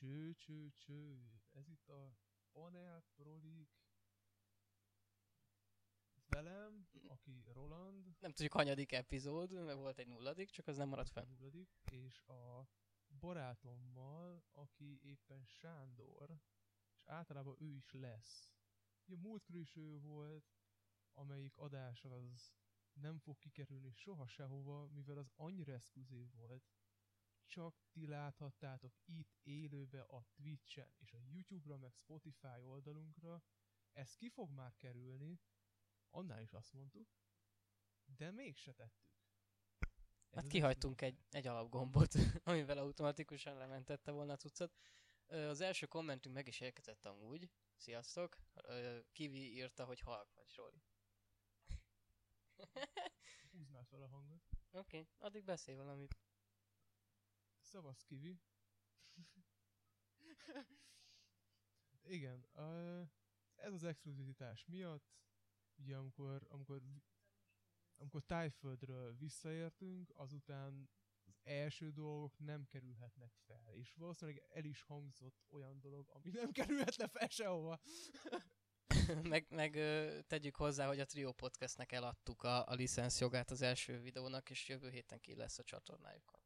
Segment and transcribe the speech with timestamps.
[0.00, 1.30] Cső, cső, cső.
[1.52, 2.16] Ez itt a
[2.52, 3.70] panel prolik.
[6.26, 11.10] Velem, aki Roland, Nem tudjuk, hanyadik epizód, mert volt egy nulladik, csak az nem maradt
[11.10, 11.28] fenn.
[11.28, 12.68] nulladik, és a
[13.18, 16.40] barátommal, aki éppen Sándor,
[16.94, 18.52] és általában ő is lesz.
[19.04, 20.44] Ugye múltkor is ő volt,
[21.12, 22.52] amelyik adás az
[22.92, 26.64] nem fog kikerülni soha sehova, mivel az annyira exkluzív volt.
[27.50, 33.42] Csak ti láthattátok itt élőbe a Twitch-en és a YouTube-ra, meg Spotify oldalunkra.
[33.92, 35.40] Ez ki fog már kerülni,
[36.10, 37.08] annál is azt mondtuk,
[38.04, 39.08] de mégse tettük.
[39.78, 44.76] Ez Hát az kihagytunk egy, egy alapgombot, amivel automatikusan lementette volna a cuccot.
[45.26, 47.50] Az első kommentünk meg is érkezett amúgy.
[47.76, 48.36] Sziasztok!
[49.12, 50.82] Kivi írta, hogy halk vagy, Zsoli.
[53.52, 54.42] Húznád fel a hangot.
[54.70, 56.16] Oké, okay, addig beszélj valamit.
[57.70, 58.40] Szavasz Kivi.
[62.02, 62.46] Igen,
[63.54, 65.12] ez az exkluzivitás miatt,
[65.76, 66.82] ugye amikor, amikor,
[67.96, 70.90] amikor Tájföldről visszaértünk, azután
[71.24, 76.50] az első dolgok nem kerülhetnek fel, és valószínűleg el is hangzott olyan dolog, ami nem
[76.50, 77.80] kerülhetne fel sehova.
[79.22, 79.72] meg meg
[80.26, 84.90] tegyük hozzá, hogy a Trio Podcastnek eladtuk a, a licenszjogát az első videónak, és jövő
[84.90, 86.39] héten ki lesz a csatornájukon.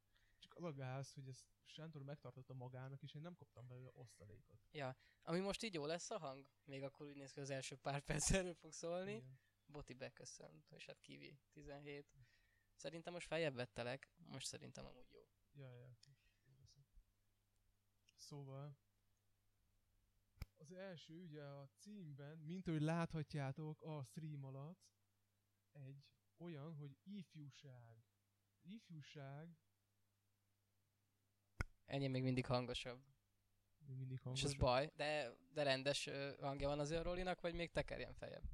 [0.55, 4.59] Csak az a gáz, hogy ezt Sántor megtartotta magának, és én nem kaptam belőle osztalékot.
[5.23, 6.47] Ami most így jó lesz a hang?
[6.65, 9.15] Még akkor úgy néz ki, az első pár perc erről fog szólni.
[9.15, 9.39] Igen.
[9.67, 12.13] Boti beköszönt, és hát Kivi 17.
[12.75, 15.29] Szerintem most feljebb vettelek, most szerintem amúgy jó.
[15.53, 15.97] Ja, ja.
[18.17, 18.77] Szóval,
[20.57, 24.93] az első ugye a címben, mint ahogy láthatjátok a stream alatt,
[25.73, 26.05] egy
[26.37, 28.05] olyan, hogy ifjúság.
[28.63, 29.57] Ifjúság,
[31.85, 33.01] Ennyi még mindig hangosabb.
[33.87, 34.45] még mindig És hangos.
[34.45, 36.09] ez baj, de, de rendes
[36.41, 38.45] hangja van azért Rolinak, vagy még tekerjen feljebb?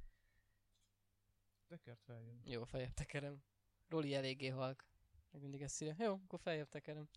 [1.66, 2.40] Tekert feljön.
[2.44, 3.42] Jó, feljebb tekerem.
[3.88, 4.88] Roli eléggé halk.
[5.30, 5.94] Még mindig ezt írja.
[5.98, 7.08] Jó, akkor feljebb tekerem.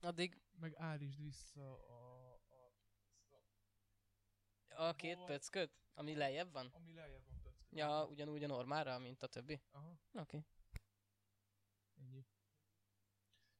[0.00, 2.32] Addig Meg állítsd vissza a,
[4.68, 5.26] a, a két Hol?
[5.26, 6.70] pöcköt, ami lejjebb van?
[6.74, 7.78] ami lejjebb van pöcköt.
[7.78, 9.60] Ja, ugyanúgy a normára, mint a többi.
[9.70, 10.20] Aha, Oké.
[10.20, 10.44] Okay.
[11.98, 12.26] ennyi.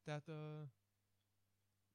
[0.03, 0.63] Tehát uh,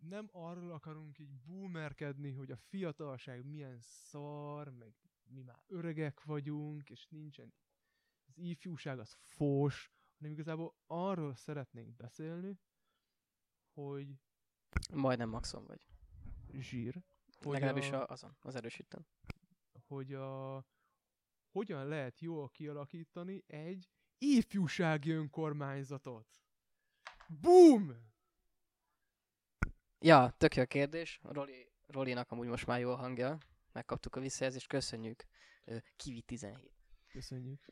[0.02, 6.90] nem arról akarunk így boomerkedni, hogy a fiatalság milyen szar, meg mi már öregek vagyunk,
[6.90, 7.54] és nincsen
[8.28, 12.60] az ifjúság az fós, hanem igazából arról szeretnénk beszélni,
[13.74, 14.20] hogy
[14.94, 15.88] Majdnem maxon vagy.
[16.52, 17.04] zsír,
[17.42, 19.06] hogy Legalábbis a, azon, az erősítőn.
[19.88, 20.66] hogy a,
[21.52, 26.42] hogyan lehet jól kialakítani egy ifjúsági önkormányzatot.
[27.28, 28.11] Boom!
[30.04, 31.20] Ja, tök jó a kérdés.
[31.24, 33.38] Roli, Rolinak amúgy most már jó a hangja.
[33.72, 35.24] Megkaptuk a visszajelzést, köszönjük.
[35.96, 36.72] Kivi 17.
[37.08, 37.66] Köszönjük.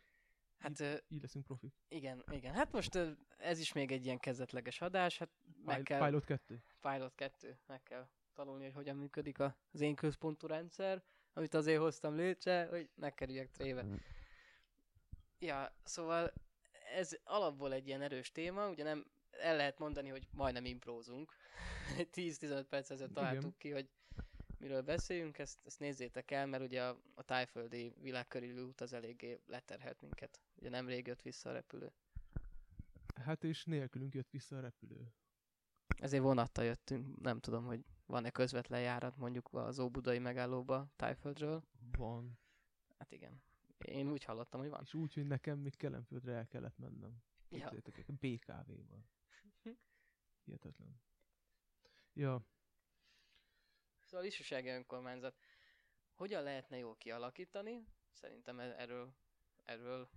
[0.58, 1.74] Hát ö, Így leszünk profik.
[1.88, 2.54] igen, igen.
[2.54, 3.00] Hát most
[3.38, 5.18] ez is még egy ilyen kezdetleges adás.
[5.18, 5.30] Hát
[5.66, 6.06] meg Pil- kell...
[6.06, 6.64] Pilot 2.
[6.82, 7.60] Pilot 2.
[7.68, 11.04] Meg kell tanulni, hogy hogyan működik az én központú rendszer,
[11.34, 13.86] amit azért hoztam létre, hogy ne kerüljek trébe.
[15.40, 16.34] Ja, szóval
[16.96, 19.06] ez alapból egy ilyen erős téma, ugye nem
[19.40, 21.34] el lehet mondani, hogy majdnem imprózunk.
[22.14, 23.90] 10-15 perc ezelőtt találtuk ki, hogy
[24.60, 29.40] miről beszéljünk, ezt, ezt nézzétek el, mert ugye a, a tájföldi világkörülő út az eléggé
[29.48, 30.42] leterhelt minket.
[30.56, 31.92] Ugye nemrég jött vissza a repülő.
[33.16, 35.14] Hát és nélkülünk jött vissza a repülő.
[35.88, 41.64] Ezért vonattal jöttünk, nem tudom, hogy van-e közvetlen járat mondjuk az Óbudai megállóba Tájföldről.
[41.98, 42.40] Van.
[42.98, 43.42] Hát igen.
[43.78, 44.82] Én úgy hallottam, hogy van.
[44.84, 47.22] És úgy, hogy nekem még Kelenföldre el kellett mennem.
[47.50, 47.72] Ja.
[48.08, 49.06] BKV-val.
[50.50, 51.02] Hihetetlen.
[52.14, 52.42] Ja,
[54.06, 55.36] Szóval ifjúsági önkormányzat.
[56.14, 57.86] Hogyan lehetne jól kialakítani?
[58.12, 59.14] Szerintem e- erről,
[59.66, 60.10] erről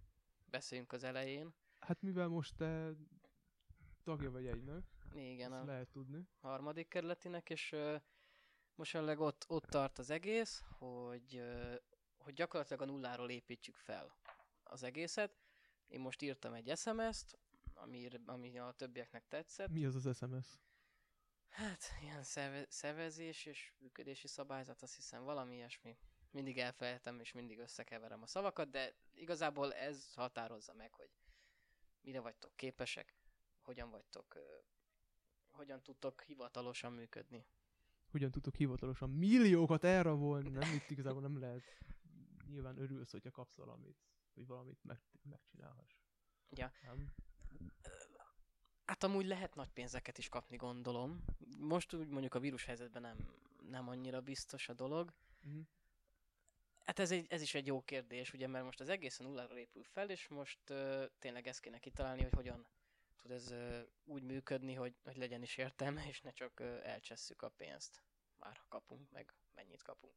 [0.44, 1.54] beszéljünk az elején.
[1.80, 2.92] hát mivel most te
[4.02, 4.84] tagja vagy egynek,
[5.14, 6.26] Igen, ezt lehet tudni.
[6.40, 7.96] harmadik kerületinek, és ö,
[8.74, 11.74] most jelenleg ott, ott tart az egész, hogy, ö,
[12.18, 14.16] hogy gyakorlatilag a nulláról építsük fel
[14.62, 15.36] az egészet.
[15.88, 17.38] Én most írtam egy SMS-t,
[17.82, 19.68] ami, ami a többieknek tetszett.
[19.68, 20.46] Mi az az SMS?
[21.48, 25.96] Hát, ilyen szeve, szervezés és működési szabályzat, azt hiszem valami ilyesmi.
[26.30, 31.10] Mindig elfelejtem és mindig összekeverem a szavakat, de igazából ez határozza meg, hogy
[32.00, 33.14] mire vagytok képesek,
[33.60, 34.38] hogyan vagytok,
[35.50, 37.46] hogyan tudtok hivatalosan működni.
[38.10, 40.48] Hogyan tudtok hivatalosan milliókat elrabolni?
[40.48, 41.62] Nem, itt igazából nem lehet.
[42.46, 43.96] Nyilván örülsz, hogyha kapsz valamit,
[44.34, 46.00] hogy valamit meg, megcsinálhass.
[46.50, 46.72] Ja.
[46.82, 47.14] Nem?
[48.84, 51.24] Hát amúgy lehet nagy pénzeket is kapni, gondolom.
[51.58, 53.34] Most úgy mondjuk a vírus helyzetben nem,
[53.70, 55.12] nem annyira biztos a dolog.
[55.40, 55.60] Mhm.
[56.84, 59.84] Hát ez, egy, ez is egy jó kérdés, ugye, mert most az egészen nullára épül
[59.84, 62.66] fel, és most uh, tényleg ezt kéne kitalálni, hogy hogyan
[63.16, 67.42] tud ez uh, úgy működni, hogy, hogy legyen is értelme, és ne csak uh, elcsesszük
[67.42, 68.02] a pénzt.
[68.38, 70.14] Már ha kapunk, meg mennyit kapunk.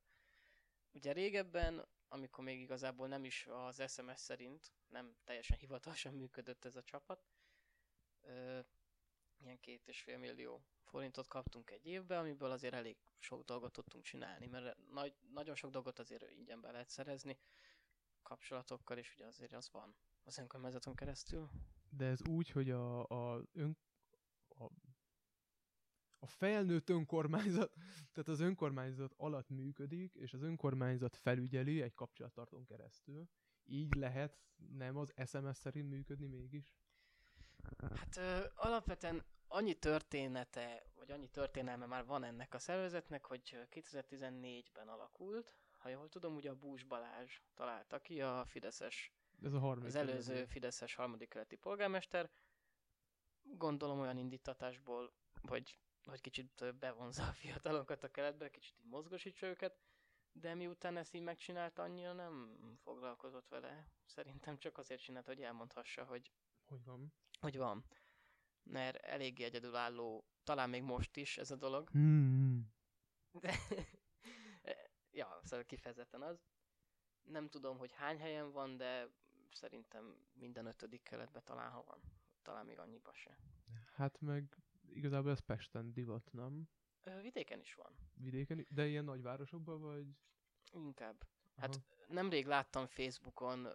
[0.92, 6.76] Ugye régebben, amikor még igazából nem is az SMS szerint, nem teljesen hivatalosan működött ez
[6.76, 7.26] a csapat,
[8.22, 8.66] uh,
[9.38, 14.04] ilyen két és fél millió forintot kaptunk egy évbe, amiből azért elég sok dolgot tudtunk
[14.04, 17.40] csinálni, mert nagy, nagyon sok dolgot azért ingyen be lehet szerezni
[18.22, 21.50] kapcsolatokkal, és ugye azért az van az önkormányzaton keresztül.
[21.90, 23.78] De ez úgy, hogy a, a, ön,
[24.48, 24.66] a,
[26.26, 27.74] a felnőtt önkormányzat,
[28.14, 33.30] tehát az önkormányzat alatt működik, és az önkormányzat felügyeli egy kapcsolattartón keresztül.
[33.66, 34.38] Így lehet
[34.78, 36.76] nem az SMS szerint működni mégis?
[37.80, 44.88] Hát ö, alapvetően annyi története, vagy annyi történelme már van ennek a szervezetnek, hogy 2014-ben
[44.88, 49.88] alakult, ha jól tudom, ugye a Bús Balázs találta ki a Fideszes, Ez a harmadik.
[49.88, 50.48] az előző kerületben.
[50.48, 52.30] Fideszes harmadik keleti polgármester.
[53.42, 59.80] Gondolom olyan indítatásból, hogy, hogy kicsit bevonza a fiatalokat a keletbe, kicsit így mozgosítsa őket,
[60.32, 63.88] de miután ezt így megcsinálta, annyira nem foglalkozott vele.
[64.06, 66.32] Szerintem csak azért csinált, hogy elmondhassa, hogy
[66.66, 67.14] Hogy van?
[67.40, 67.86] hogy van.
[68.64, 71.90] Mert eléggé egyedülálló, talán még most is ez a dolog.
[71.90, 72.74] Hmm.
[73.32, 73.54] De,
[75.12, 76.46] ja, szóval kifejezetten az.
[77.24, 79.10] Nem tudom, hogy hány helyen van, de
[79.52, 82.00] szerintem minden ötödik keletben talán ha van.
[82.42, 83.38] Talán még annyiba se.
[83.96, 84.58] Hát meg
[84.96, 86.70] igazából ez Pesten divat, nem?
[87.04, 87.92] Ö, vidéken is van.
[88.14, 90.06] Vidéken, de ilyen nagyvárosokban vagy?
[90.72, 91.28] Inkább.
[91.56, 92.14] Hát Aha.
[92.14, 93.68] nemrég láttam Facebookon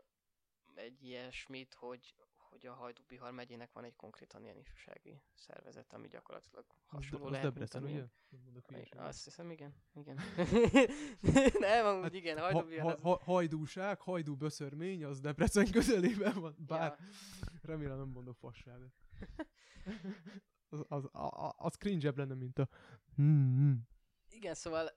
[0.75, 6.65] egy ilyesmit, hogy, hogy a Hajdú-Bihar megyének van egy konkrétan ilyen ifjúsági szervezet, ami gyakorlatilag
[6.87, 8.07] hasonló az lehet, Debrecen, ugye?
[8.45, 8.65] mondok.
[8.97, 9.75] Azt hiszem, igen.
[9.95, 10.17] igen.
[11.59, 13.01] Nem, amúgy Hát, igen, Ha, Hajdú-Bihar ha, az...
[13.03, 16.57] ha, hajdúság, hajdú böszörmény, az Debrecen közelében van.
[16.67, 17.07] Bár Ja,
[17.63, 18.93] remélem nem mondok fasságot.
[20.73, 21.09] Az, az,
[21.57, 22.69] az cringe lenne, mint a...
[23.15, 23.89] Hmm,
[24.29, 24.91] igen, szóval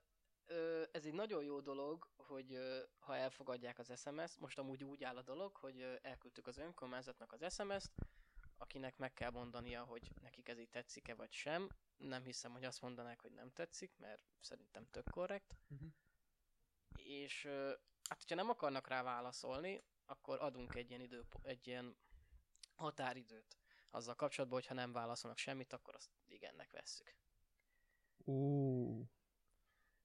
[0.92, 2.58] ez egy nagyon jó dolog, hogy
[3.00, 7.54] ha elfogadják az SMS-t, most amúgy úgy áll a dolog, hogy elküldtük az önkormányzatnak az
[7.54, 7.92] SMS-t,
[8.58, 11.70] akinek meg kell mondania, hogy nekik ez így tetszik-e vagy sem.
[11.98, 15.58] Nem hiszem, hogy azt mondanák, hogy nem tetszik, mert szerintem tök korrekt.
[15.68, 15.86] Mhm.
[16.96, 17.46] És
[18.10, 21.98] hát, hogyha nem akarnak rá válaszolni, akkor adunk egy ilyen, idő, egy ilyen
[22.76, 23.63] határidőt
[23.94, 27.16] azzal kapcsolatban, hogyha nem válaszolnak semmit, akkor azt igennek vesszük.
[28.26, 29.04] Ó,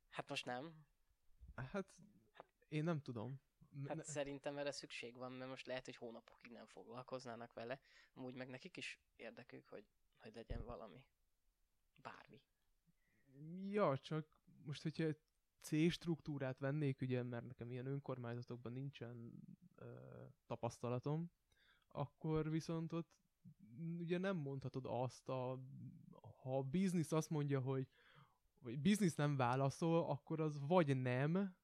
[0.08, 0.86] Hát most nem.
[1.54, 1.94] hát
[2.68, 3.40] én nem tudom.
[3.86, 7.80] Hát ne- szerintem erre szükség van, mert most lehet, hogy hónapokig nem foglalkoznának vele.
[8.14, 9.86] Amúgy meg nekik is érdekük, hogy,
[10.16, 11.04] hogy legyen valami.
[11.94, 12.42] Bármi.
[13.68, 14.28] Ja, csak
[14.64, 15.20] most, hogyha egy
[15.60, 19.32] C struktúrát vennék, ugye, mert nekem ilyen önkormányzatokban nincsen
[19.74, 19.96] ö,
[20.46, 21.30] tapasztalatom,
[21.88, 23.27] akkor viszont ott
[23.98, 25.58] ugye nem mondhatod azt, a,
[26.42, 27.88] ha a biznisz azt mondja, hogy
[28.58, 31.56] vagy biznisz nem válaszol, akkor az vagy nem,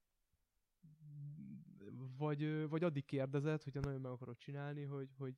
[2.17, 5.35] vagy, vagy addig kérdezed, hogyha nagyon meg akarod csinálni, hogy, hogy,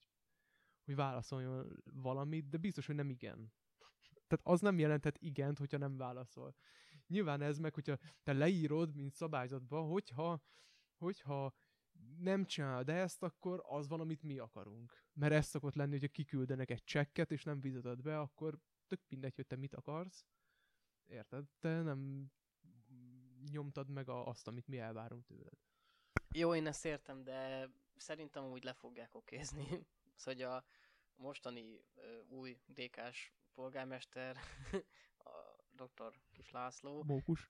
[0.84, 3.52] hogy válaszoljon valamit, de biztos, hogy nem igen.
[4.26, 6.54] Tehát az nem jelenthet igent, hogyha nem válaszol.
[7.06, 10.42] Nyilván ez meg, hogyha te leírod, mint szabályzatba, hogyha,
[10.96, 11.54] hogyha
[12.18, 15.04] nem csinálod ezt, akkor az van, amit mi akarunk.
[15.12, 19.34] Mert ez szokott lenni, hogyha kiküldenek egy csekket, és nem fizeted be, akkor tök mindegy,
[19.34, 20.26] hogy te mit akarsz.
[21.06, 21.44] Érted?
[21.58, 22.30] Te nem
[23.50, 25.58] nyomtad meg a, azt, amit mi elvárunk tőled.
[26.34, 29.66] Jó, én ezt értem, de szerintem úgy le fogják okézni.
[30.18, 30.64] Szóval, hogy a
[31.14, 34.36] mostani ö, új DK-s polgármester,
[35.30, 36.18] a dr.
[36.32, 37.48] Kis László, Mókus.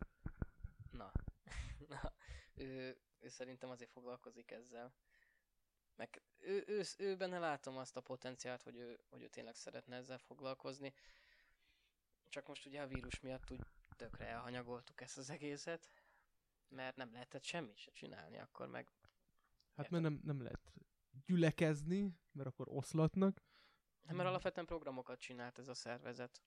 [0.91, 1.12] na,
[1.88, 2.12] na
[2.55, 4.95] ő, ő szerintem azért foglalkozik ezzel.
[5.95, 9.97] Meg ő, ő, ő benne látom azt a potenciált, hogy ő, hogy ő tényleg szeretne
[9.97, 10.95] ezzel foglalkozni.
[12.28, 13.61] Csak most ugye a vírus miatt úgy
[13.97, 15.90] tökre elhanyagoltuk ezt az egészet,
[16.68, 18.90] mert nem lehetett semmit se csinálni, akkor meg
[19.76, 20.73] Hát mert nem, nem lehet
[21.25, 23.42] gyülekezni, mert akkor oszlatnak.
[24.02, 26.42] Nem, mert alapvetően programokat csinált ez a szervezet.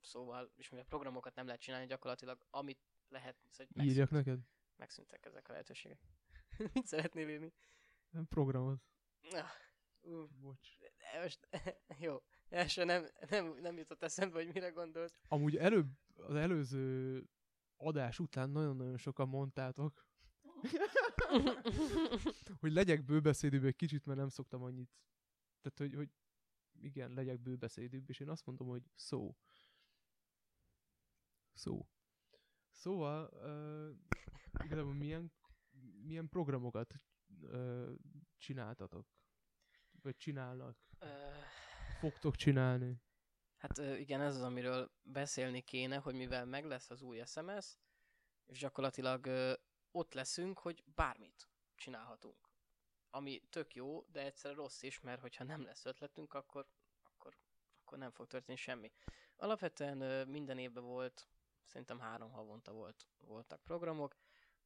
[0.00, 3.36] Szóval, és mivel programokat nem lehet csinálni, gyakorlatilag amit lehet,
[3.74, 4.40] Írjak neked.
[4.76, 6.00] Megszűntek ezek a lehetőségek.
[6.74, 7.52] Mit szeretnél írni?
[8.10, 8.82] Nem programot.
[9.30, 9.50] Ah,
[10.00, 10.78] ú, Bocs.
[10.78, 11.48] de most,
[12.06, 15.18] jó, első nem, nem, nem jutott eszembe, hogy mire gondolt.
[15.28, 17.24] Amúgy előbb, az előző
[17.76, 20.06] adás után nagyon-nagyon sokan mondtátok,
[22.60, 24.90] hogy legyek bőbeszédőbb egy kicsit, mert nem szoktam annyit.
[25.60, 26.10] Tehát, hogy, hogy
[26.80, 29.36] igen, legyek bőbeszédűbb, és én azt mondom, hogy szó.
[31.52, 31.88] Szó.
[32.70, 33.96] Szóval, uh,
[34.64, 35.32] igazából milyen,
[36.02, 36.94] milyen programokat
[37.40, 37.90] uh,
[38.38, 39.06] csináltatok?
[40.02, 40.76] Vagy csinálnak?
[40.98, 41.06] Ö,
[41.98, 43.02] Fogtok csinálni?
[43.56, 47.78] Hát ö, igen, ez az, amiről beszélni kéne, hogy mivel meg lesz az új SMS,
[48.46, 49.52] és gyakorlatilag ö,
[49.90, 52.50] ott leszünk, hogy bármit csinálhatunk.
[53.10, 56.66] Ami tök jó, de egyszer rossz is, mert hogyha nem lesz ötletünk, akkor,
[57.02, 57.36] akkor,
[57.80, 58.92] akkor nem fog történni semmi.
[59.36, 61.28] Alapvetően ö, minden évben volt,
[61.64, 64.16] szerintem három havonta volt, voltak programok,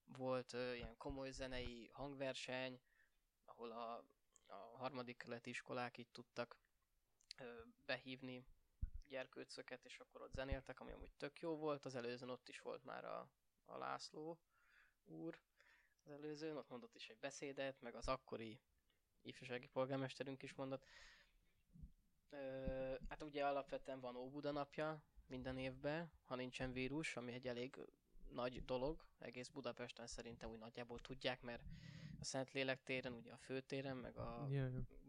[0.07, 2.81] volt ö, ilyen komoly zenei hangverseny,
[3.45, 4.05] ahol a,
[4.47, 6.57] a harmadik keleti iskolák így tudtak
[7.39, 8.47] ö, behívni
[9.09, 11.85] gyerkőcöket, és akkor ott zenéltek, ami amúgy tök jó volt.
[11.85, 13.31] Az előzőn ott is volt már a,
[13.65, 14.39] a László
[15.05, 15.41] úr,
[16.05, 18.61] az előzőn, ott mondott is egy beszédet, meg az akkori
[19.23, 20.87] ifjúsági polgármesterünk is mondott.
[22.31, 27.77] Ö, hát ugye alapvetően van Óbuda napja minden évben, ha nincsen vírus, ami egy elég
[28.33, 31.63] nagy dolog, egész Budapesten szerintem úgy nagyjából tudják, mert
[32.21, 34.49] a Szentlélek téren, ugye a főtéren, meg a.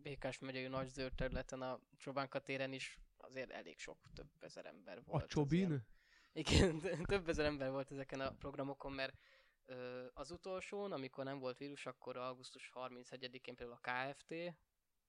[0.02, 5.04] Békás megyei nagy zöld területen, a Csobánka téren is azért elég sok, több ezer ember
[5.04, 5.24] volt.
[5.24, 5.86] A Csobin?
[6.34, 9.18] igen, több ezer ember volt ezeken a programokon, mert
[9.66, 14.34] ö, az utolsón, amikor nem volt vírus, akkor augusztus 31-én például a KFT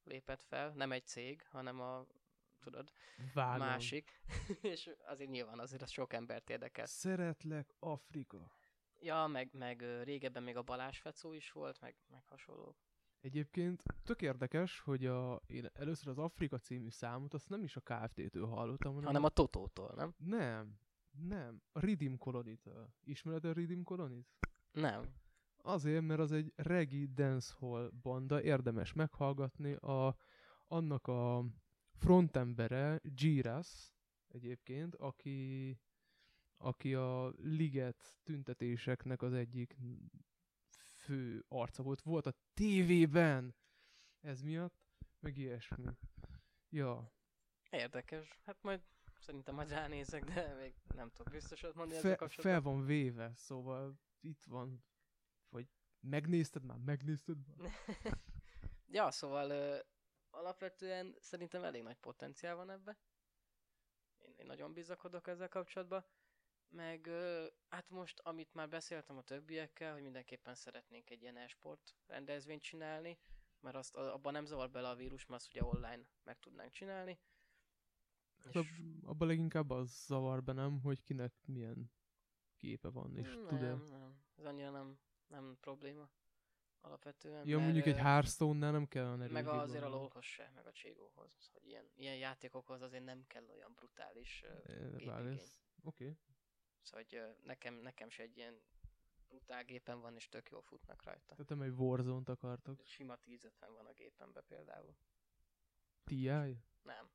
[0.04, 2.06] lépett fel, nem egy cég, hanem a,
[2.58, 2.92] tudod,
[3.34, 3.66] Vágom.
[3.66, 4.22] másik,
[4.60, 6.86] és azért nyilván azért az sok embert érdekel.
[6.86, 8.50] Szeretlek Afrika.
[9.00, 12.76] Ja, meg, meg régebben még a Balázs Fecó is volt, meg, meg hasonlók.
[13.20, 17.80] Egyébként tök érdekes, hogy a, én először az Afrika című számot azt nem is a
[17.80, 20.14] KFT-től hallottam, hanem, Hanem a Totótól, nem?
[20.18, 20.78] Nem,
[21.10, 21.62] nem.
[21.72, 22.88] A Redeem Colony-től.
[23.04, 24.26] Ismered a Redeem Colony-t?
[24.72, 25.14] Nem.
[25.62, 29.72] Azért, mert az egy reggae dancehall banda, érdemes meghallgatni.
[29.72, 30.16] A,
[30.66, 31.44] annak a
[31.98, 33.92] frontembere Giras
[34.28, 35.78] egyébként, aki,
[36.56, 39.76] aki a liget tüntetéseknek az egyik
[40.94, 42.00] fő arca volt.
[42.00, 43.54] Volt a tévében
[44.20, 44.88] ez miatt,
[45.20, 45.84] meg ilyesmi.
[46.68, 47.12] Ja,
[47.70, 48.38] Érdekes.
[48.44, 48.80] Hát majd
[49.20, 52.62] szerintem majd ránézek, de még nem tudok biztosat mondani ezzel Fe, kapcsolatban.
[52.62, 54.84] fel van véve, szóval itt van,
[55.48, 55.68] vagy
[56.00, 57.70] megnézted már, megnézted már?
[58.98, 59.82] ja, szóval
[60.38, 62.98] alapvetően szerintem elég nagy potenciál van ebbe.
[64.18, 66.04] Én, én nagyon bizakodok ezzel kapcsolatban.
[66.68, 67.10] Meg
[67.68, 73.18] hát most, amit már beszéltem a többiekkel, hogy mindenképpen szeretnénk egy ilyen e-sport rendezvényt csinálni,
[73.60, 77.18] mert azt, abban nem zavar bele a vírus, mert azt ugye online meg tudnánk csinálni.
[78.44, 78.66] Hát ab,
[79.02, 81.92] abban leginkább az zavar be nem, hogy kinek milyen
[82.56, 83.74] képe van, és nem, tud-e.
[83.74, 86.10] nem, ez annyira nem, nem probléma.
[86.80, 87.46] Alapvetően.
[87.46, 90.72] Ja, mert, mondjuk egy Hearthstone-nál nem kell olyan Meg azért a lolhoz se, meg a
[90.72, 96.16] cségóhoz, hogy ilyen, ilyen játékokhoz azért nem kell olyan brutális ez- Oké.
[96.82, 98.60] Szóval, hogy nekem, nekem se egy ilyen
[99.28, 101.34] brutál gépen van, és tök jól futnak rajta.
[101.34, 102.80] Tehát nem egy Warzone-t akartok.
[102.84, 104.96] Sima 1050 van a gépemben például.
[106.04, 106.26] TI?
[106.82, 107.10] Nem,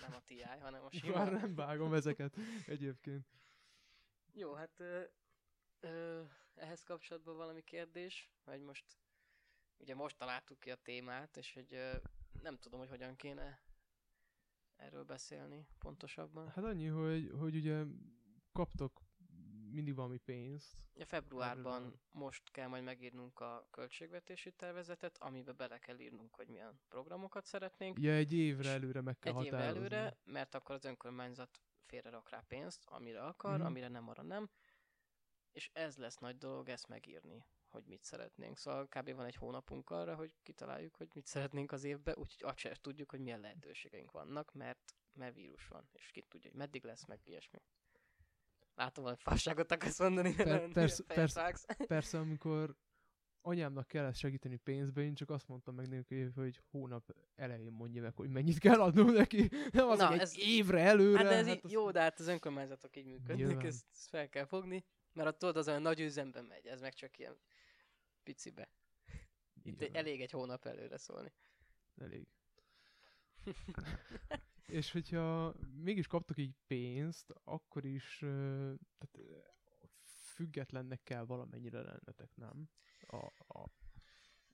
[0.00, 1.24] nem a TI, hanem a Már sima.
[1.30, 3.26] nem vágom ezeket egyébként.
[4.32, 5.02] Jó, hát ö,
[5.80, 6.22] ö,
[6.54, 8.98] ehhez kapcsolatban valami kérdés, vagy most,
[9.78, 11.80] ugye most találtuk ki a témát, és hogy
[12.42, 13.62] nem tudom, hogy hogyan kéne
[14.76, 16.48] erről beszélni pontosabban.
[16.48, 17.84] Hát annyi, hogy, hogy ugye
[18.52, 19.00] kaptok
[19.70, 20.82] mindig valami pénzt.
[20.94, 26.48] Ja, februárban Erről most kell majd megírnunk a költségvetési tervezetet, amibe bele kell írnunk, hogy
[26.48, 27.98] milyen programokat szeretnénk.
[28.00, 29.80] Ja, egy évre előre meg kell Egy évre határozni.
[29.80, 33.66] előre, mert akkor az önkormányzat félre rak rá pénzt, amire akar, Mhm.
[33.66, 34.50] amire nem, arra nem.
[35.52, 38.56] És ez lesz nagy dolog, ezt megírni, hogy mit szeretnénk.
[38.56, 39.14] Szóval kb.
[39.14, 43.10] van egy hónapunk arra, hogy kitaláljuk, hogy mit szeretnénk az évbe, úgyhogy azt sem tudjuk,
[43.10, 47.20] hogy milyen lehetőségeink vannak, mert, mert vírus van, és ki tudja, hogy meddig lesz, meg
[47.24, 47.58] ilyesmi.
[48.74, 51.54] Látom, hogy fasságot akarsz mondani, Per- persze- persze.
[51.86, 52.76] Persze, amikor
[53.40, 58.14] anyámnak kellett segíteni pénzbe, én csak azt mondtam meg neki, hogy hónap elején mondja meg,
[58.16, 59.48] hogy mennyit kell adnom neki.
[59.72, 61.18] Nem az, Na, egy ez- évre előre.
[61.18, 64.28] Hát de ez így, azt- jó, de hát az önkormányzatok így működnek, ezt, ezt fel
[64.28, 67.36] kell fogni, mert ott tudod, az olyan nagy üzemben megy, ez meg csak ilyen
[68.24, 68.70] picibe.
[69.62, 71.32] Itt egy, elég egy hónap előre szólni.
[71.96, 72.28] Elég.
[74.66, 79.18] És hogyha mégis kaptok így pénzt, akkor is tehát,
[80.34, 82.68] függetlennek kell valamennyire lennetek, nem?
[83.00, 83.16] A,
[83.46, 83.70] a,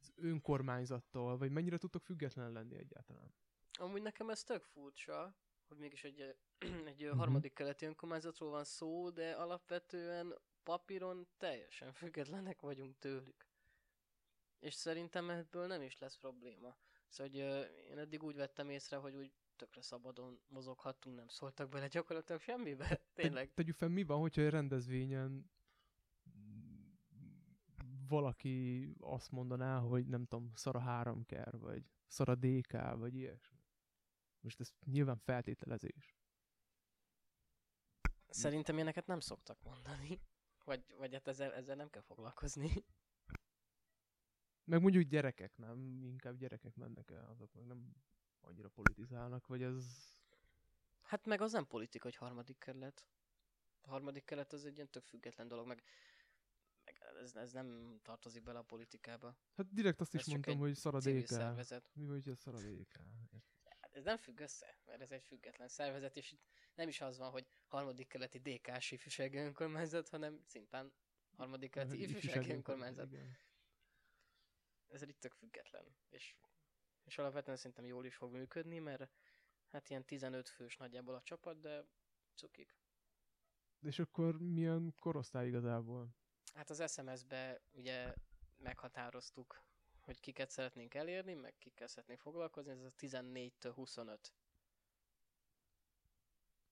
[0.01, 3.35] az önkormányzattól, vagy mennyire tudtok független lenni egyáltalán?
[3.79, 5.37] Amúgy nekem ez tök furcsa,
[5.69, 6.21] hogy mégis egy,
[6.87, 7.11] egy Mhm.
[7.11, 13.50] uh harmadik keleti önkormányzatról van szó, de alapvetően papíron teljesen függetlenek vagyunk tőlük.
[14.61, 16.77] És szerintem ebből nem is lesz probléma.
[17.09, 21.69] Szóval hogy, ö, én eddig úgy vettem észre, hogy úgy tökre szabadon mozoghattunk, nem szóltak
[21.69, 23.01] bele gyakorlatilag semmibe.
[23.15, 23.47] Tényleg.
[23.47, 25.51] Te, tegyük fel, mi van, hogyha egy rendezvényen
[28.09, 33.59] valaki azt mondaná, hogy nem tudom, szara háromker, vagy szara DK, vagy ilyesmi.
[34.41, 36.19] Most ez nyilván feltételezés.
[38.29, 40.21] Szerintem ilyeneket nem szoktak mondani.
[40.65, 42.85] Vagy, vagy hát ezzel, ezzel nem kell foglalkozni.
[44.71, 46.05] Meg mondjuk gyerekek, nem?
[46.05, 47.95] Inkább gyerekek mennek el, azok meg nem
[48.41, 49.85] annyira politizálnak, vagy ez...
[51.03, 53.05] Hát meg az nem politika, hogy harmadik kerület.
[53.81, 55.83] A harmadik kerület az egy ilyen tök független dolog, meg,
[56.85, 59.37] meg ez, ez nem tartozik bele a politikába.
[59.55, 61.29] Hát direkt azt Ez is mondtam, hogy szara Civil DK.
[61.29, 61.91] szervezet.
[61.95, 62.97] Mi vagy, hogy szara DK?
[63.81, 66.43] Hát ez nem függ össze, mert ez egy független szervezet, és itt
[66.75, 70.93] nem is az van, hogy harmadik keleti DK-s ifjúsági önkormányzat, hanem szimplán
[71.37, 73.13] harmadik keleti ifjúsági önkormányzat.
[73.13, 73.49] Igen.
[74.91, 76.37] Ez egy tök független, és,
[77.05, 79.11] és alapvetően szerintem jól is fog működni, mert
[79.69, 81.87] hát ilyen 15 fős nagyjából a csapat, de
[82.35, 82.77] cukik.
[83.81, 86.15] És akkor milyen korosztály igazából?
[86.55, 88.15] Hát az SMS-be ugye
[88.57, 89.65] meghatároztuk,
[90.01, 94.35] hogy kiket szeretnénk elérni, meg kikkel szeretnénk foglalkozni, ez a 14-től 25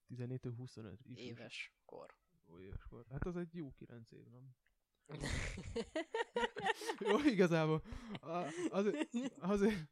[0.06, 2.16] 14 25 ifjús- éves kor.
[2.46, 3.06] Ó, éves kor.
[3.10, 4.56] Hát az egy jó 9 év, nem?
[6.98, 7.82] Jó, igazából.
[8.70, 9.88] Azért, azért,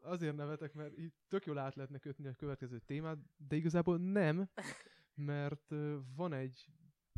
[0.00, 4.50] azért nevetek, mert így tök jól át lehetne kötni a következő témát, de igazából nem,
[5.14, 5.74] mert
[6.14, 6.66] van egy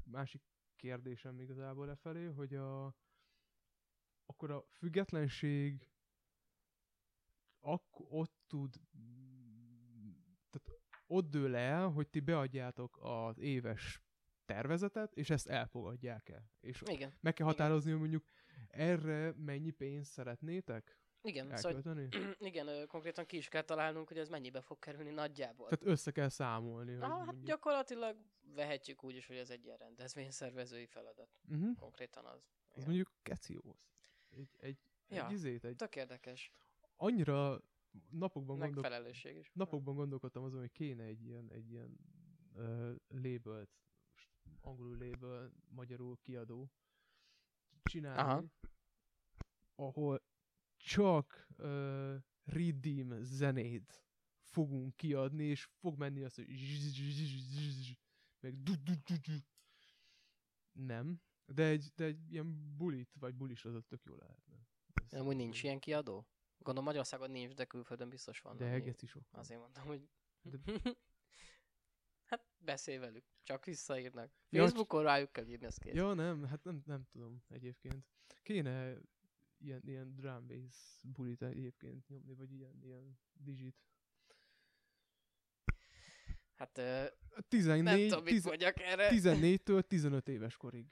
[0.04, 0.42] másik
[0.76, 2.94] kérdésem igazából lefelé, hogy a,
[4.26, 5.88] akkor a függetlenség
[7.60, 8.80] ak- ott tud
[10.50, 14.02] tehát ott dől el, hogy ti beadjátok az éves
[14.48, 16.50] tervezetet, és ezt elfogadják el.
[16.60, 17.58] És Igen, meg kell Igen.
[17.58, 18.24] határozni, hogy mondjuk
[18.68, 22.08] erre mennyi pénzt szeretnétek igen, szóval elkölteni?
[22.50, 25.68] igen, ö, konkrétan ki is kell találnunk, hogy ez mennyibe fog kerülni nagyjából.
[25.68, 27.46] Tehát össze kell számolni, Ah, hát mondjuk...
[27.46, 28.16] gyakorlatilag
[28.54, 31.28] vehetjük úgy is, hogy ez egy ilyen rendezvényszervezői feladat.
[31.48, 31.76] Uh-huh.
[31.78, 32.50] Konkrétan az.
[32.70, 32.84] Igen.
[32.84, 33.76] mondjuk keci jó.
[34.30, 35.26] Egy, egy, Ja.
[35.26, 36.52] egy izét, egy Tök érdekes.
[36.96, 37.60] annyira
[38.10, 39.50] napokban, gondol, is.
[39.54, 41.98] napokban gondolkodtam azon, hogy kéne egy ilyen, egy ilyen
[42.54, 43.70] uh, labelt,
[44.68, 46.70] angolul label, magyarul kiadó
[47.82, 48.44] csinálni, Aha.
[49.74, 50.22] ahol
[50.76, 54.04] csak uh, redeem zenét
[54.40, 56.46] fogunk kiadni, és fog menni az, hogy
[58.40, 59.32] meg du du du du.
[60.72, 64.66] Nem, de egy, de egy ilyen bulit, vagy bulisozat tök jó lehetne.
[65.10, 66.26] Ez- Amúgy nincs ilyen kiadó?
[66.56, 68.56] Gondolom Magyarországon nincs, de külföldön biztos van.
[68.56, 69.22] De geci sok.
[69.30, 69.40] van.
[69.40, 70.08] Azért mondtam, hogy...
[70.42, 70.58] De-
[72.58, 74.32] beszélj velük, csak visszaírnak.
[74.50, 75.94] Facebookon rájuk kell írni, az kész.
[75.94, 78.04] Ja, nem, hát nem, nem tudom egyébként.
[78.42, 78.98] Kéne
[79.58, 83.76] ilyen, ilyen drum bass bulit egyébként nyomni, vagy ilyen, ilyen digit.
[86.54, 87.04] Hát ö,
[87.48, 89.08] 14, nem tudom, mit tiz, mondjak erre.
[89.10, 90.86] 14-től 15 éves korig.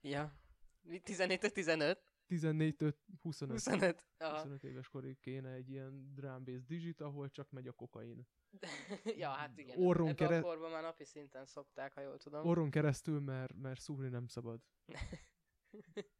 [0.00, 0.38] Ja.
[0.82, 2.09] Mi 14 15?
[2.30, 4.06] 14-től 25, 25.
[4.18, 4.34] Aha.
[4.34, 8.26] 25 éves korig kéne egy ilyen drum digit, ahol csak megy a kokain.
[9.22, 9.78] ja, hát igen.
[9.78, 12.46] Orron Ebben kere- a korban már napi szinten szokták, ha jól tudom.
[12.46, 14.60] Orron keresztül, mert, mert szúrni nem szabad.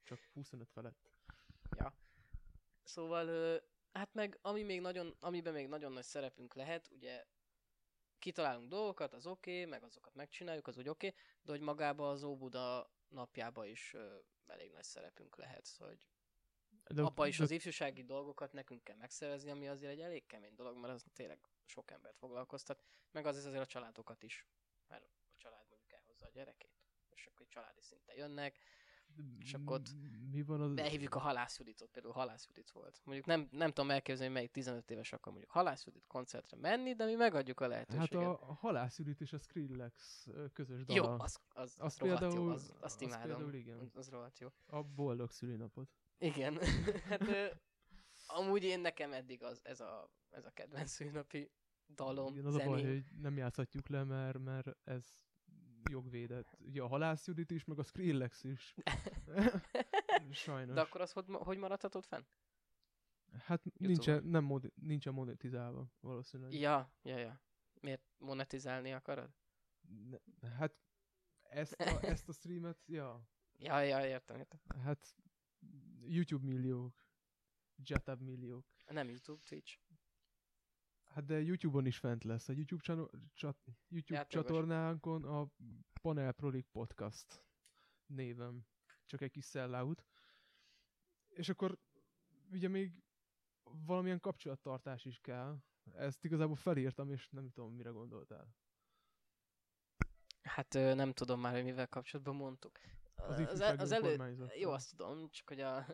[0.09, 1.11] Csak 25 felett.
[2.83, 3.57] Szóval, ö,
[3.93, 7.27] hát meg ami még nagyon, amiben még nagyon nagy szerepünk lehet, ugye
[8.19, 12.11] kitalálunk dolgokat, az oké, okay, meg azokat megcsináljuk, az úgy oké, okay, de hogy magába
[12.11, 13.97] az Óbuda napjába is
[14.51, 16.09] elég nagy szerepünk lehet, hogy
[16.89, 20.55] De, abba is de, az ifjúsági dolgokat nekünk kell megszervezni, ami azért egy elég kemény
[20.55, 24.47] dolog, mert az tényleg sok embert foglalkoztat, meg az azért a családokat is,
[24.89, 28.59] mert a család mondjuk elhozza a gyerekét, és akkor egy családi szinten jönnek,
[29.39, 29.89] és akkor ott
[30.31, 30.75] mi van az...
[30.75, 33.01] Behívjuk a Halász Juditot, például Halász Judit volt.
[33.05, 37.05] Mondjuk nem, nem tudom elképzelni, melyik 15 éves akar mondjuk Halász Judit koncertre menni, de
[37.05, 38.27] mi megadjuk a Hát lehetőséget.
[38.27, 40.99] a, a Halász Judit és a Skrillex közös dala.
[41.07, 43.27] jó, az, az, az, az rohadt jó, például- az, azt az imádom.
[43.27, 43.91] például igen.
[43.95, 44.49] Az, rohadt jó.
[44.67, 45.89] A boldog szülinapot.
[46.19, 46.59] Igen.
[47.09, 47.23] hát
[48.27, 51.51] amúgy én nekem eddig az, ez a, ez a kedvenc szülinapi
[51.95, 52.73] dalom, Igen, az a zeném.
[52.73, 55.19] baj, hogy nem játszhatjuk le, mert, mert ez
[55.91, 56.57] jogvédett.
[56.59, 58.75] Ugye a Halász Judit is, meg a Skrillex is.
[60.31, 60.75] Sajnos.
[60.75, 62.23] De akkor az hogy, hogy maradhatott fenn?
[63.39, 66.53] Hát nincsen, nem mod, nincsen monetizálva valószínűleg.
[66.53, 67.41] Ja, ja, ja.
[67.81, 69.31] Miért monetizálni akarod?
[70.11, 70.75] Ne, hát
[71.43, 73.29] ezt a, ezt a streamet, ja,
[73.63, 74.61] Ja, ja, értem, értem.
[74.83, 75.15] hát
[76.03, 77.05] YouTube milliók,
[77.77, 78.67] Jatab milliók.
[78.87, 79.79] Nem YouTube, Twitch.
[81.11, 82.49] Hát de YouTube-on is fent lesz.
[82.49, 84.45] A YouTube, csano- csat- YouTube Játékos.
[84.45, 85.51] csatornánkon a
[86.03, 87.45] Panel Prolik Podcast
[88.07, 88.67] névem.
[89.07, 90.05] Csak egy kis sellout.
[91.29, 91.79] És akkor
[92.51, 93.03] ugye még
[93.63, 95.59] valamilyen kapcsolattartás is kell.
[95.95, 98.55] Ezt igazából felírtam, és nem tudom, mire gondoltál.
[100.43, 102.79] Hát nem tudom már, hogy mivel kapcsolatban mondtuk.
[103.15, 104.49] Az, az, az elő...
[104.59, 105.87] Jó, azt tudom, csak hogy a,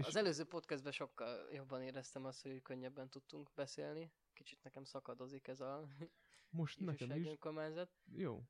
[0.00, 4.12] az előző podcastben sokkal jobban éreztem azt, hogy könnyebben tudtunk beszélni.
[4.36, 5.88] Kicsit nekem szakadozik ez a
[6.50, 7.26] most nekem is.
[7.26, 7.90] önkormányzat.
[8.12, 8.42] Jó.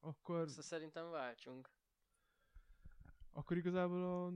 [0.00, 1.70] Akkor, Szóval szerintem váltsunk.
[3.32, 4.32] akkor igazából a,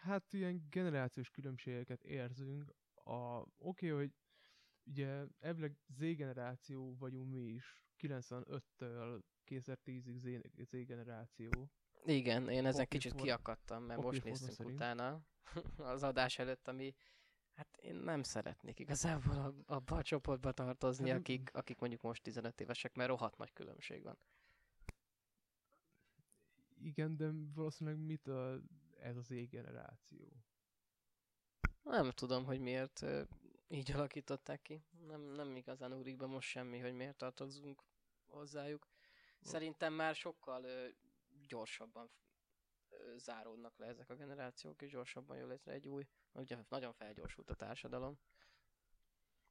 [0.00, 2.74] hát ilyen generációs különbségeket érzünk.
[2.94, 4.14] A, oké, hogy
[4.86, 10.28] ugye elvileg Z generáció vagyunk mi is, 95-től 2010-ig Z,
[10.68, 11.70] Z generáció.
[12.04, 14.74] Igen, én ezen Okés kicsit volt- kiakadtam, mert okés most néztünk szerint.
[14.74, 15.20] utána
[15.94, 16.94] az adás előtt, ami
[17.54, 22.60] hát én nem szeretnék igazából ab- abba a csoportba tartozni, akik, akik mondjuk most 15
[22.60, 24.18] évesek, mert rohadt nagy különbség van.
[26.80, 28.60] Igen, de valószínűleg mit a,
[29.00, 30.32] ez az Z generáció?
[31.82, 33.04] Nem tudom, hogy miért
[33.68, 34.84] így alakították ki.
[35.06, 37.82] Nem, nem igazán ugrik be most semmi, hogy miért tartozunk
[38.26, 38.86] hozzájuk.
[39.40, 40.88] Szerintem már sokkal ö,
[41.48, 42.10] gyorsabban
[43.16, 46.06] záródnak le ezek a generációk, és gyorsabban jön létre egy új.
[46.32, 48.18] Ugye nagyon felgyorsult a társadalom.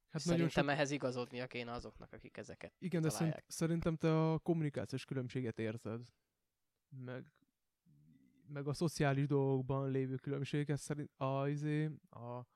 [0.10, 3.46] Hát Szerintem sok, ehhez igazodnia kéne azoknak, akik ezeket igen, de találják.
[3.48, 6.08] szerintem te a kommunikációs különbséget érzed.
[6.90, 7.32] Meg,
[8.48, 12.48] meg a szociális dolgokban lévő különbséget szerint a, izé, a,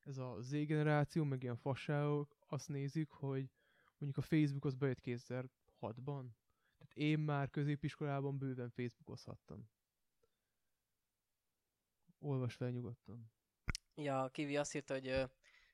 [0.00, 3.50] ez a Z generáció, meg ilyen fasságok azt nézik, hogy
[3.98, 6.26] mondjuk a Facebook az bejött 2006-ban.
[6.76, 9.68] Tehát én már középiskolában bőven Facebookozhattam.
[12.20, 13.32] Olvas fel nyugodtan.
[13.94, 15.24] Ja, Kivi azt írta, hogy ö,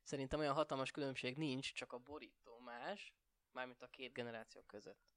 [0.02, 3.14] szerintem olyan hatalmas különbség nincs, csak a borító más,
[3.52, 5.14] mármint a két generáció között.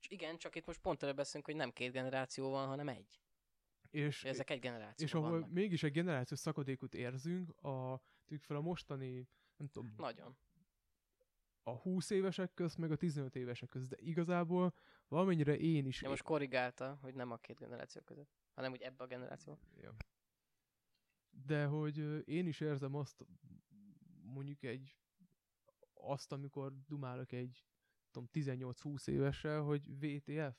[0.00, 3.22] És igen, csak itt most pont erről beszélünk, hogy nem két generáció van, hanem egy.
[3.90, 5.50] És, És ezek egy generáció és ahol vannak.
[5.50, 10.36] mégis egy generációs szakadékot érzünk, a, tűk fel a mostani, nem tudom, Nagyon.
[11.62, 14.74] a 20 évesek közt, meg a 15 évesek közt, de igazából
[15.08, 16.02] valamennyire én is...
[16.02, 19.58] Ja, most korrigálta, hogy nem a két generáció között, hanem úgy ebbe a generáció.
[19.76, 19.96] Ja.
[21.30, 23.24] De hogy én is érzem azt,
[24.22, 24.96] mondjuk egy,
[25.92, 27.64] azt, amikor dumálok egy,
[28.10, 30.56] tudom, 18-20 évessel, hogy VTF.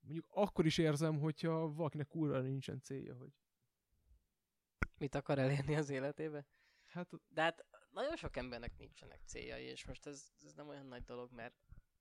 [0.00, 3.32] Mondjuk akkor is érzem, hogyha valakinek kurva nincsen célja, hogy
[4.96, 6.46] Mit akar elérni az életébe?
[6.84, 11.04] hát De hát nagyon sok embernek nincsenek céljai, és most ez, ez nem olyan nagy
[11.04, 11.54] dolog, mert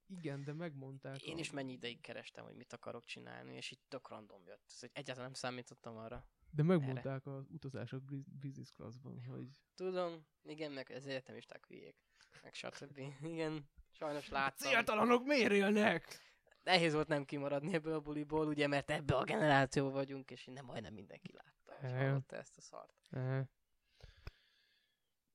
[0.10, 1.22] igen, de megmondták.
[1.24, 4.72] én a- is mennyi ideig kerestem, hogy mit akarok csinálni, és így tök random jött.
[4.80, 6.26] Hogy egyáltalán nem számítottam arra.
[6.52, 8.04] De megmondták az utazások
[8.40, 11.96] business classban, hogy Tudom, igen, meg az egyetemisták hülyék,
[12.44, 12.98] meg stb.
[13.34, 14.70] Igen, sajnos láttam.
[14.72, 16.28] céltalanok miért élnek?
[16.64, 20.66] Nehéz volt nem kimaradni ebből a buliból, ugye, mert ebbe a generáció vagyunk, és innen
[20.66, 21.98] majdnem mindenki látta, Ja.
[21.98, 23.08] hallotta ezt a szart.
[23.10, 23.46] Eh.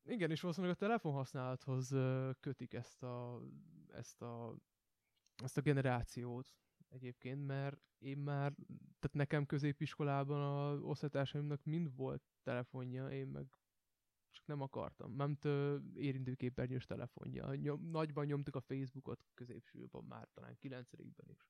[0.07, 1.89] Igen, és valószínűleg a telefonhasználathoz
[2.41, 3.41] kötik ezt a,
[3.95, 4.57] ezt a,
[5.43, 6.55] ezt a generációt
[6.89, 8.53] egyébként, mert én már,
[8.99, 13.47] tehát nekem középiskolában a osztálytársaimnak mind volt telefonja, én meg
[14.31, 15.15] csak nem akartam.
[15.15, 15.39] Nem
[15.95, 17.55] érintőképernyős telefonja.
[17.55, 20.89] Nyom, nagyban nyomtuk a Facebookot középsőben már, talán 9
[21.27, 21.49] is.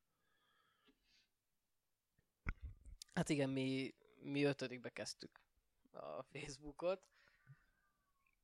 [3.13, 5.41] Hát igen, mi, mi ötödikbe kezdtük
[5.93, 7.03] a Facebookot,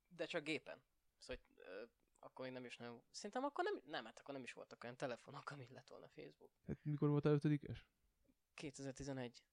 [0.07, 0.83] de csak gépen.
[1.17, 1.43] Szóval
[2.23, 3.01] akkor még nem is nagyon...
[3.11, 6.51] Szerintem akkor nem, nem, hát akkor nem is voltak olyan telefonok, amin lett volna Facebook.
[6.67, 7.87] Hát mikor volt a ötödikes?
[8.53, 9.43] 2011.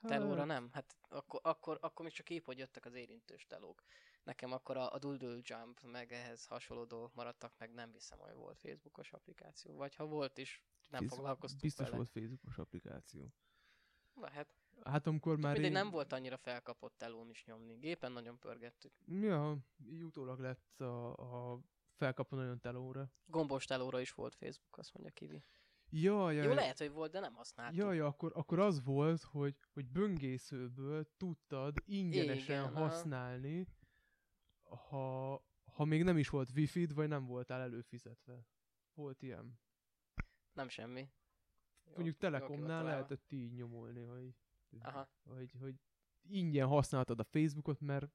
[0.00, 0.70] Telóra nem?
[0.72, 3.82] Hát akkor, akkor, akkor még csak épp, hogy jöttek az érintős telók.
[4.22, 8.34] Nekem akkor a, a Doodle Jump, meg ehhez hasonló dolgok maradtak, meg nem hiszem, hogy
[8.34, 9.74] volt Facebookos applikáció.
[9.76, 11.96] Vagy ha volt is, nem Biz- foglalkoztunk Biztos vele.
[11.96, 13.32] volt Facebookos applikáció.
[14.14, 14.55] Lehet.
[14.86, 15.76] Hát amikor már Mindegy, én...
[15.76, 17.74] nem volt annyira felkapott telón is nyomni.
[17.74, 18.92] Gépen nagyon pörgettük.
[19.06, 21.12] Ja, így utólag lett a,
[21.52, 21.60] a
[21.94, 23.12] felkapon nagyon telóra.
[23.24, 25.44] Gombos telóra is volt Facebook, azt mondja Kivi.
[25.90, 27.78] Ja, ja, Jó, lehet, hogy volt, de nem használtuk.
[27.78, 33.66] Ja, ja, akkor, akkor az volt, hogy, hogy böngészőből tudtad ingyenesen Igen, használni,
[34.88, 38.46] ha, ha még nem is volt wifi vagy nem voltál előfizetve.
[38.94, 39.60] Volt ilyen.
[40.52, 41.10] Nem semmi.
[41.84, 44.34] Jó, Mondjuk Telekomnál lehetett így nyomulni, hogy,
[44.82, 45.08] Aha.
[45.24, 45.74] hogy, hogy
[46.28, 48.10] ingyen használtad a Facebookot, mert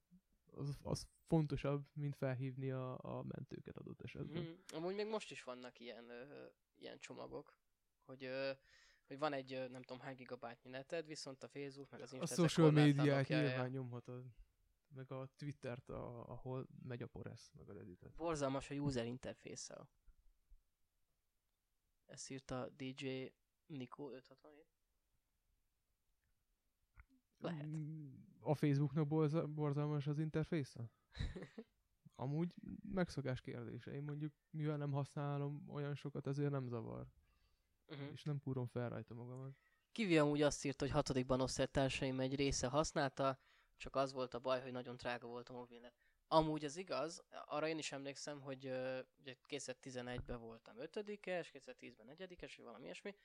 [0.46, 4.44] az, az fontosabb, mint felhívni a, a mentőket adott esetben.
[4.44, 6.46] Mm, amúgy még most is vannak ilyen, ö,
[6.76, 7.58] ilyen csomagok,
[8.06, 8.52] hogy, ö,
[9.08, 12.34] hogy van egy nem tudom hány gigabájtnyi neted, viszont a Facebook meg az A Insta
[12.34, 14.26] ezek social médiát nyilván nyomhatod.
[14.94, 18.16] Meg a Twittert, a, ahol megy a poresz, meg a Redditet.
[18.16, 19.90] Borzalmas a user interface-el.
[22.06, 23.26] Ezt írta DJ
[23.66, 24.81] Nico 567.
[27.42, 27.66] Lehet.
[27.66, 28.08] Mm,
[28.40, 30.92] A Facebooknak borza, borzalmas az interfésze?
[32.16, 32.54] Amúgy
[32.94, 33.92] megszokás kérdése.
[33.92, 37.08] Én mondjuk, mivel nem használom olyan sokat, ezért nem zavar.
[37.88, 38.08] Uh-huh.
[38.12, 39.56] És nem kúrom fel rajta magamat.
[39.92, 43.40] Kivi amúgy azt írt, hogy hatodikban osztálytársaim egy része használta,
[43.78, 45.94] csak az volt a baj, hogy nagyon drága volt a mobilnet.
[46.28, 52.54] Amúgy az igaz, arra én is emlékszem, hogy uh, ugye 2011-ben voltam 5-es, 2010-ben 4-es,
[52.58, 53.16] vagy valami ilyesmi,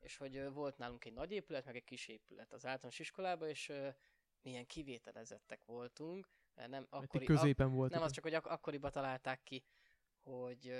[0.00, 3.48] és hogy uh, volt nálunk egy nagy épület, meg egy kis épület az általános iskolában,
[3.48, 3.94] és uh,
[4.42, 6.28] milyen kivételezettek voltunk.
[6.54, 7.90] mert Nem, Akkori, középen volt.
[7.92, 9.64] nem, az csak, hogy ak- akkoriban találták ki,
[10.22, 10.72] hogy,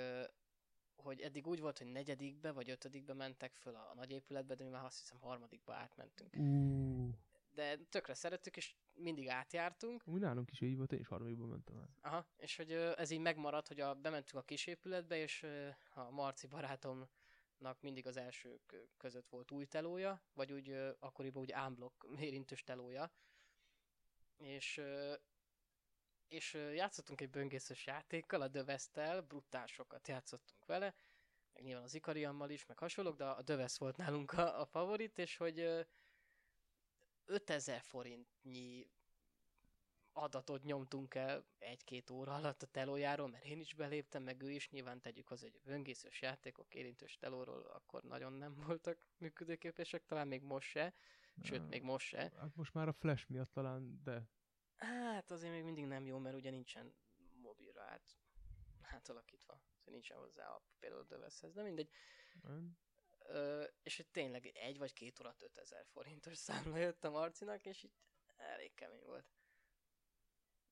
[0.95, 4.63] hogy eddig úgy volt, hogy negyedikbe vagy ötödikbe mentek föl a, a nagy épületbe, de
[4.63, 6.35] mi már azt hiszem harmadikba átmentünk.
[6.37, 7.09] Ú,
[7.51, 10.03] De tökre szerettük, és mindig átjártunk.
[10.05, 11.89] úgy nálunk is így volt, én is harmadikban mentem el.
[12.01, 15.45] Aha, és hogy ez így megmaradt, hogy a, bementünk a kis épületbe, és
[15.93, 16.47] a Marci
[17.59, 20.69] barátomnak mindig az elsők között volt új telója, vagy úgy
[20.99, 23.11] akkoriban úgy ámblok érintős telója.
[24.37, 24.81] És
[26.27, 30.95] és játszottunk egy böngészős játékkal, a Dövesztel, brutál sokat játszottunk vele,
[31.53, 35.17] meg nyilván az Ikariammal is, meg hasonlók, de a Dövesz volt nálunk a, a favorit,
[35.17, 35.81] és hogy ö,
[37.25, 38.89] 5000 forintnyi
[40.21, 44.69] adatot nyomtunk el egy-két óra alatt a telójáról, mert én is beléptem, meg ő is,
[44.69, 50.41] nyilván tegyük hozzá, hogy böngészős játékok érintős telóról akkor nagyon nem voltak működőképesek, talán még
[50.41, 50.93] most se,
[51.41, 52.31] sőt, még most se.
[52.39, 54.27] Hát most már a flash miatt talán, de
[54.79, 56.95] Hát azért még mindig nem jó, mert ugye nincsen
[57.41, 58.17] mobilra át,
[58.81, 59.53] átalakítva.
[59.53, 61.89] Szóval nincsen hozzá a például döveszhez, de mindegy.
[62.41, 62.77] nem?
[63.19, 67.83] Ö, és hogy tényleg egy vagy két óra 5000 forintos számla jött a Marcinak, és
[67.83, 67.93] így
[68.35, 69.38] elég kemény volt.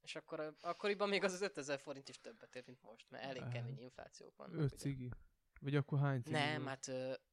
[0.01, 3.47] És akkor, akkoriban még az az 5000 forint is többet ért, mint most, mert elég
[3.47, 4.60] kemény inflációk vannak.
[4.60, 4.75] öt ugye.
[4.77, 5.10] cigi.
[5.62, 6.67] Vagy akkor hány cigi Nem, volt?
[6.67, 6.86] hát,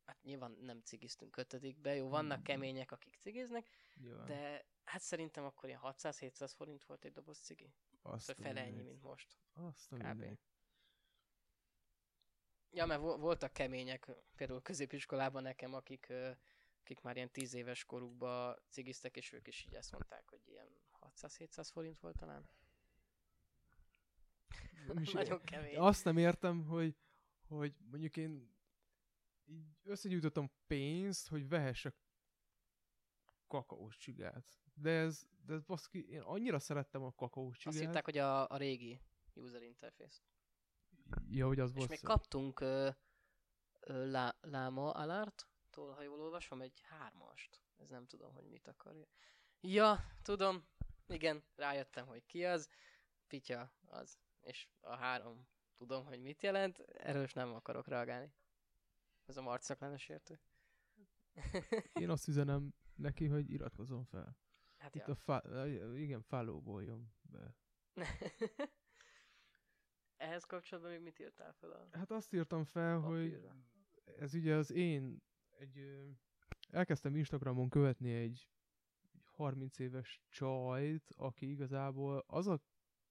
[0.04, 2.42] hát nyilván nem cigiztünk ötödikbe, jó, vannak Mm.
[2.42, 4.26] kemények, akik cigiznek, Nyilván.
[4.26, 7.74] de hát szerintem akkor ilyen 600-700 forint volt egy doboz cigi.
[8.02, 9.36] Azt Szóval fele ennyi, mint most.
[9.52, 10.38] Azt a Kb.
[12.70, 16.12] Ja, mert vo- voltak kemények, például középiskolában nekem, akik,
[16.84, 20.68] akik már ilyen 10 éves korukba cigiztek, és ők is így ezt mondták, hogy ilyen
[21.00, 22.48] 600-700 forint volt talán.
[24.86, 25.76] Nem is- Nagyon kemény.
[25.78, 26.96] Azt nem értem, hogy,
[27.48, 28.54] hogy mondjuk én
[29.44, 31.94] így összegyűjtöttem pénzt, hogy vehessek
[33.46, 34.58] kakaós csigát.
[34.74, 37.88] De ez, de ez baszki, én annyira szerettem a kakaós Azt csigát.
[37.90, 39.00] hitták, hogy a, a régi
[39.34, 40.20] user interface.
[41.28, 42.08] Ja, hogy az És volt még szép.
[42.08, 42.90] kaptunk ö,
[43.80, 44.92] ö, lá, Láma
[45.76, 47.62] Alert-tól, ha jól olvasom, egy hármast.
[47.76, 49.06] Ez nem tudom, hogy mit akar.
[49.60, 50.66] Ja, tudom.
[51.06, 52.68] Igen, rájöttem, hogy ki az.
[53.26, 54.18] Pitya az.
[54.40, 56.78] És a három tudom, hogy mit jelent.
[56.78, 58.32] Erről is nem akarok reagálni.
[59.26, 60.40] Ez a Marcnak lenne sértő.
[62.02, 64.38] Én azt üzenem neki, hogy iratkozom fel.
[64.78, 65.12] hát Itt ja.
[65.12, 67.56] a fa- igen, followboljon be.
[70.16, 73.56] Ehhez kapcsolatban még mit írtál fel a Hát azt írtam fel, hogy papírra?
[74.18, 75.22] ez ugye az én
[75.58, 76.06] egy
[76.70, 78.48] elkezdtem Instagramon követni egy,
[79.12, 82.62] egy 30 éves csajt, aki igazából az a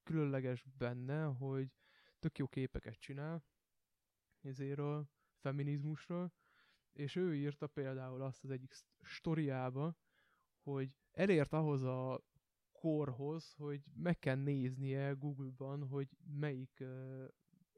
[0.04, 1.72] különleges benne, hogy
[2.20, 3.44] tök jó képeket csinál
[4.42, 6.34] ezéről, feminizmusról,
[6.94, 9.98] és ő írta például azt az egyik sztoriába,
[10.62, 12.24] hogy elért ahhoz a
[12.72, 17.28] korhoz, hogy meg kell néznie Google-ban, hogy melyik uh,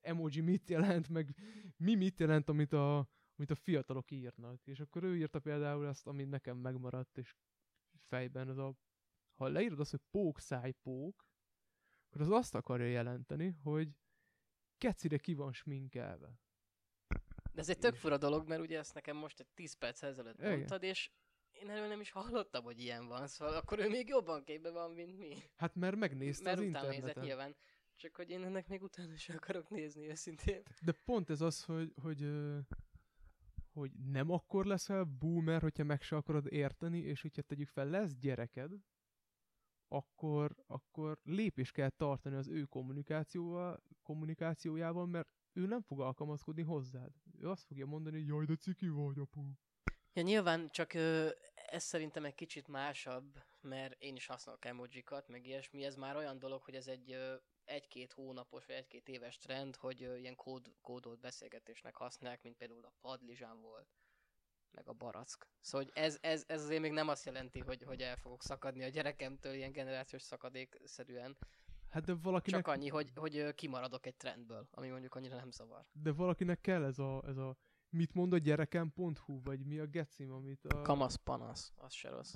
[0.02, 1.36] emoji mit jelent, meg
[1.78, 4.68] mi mit jelent, amit a, amit a fiatalok írnak.
[4.68, 7.36] És akkor ő írta például azt, ami nekem megmaradt, és
[7.98, 8.76] fejben az a,
[9.36, 11.26] ha leírod azt, hogy pók, száj, pók,
[12.10, 13.90] akkor az azt akarja jelenteni, hogy
[14.78, 16.40] kecire ki van sminkelve.
[17.54, 20.38] De ez egy tök fura dolog, mert ugye ezt nekem most egy 10 perc ezelőtt
[20.38, 20.58] Igen.
[20.58, 21.12] mondtad, és
[21.52, 24.92] én erről nem is hallottam, hogy ilyen van, szóval akkor ő még jobban képbe van,
[24.92, 25.36] mint mi.
[25.56, 27.24] Hát mert megnézte Mert az utána nézett interneten.
[27.24, 27.56] nyilván.
[27.96, 30.62] Csak hogy én ennek még utána is akarok nézni őszintén.
[30.82, 32.22] De pont ez az, hogy, hogy,
[33.76, 38.16] hogy nem akkor leszel boomer, hogyha meg se akarod érteni, és hogyha tegyük fel, lesz
[38.16, 38.72] gyereked,
[39.88, 47.12] akkor, akkor lépés kell tartani az ő kommunikációval, kommunikációjával, mert ő nem fog alkalmazkodni hozzád.
[47.40, 49.42] Ő azt fogja mondani, hogy jaj, de ciki vagy, apu.
[50.14, 55.46] Ja, nyilván csak ö, ez szerintem egy kicsit másabb, mert én is használok emojikat, meg
[55.46, 55.84] ilyesmi.
[55.84, 57.36] Ez már olyan dolog, hogy ez egy ö,
[57.66, 62.94] egy-két hónapos, vagy egy-két éves trend, hogy ilyen kód, kódolt beszélgetésnek használják, mint például a
[63.02, 63.88] padlizsán volt,
[64.72, 65.50] meg a barack.
[65.62, 68.84] Szóval hogy ez, ez, ez azért még nem azt jelenti, hogy, hogy el fogok szakadni
[68.84, 71.38] a gyerekemtől ilyen generációs szakadék-szerűen.
[71.90, 75.86] Hát de valakinek, Csak annyi, hogy, hogy kimaradok egy trendből, ami mondjuk annyira nem zavar.
[75.92, 77.58] de valakinek kell ez a, ez a
[77.90, 80.82] mit mond a gyerekem.hu, vagy mi a gecim, amit a...
[80.82, 82.34] Kamasz panasz, az se rossz.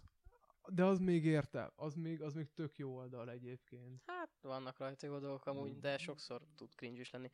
[0.72, 4.02] De az még érte, az még, az még tök jó oldal egyébként.
[4.06, 7.32] Hát, vannak rajta jó dolgok amúgy, de sokszor tud cringe is lenni.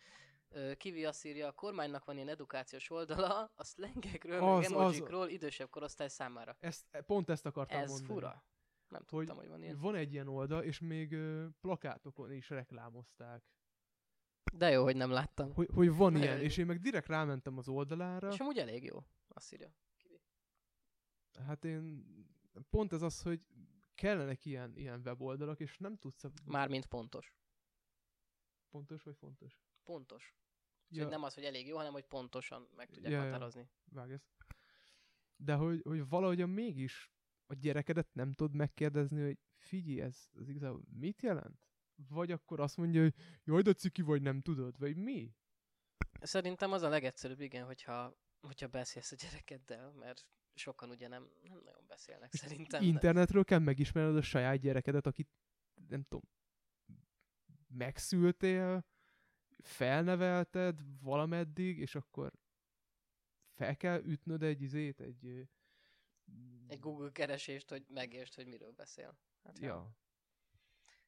[0.77, 5.27] Kivi azt írja, a kormánynak van ilyen edukációs oldala, a szlengekről, Az- meg az- emojikról
[5.29, 6.57] idősebb korosztály számára.
[6.59, 8.13] Ezt, pont ezt akartam Ez mondani.
[8.13, 8.43] fura.
[8.87, 9.79] Nem Hogy tudtam, hogy van ilyen.
[9.79, 13.43] Van egy ilyen oldal, és még ö, plakátokon is reklámozták.
[14.53, 15.53] De jó, hogy nem láttam.
[15.53, 18.31] Hogy, hogy van Ne- ilyen, és én meg direkt rámentem az oldalára.
[18.31, 19.73] És amúgy elég jó, azt írja.
[19.97, 20.21] Kivi.
[21.45, 22.03] Hát én...
[22.69, 23.41] Pont ez az, hogy
[23.95, 26.23] kellenek ilyen, ilyen weboldalak, és nem tudsz...
[26.23, 27.35] a- Mármint pontos.
[28.69, 29.59] Pontos vagy fontos?
[29.83, 30.35] Pontos.
[30.89, 31.09] Ja, Ja.
[31.09, 33.23] Nem az, hogy elég jó, hanem hogy pontosan meg tudják Ja, ja.
[33.25, 33.69] határozni.
[33.91, 34.27] vág ezt.
[35.35, 37.11] De hogy, hogy valahogyan mégis
[37.45, 41.67] a gyerekedet nem tud megkérdezni, hogy figyelj, ez, ez igazából mit jelent?
[41.95, 43.13] Vagy akkor azt mondja, hogy
[43.43, 45.35] jaj, de ciki vagy, nem tudod, vagy mi?
[46.21, 51.61] Szerintem az a legegyszerűbb, igen, hogyha, hogyha beszélsz a gyerekeddel, mert sokan ugye nem, nem
[51.63, 52.83] nagyon beszélnek szerintem.
[52.83, 55.29] Internetről kell megismerned a saját gyerekedet, akit
[55.87, 56.29] nem tudom,
[57.67, 58.85] megszültél,
[59.59, 62.33] felnevelted valameddig, és akkor
[63.53, 65.49] fel kell ütnöd egy izét, egy...
[66.67, 69.17] Egy Google keresést, hogy megértsd, hogy miről beszél.
[69.43, 69.95] Hát, ja.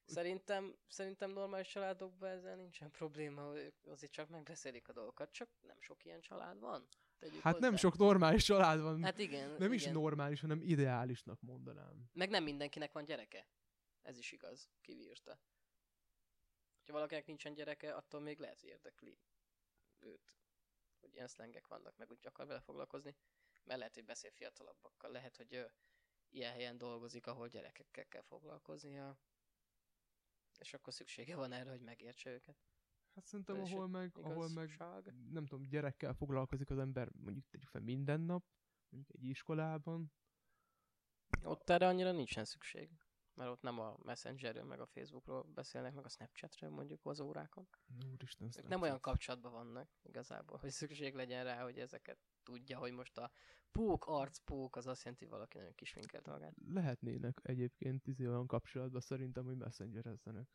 [0.04, 3.52] Szerintem, szerintem normális családokban ezzel nincsen probléma,
[3.84, 6.88] azért csak megbeszélik a dolgokat, csak nem sok ilyen család van.
[7.18, 7.82] Tegyük Hát nem hozzá.
[7.82, 9.02] sok normális család van.
[9.02, 9.54] Hát igen.
[9.58, 9.92] nem is igen.
[9.94, 12.10] normális, hanem ideálisnak mondanám.
[12.12, 13.46] Meg nem mindenkinek van gyereke.
[14.02, 14.68] Ez is igaz.
[14.80, 15.40] Kivírta.
[16.86, 19.18] Ha valakinek nincsen gyereke, attól még lehet, hogy érdekli
[19.98, 20.36] őt.
[21.00, 23.16] Hogy ilyen szlengek vannak, meg úgy akar vele foglalkozni.
[23.64, 25.10] Mert lehet, hogy beszél fiatalabbakkal.
[25.10, 25.64] Lehet, hogy ö,
[26.28, 29.18] ilyen helyen dolgozik, ahol gyerekekkel kell foglalkoznia.
[30.58, 32.56] És akkor szüksége van erre, hogy megértse őket.
[33.18, 34.76] Hát szerintem, ahol meg, ahol meg,
[35.30, 38.44] nem tudom, gyerekkel foglalkozik az ember, mondjuk tegyük fel minden nap,
[38.88, 40.12] mondjuk egy iskolában.
[41.42, 42.90] Ott erre annyira nincsen szükség.
[43.34, 47.68] Mert ott nem a Messengerről, meg a Facebookról beszélnek, meg a Snapchatről mondjuk az órákon.
[48.12, 48.68] Úristen, Ők Snapchat.
[48.68, 53.30] nem olyan kapcsolatban vannak igazából, hogy szükség legyen rá, hogy ezeket tudja, hogy most a
[53.70, 56.54] pók, arc pók, az azt jelenti, hogy valaki nagyon kisminkelt magát.
[56.66, 60.48] Lehetnének egyébként izé olyan kapcsolatban szerintem, hogy messengerezzenek.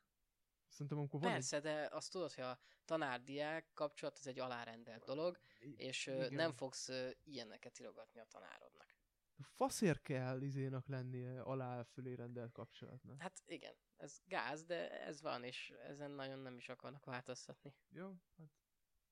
[0.74, 5.40] Szerintem amikor van Persze, de azt tudod, hogy a tanár-diák kapcsolat az egy alárendelt dolog,
[5.60, 5.80] egy...
[5.80, 6.34] és Igen.
[6.34, 6.90] nem fogsz
[7.24, 8.96] ilyeneket írogatni a tanárodnak.
[9.40, 13.22] Faszért kell izének lennie alá fölé rendelt kapcsolatnak.
[13.22, 17.76] Hát igen, ez gáz, de ez van, és ezen nagyon nem is akarnak változtatni.
[17.90, 18.52] Jó, hát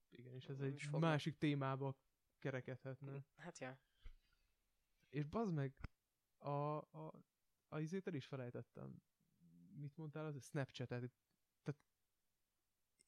[0.10, 1.96] igen, és ez Nem egy másik témába
[2.40, 3.26] kerekedhetne.
[3.36, 3.80] Hát ja.
[5.10, 5.74] És bazd meg,
[6.38, 7.24] a, a,
[7.68, 9.02] a izét el is felejtettem.
[9.74, 10.46] Mit mondtál az?
[10.46, 11.12] Snapchat-et.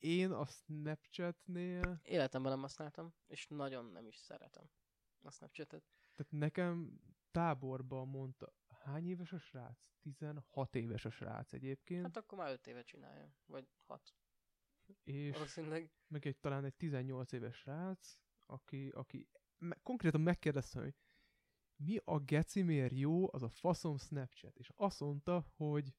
[0.04, 4.70] Én a Snapchatnél, Életemben nem használtam, és nagyon nem is szeretem
[5.22, 5.84] a Snapchatet.
[6.12, 7.00] tehát nekem
[7.32, 9.78] táborban mondta, hány éves a srác?
[10.02, 14.16] 16 éves a srác egyébként, Hát akkor már 5 éve csinálja, vagy 6.
[15.04, 15.92] és Valószínűleg.
[16.08, 20.96] meg egy talán egy 18 éves srác, aki, aki me- konkrétan megkérdezte, hogy
[21.76, 25.94] mi a geci miért jó az a faszom Snapchat, és azt mondta, hogy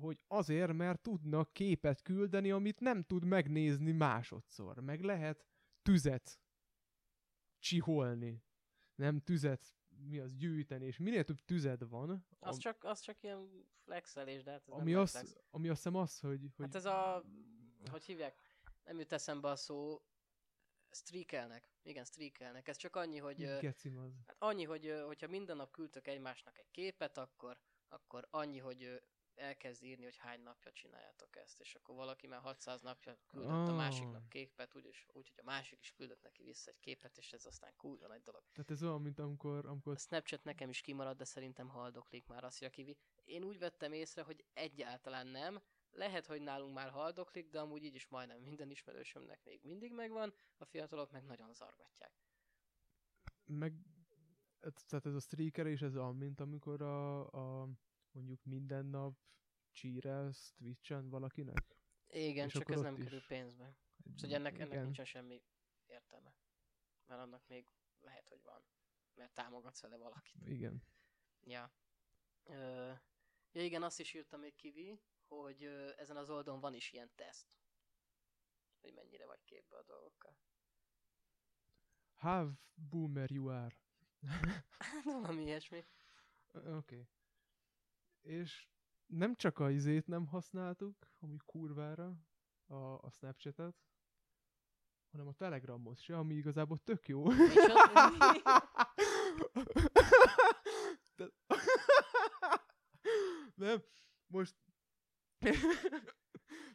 [0.00, 4.78] hogy azért, mert tudnak képet küldeni, amit nem tud megnézni másodszor.
[4.80, 5.46] Meg lehet
[5.82, 6.40] tüzet
[7.58, 8.44] csiholni.
[8.94, 13.22] Nem tüzet, mi az, gyűjteni, és minél több tüzed van, Az am- csak, az csak
[13.22, 15.36] ilyen flexelés, de hát ez ami, nem az, flex.
[15.50, 17.24] ami azt hiszem az, hogy, hogy Hát ez a,
[17.90, 18.40] hogy hívják,
[18.84, 20.02] nem jut eszembe a szó,
[20.90, 21.70] streakelnek.
[21.82, 22.68] Igen, streakelnek.
[22.68, 23.60] Ez csak annyi, hogy, az.
[24.26, 29.02] hát annyi, hogy hogyha minden nap küldtök egymásnak egy képet, akkor, akkor annyi, hogy
[29.38, 33.70] elkezd írni, hogy hány napja csináljátok ezt, és akkor valaki már 600 napja küldött a
[33.70, 33.76] Ah.
[33.76, 37.46] másiknak képet, úgyis, úgy, hogy a másik is küldött neki vissza egy képet, és ez
[37.46, 38.42] aztán kurva nagy dolog.
[38.52, 42.44] Tehát ez olyan, mint amikor, amikor A Snapchat nekem is kimarad, de szerintem haldoklik már,
[42.44, 42.96] azt írja Kivi.
[43.24, 45.62] Én úgy vettem észre, hogy egyáltalán nem.
[45.90, 50.32] Lehet, hogy nálunk már haldoklik, de amúgy így is majdnem minden ismerősömnek még mindig megvan,
[50.56, 52.12] a fiatalok meg nagyon zargatják.
[53.44, 53.74] meg
[54.88, 57.20] tehát ez a streaker és ez olyan, mint amikor a,
[57.62, 57.68] a
[58.16, 59.18] mondjuk minden nap
[59.72, 61.76] csírelsz Twitch-en valakinek.
[62.08, 63.76] Igen, És csak ez nem is- kerül pénzbe.
[64.16, 64.82] Szóval ennek, ennek Igen.
[64.82, 65.42] nincsen semmi
[65.86, 66.34] értelme.
[67.06, 67.68] Mert annak még
[68.00, 68.64] lehet, hogy van.
[69.14, 70.46] Mert támogatsz vele valakit.
[70.46, 70.82] Igen.
[71.40, 71.72] Ja.
[72.44, 72.92] Ö,
[73.52, 77.10] ja igen, azt is írta még Kivi, hogy ö, ezen az oldalon van is ilyen
[77.14, 77.58] teszt.
[78.80, 80.36] Hogy mennyire vagy képbe a dolgokkal.
[82.14, 83.76] How boomer you are.
[84.78, 85.84] Hát valami ilyesmi.
[86.52, 86.68] Oké.
[86.68, 87.08] Okay
[88.26, 88.68] és
[89.06, 92.16] nem csak a izét nem használtuk, ami kurvára,
[92.66, 93.76] a, a Snapchat-et,
[95.10, 97.24] hanem a Telegramot se, ami igazából tök jó.
[103.54, 103.82] Nem,
[104.26, 104.54] most...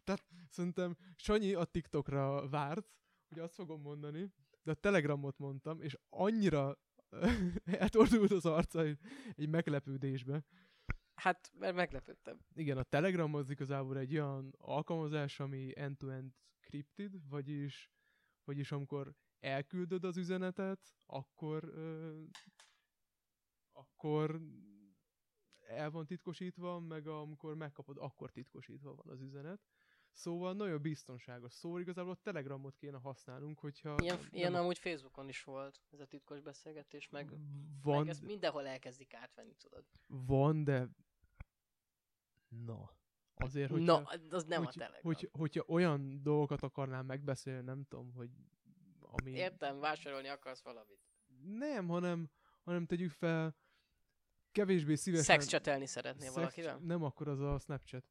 [0.03, 2.87] Tehát szerintem Sanyi a TikTokra várt,
[3.27, 4.33] hogy azt fogom mondani,
[4.63, 6.79] de a Telegramot mondtam, és annyira
[7.09, 8.83] eh, eltordult az arca
[9.35, 10.43] egy meglepődésbe,
[11.22, 12.39] Hát, mert meglepődtem.
[12.53, 17.91] Igen, a Telegram az igazából egy olyan alkalmazás, ami end-to-end scripted, vagyis,
[18.43, 22.22] vagyis amikor elküldöd az üzenetet, akkor ö,
[23.72, 24.41] akkor
[25.67, 29.61] el van titkosítva, meg amikor megkapod, akkor titkosítva van az üzenet.
[30.11, 31.53] Szóval nagyon biztonságos.
[31.53, 33.95] Szóval igazából a Telegramot kéne használnunk, hogyha...
[34.01, 37.30] Ilyen, nem ilyen amúgy Facebookon is volt, ez a titkos beszélgetés, meg,
[37.82, 39.86] van, meg ezt mindenhol elkezdik átvenni, tudod.
[40.07, 40.89] van, de...
[42.65, 42.91] Na.
[43.33, 45.01] Azért, hogy No, az nem a hogy, Telegram.
[45.01, 48.29] hogy, hogyha olyan dolgokat akarnám megbeszélni, nem tudom, hogy
[48.99, 49.31] ami...
[49.31, 50.99] Értem, vásárolni akarsz valamit.
[51.43, 52.29] Nem, hanem,
[52.63, 53.55] hanem tegyük fel,
[54.51, 55.25] kevésbé szívesen...
[55.25, 56.77] Szexcsetelni szeretnél Szex- valakivel?
[56.77, 58.05] Nem, akkor az a Snapchat.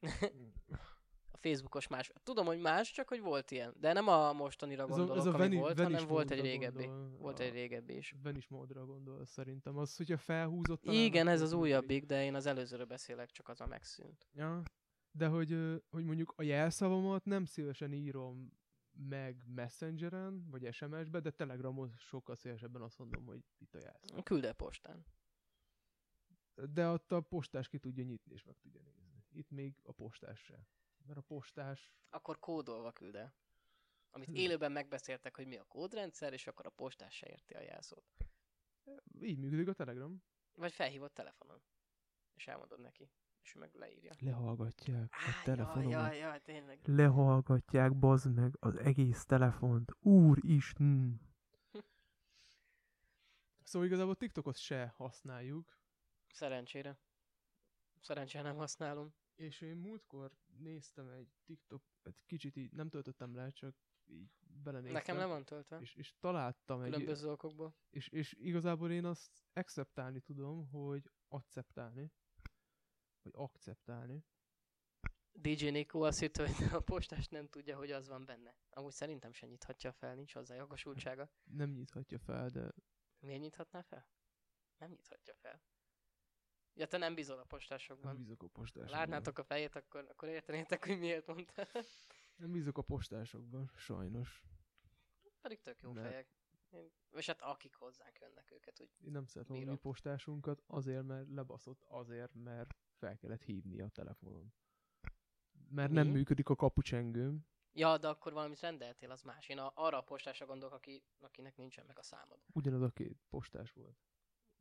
[1.46, 2.10] Facebookos más.
[2.22, 3.74] Tudom, hogy más, csak hogy volt ilyen.
[3.80, 6.30] De nem a mostanira Ez a, gondolok, ez a ami Veni, volt, Venice hanem volt
[6.30, 6.84] egy régebbi.
[6.86, 8.14] gondol, Volt a egy régebbi is.
[8.22, 9.76] Venice módra gondol szerintem.
[9.76, 13.66] Az, hogyha felhúzott Igen, ez az újabbik, de én az előzőről beszélek, csak az a
[13.66, 14.26] megszűnt.
[14.32, 14.62] Ja,
[15.10, 18.52] de hogy, hogy mondjuk a jelszavamat nem szívesen írom
[19.08, 24.22] meg Messengeren, vagy SMS-be, de Telegramon sokkal szívesebben azt mondom, hogy itt a jelszó.
[24.22, 25.06] Küld el postán.
[26.70, 29.24] De ott a postás ki tudja nyitni, és meg tudja nézni.
[29.32, 30.66] Itt még a postás se.
[31.06, 31.92] Mert a postás...
[32.10, 33.34] Akkor kódolva küld el.
[34.10, 34.34] Amit Hm.
[34.34, 38.04] élőben megbeszéltek, hogy mi a kódrendszer, és akkor a postás se érti a jelszót.
[39.20, 40.22] Így működik a Telegram.
[40.54, 41.62] Vagy felhívod telefonon.
[42.34, 43.10] És elmondod neki.
[43.42, 44.12] És ő meg leírja.
[44.18, 46.80] Lehallgatják Á, jaj, jaj, jaj, tényleg.
[46.84, 49.92] Lehallgatják, bazd meg, az egész telefont.
[50.00, 51.20] Úristen!
[53.62, 55.76] Szóval igazából TikTokot se használjuk,
[56.32, 56.98] Szerencsére.
[58.00, 59.14] Szerencsére nem használom.
[59.36, 64.94] És én múltkor néztem egy TikTok, egy kicsit így nem töltöttem le, csak így belenéztem.
[64.94, 65.78] Nekem le van töltve.
[65.80, 66.90] És, és találtam egy...
[66.90, 67.74] Különböző okokból.
[67.90, 72.12] És, és igazából én azt acceptálni tudom, hogy acceptálni.
[73.22, 74.24] Vagy akceptálni.
[75.32, 78.56] DJ Nico azt hitte, hogy a postás nem tudja, hogy az van benne.
[78.70, 81.30] Amúgy szerintem se nyithatja fel, nincs hozzá jogosultsága.
[81.44, 82.72] Nem nyithatja fel, de
[83.18, 84.08] Miért nyithatná fel?
[84.78, 85.62] Nem nyithatja fel.
[86.78, 88.06] Ja, te nem bízol a postásokban.
[88.12, 88.98] nem bízok a postásokban.
[88.98, 91.66] Látnátok a fejét, akkor, akkor értenétek, hogy miért mondta.
[92.36, 94.42] Nem bízok a postásokban, sajnos.
[95.40, 96.00] Pedig tök jó Ne.
[96.02, 96.28] fejek.
[96.70, 101.02] Én, és hát akik hozzánk jönnek őket, úgy Én nem szeretem a mi postásunkat, azért,
[101.02, 104.52] mert lebaszott, azért, mert fel kellett hívni a telefonon.
[105.68, 106.12] Mert nem Mi?
[106.12, 107.46] működik a kapucsengőm.
[107.72, 109.48] Ja, de akkor valamit rendeltél, az más.
[109.48, 112.38] Én a, arra a postásra gondolok, aki, akinek nincsen meg a számod.
[112.52, 113.96] Ugyanaz a két postás volt.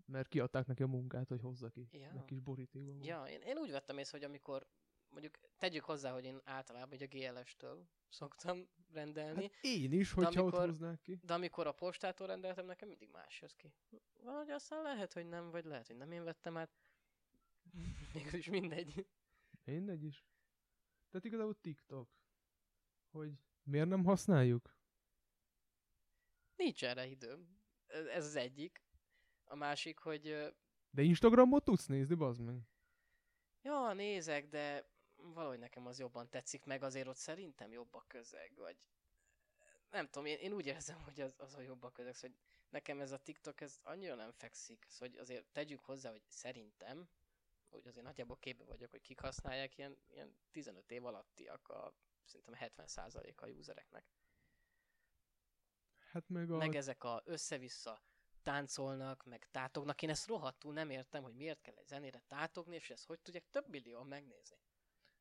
[0.05, 1.87] Mert kiadták neki a munkát, hogy hozza ki.
[1.91, 2.13] Ja.
[2.13, 3.03] Meg kis borítékban.
[3.03, 4.67] Ja, én, én úgy vettem észre, hogy amikor,
[5.09, 10.59] mondjuk tegyük hozzá, hogy én általában a GLS-től szoktam rendelni, Hát én is, hogyha amikor-
[10.59, 11.19] ott hoznák ki.
[11.23, 13.73] de amikor a postától rendeltem, nekem mindig más jössz ki.
[14.23, 16.71] Vagy aztán lehet, hogy nem, vagy lehet, hogy nem én vettem át.
[18.13, 19.07] Mégis mindegy.
[19.63, 20.25] Mindegy is.
[21.09, 22.09] Tehát igazából TikTok.
[23.11, 23.31] Hogy
[23.63, 24.75] miért nem használjuk?
[26.55, 27.57] Nincs erre időm.
[27.87, 28.83] Ez az egyik.
[29.45, 30.53] A másik, hogy
[30.89, 32.61] De Instagramot tudsz nézni, bazd meg.
[33.61, 38.51] ja, nézek, de valahogy nekem az jobban tetszik, meg azért ott szerintem jobb a közeg,
[38.55, 38.77] vagy
[39.89, 42.45] nem tudom, én, én úgy érzem, hogy az, az a jobb a közeg, szóval, hogy
[42.69, 47.09] nekem ez a TikTok, ez annyira nem fekszik, szóval hogy azért tegyük hozzá, hogy szerintem,
[47.69, 51.93] hogy azért nagyjából képbe vagyok, hogy kik használják, ilyen, ilyen 15 év alattiak a
[52.23, 54.05] szerintem 70%-a a usereknek.
[56.11, 56.57] Hát meg a...
[56.57, 58.01] Meg ezek a össze-vissza
[58.45, 60.01] táncolnak, meg tátognak.
[60.01, 63.45] Én ezt rohadtul nem értem, hogy miért kell egy zenére tátogni, és ezt hogy tudják
[63.49, 64.57] több millióan megnézni.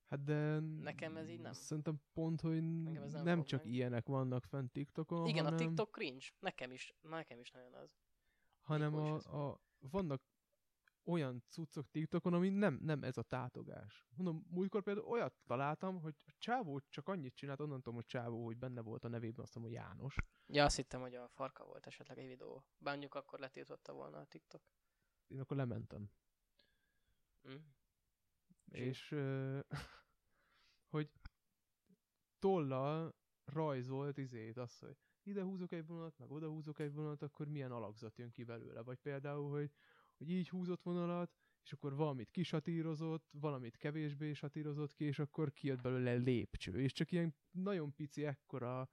[0.04, 0.58] Hát de...
[0.60, 1.52] Nekem ez így nem.
[1.52, 3.72] Szerintem pont, hogy Nekem nem nem csak meg.
[3.72, 6.24] ilyenek vannak fent TikTokon, Igen, hanem, a TikTok cringe.
[6.38, 7.96] Nekem is, nekem is nagyon az.
[8.60, 10.22] hanem a, a, vannak
[11.05, 14.07] olyan cuccok TikTokon, ami nem, nem ez a tátogás.
[14.16, 18.44] Mondom, múltkor például olyat találtam, hogy a csávó csak annyit csinált, onnan tudom, hogy csávó,
[18.44, 20.16] hogy benne volt a nevében, azt mondom, hogy János.
[20.46, 22.64] Ja, azt hittem, hogy a farka volt esetleg egy videó.
[22.78, 24.62] Bár mondjuk akkor letiltotta volna a TikTok.
[25.26, 26.11] Én akkor lementem.
[27.42, 27.57] Hm?
[28.70, 29.59] És ö,
[30.94, 31.11] hogy
[32.38, 37.48] tollal rajzolt izét, azt, hogy ide húzok egy vonalat, meg oda húzok egy vonalat, akkor
[37.48, 38.82] milyen alakzat jön ki belőle.
[38.82, 39.70] Vagy például, hogy,
[40.16, 41.32] hogy így húzott vonalat,
[41.64, 46.80] és akkor valamit kisatírozott, valamit kevésbé satírozott ki, és akkor kijött belőle lépcső.
[46.80, 48.90] És csak ilyen nagyon pici ekkora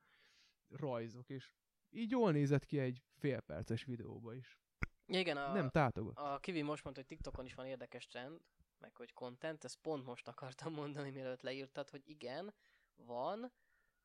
[0.69, 1.53] rajzok, és
[1.89, 4.59] így jól nézett ki egy félperces videóba is.
[5.05, 6.17] Igen, a, Nem tátogott.
[6.17, 8.41] a Kivi most mondta, hogy TikTokon is van érdekes trend,
[8.77, 12.53] meg hogy content, ezt pont most akartam mondani, mielőtt leírtad, hogy igen,
[12.95, 13.51] van,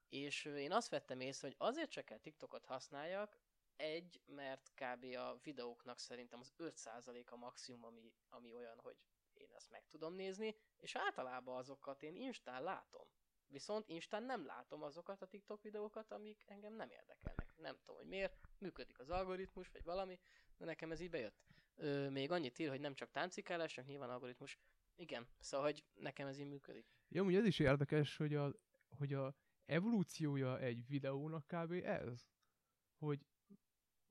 [0.09, 3.39] és én azt vettem észre, hogy azért csak kell TikTokot használjak,
[3.77, 5.05] egy, mert kb.
[5.05, 8.97] a videóknak szerintem az 5% a maximum, ami, ami olyan, hogy
[9.35, 13.07] én ezt meg tudom nézni, és általában azokat én Instán látom.
[13.49, 17.57] Viszont Instán nem látom azokat a TikTok videókat, amik engem nem érdekelnek.
[17.57, 20.19] Nem tudom, hogy miért, működik az algoritmus, vagy valami,
[20.57, 21.45] de nekem ez így bejött.
[21.77, 24.59] Ö, még annyit ír, hogy nem csak táncikálás, csak nyilván algoritmus.
[24.97, 26.87] Igen, szóval, hogy nekem ez így működik.
[27.09, 28.53] Ja, ugye ez is érdekes, hogy a,
[28.99, 31.73] hogy a evolúciója egy videónak kb.
[31.73, 32.27] ez.
[32.99, 33.27] Hogy,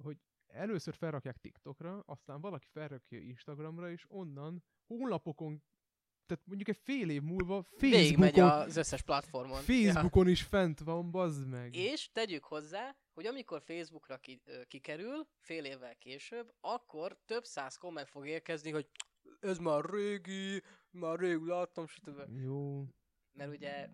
[0.04, 0.18] hogy
[0.48, 5.64] először felrakják TikTokra, aztán valaki felrakja Instagramra, és onnan hónapokon,
[6.26, 9.58] tehát mondjuk egy fél év múlva Végigmegy Facebookon, az összes platformon.
[9.58, 9.64] Ja.
[9.64, 11.76] Facebookon is fent van, bazd meg.
[11.76, 18.10] És tegyük hozzá, hogy amikor Facebookra ki, kikerül, fél évvel később, akkor több száz komment
[18.10, 18.90] fog érkezni, hogy
[19.40, 22.42] ez már régi, már rég láttam, stb.
[22.42, 22.86] Jó.
[23.32, 23.90] Mert ugye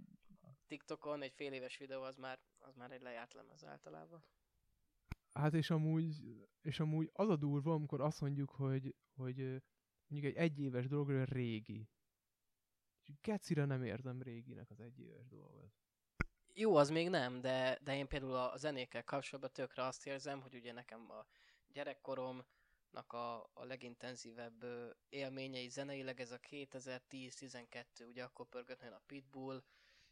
[0.68, 4.24] TikTokon egy fél éves videó az már, az már egy lejárt lemez általában.
[5.34, 6.16] Hát és amúgy,
[6.62, 9.62] és amúgy az a durva, amikor azt mondjuk, hogy, hogy
[10.08, 11.90] mondjuk egy egyéves dologra régi.
[13.22, 15.74] Gecire nem érzem réginek az egyéves dolgot.
[16.54, 20.56] Jó, az még nem, de, de én például a zenékkel kapcsolatban tökre azt érzem, hogy
[20.56, 21.26] ugye nekem a
[21.68, 24.66] gyerekkoromnak a, a legintenzívebb
[25.10, 29.64] élményei zeneileg ez a 2010-12, ugye akkor pörgött a Pitbull,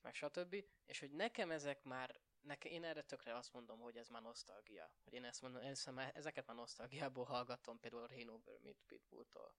[0.02, 0.56] meg stb.
[0.86, 4.91] És hogy nekem ezek már, neke, én erre tökre azt mondom, hogy ez már nosztalgia.
[5.04, 8.72] Hogy én ezt mondom, ezt már, ezeket már nosztalgiából hallgatom, például a Rain Over Me
[8.88, 9.56] Pitbulltól.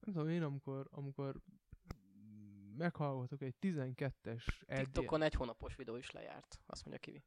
[0.00, 1.40] Nem tudom, én amikor, amikor
[2.76, 7.24] meghallgatok egy 12-es EDM, TikTokon egy hónapos videó is lejárt, azt mondja Kivi.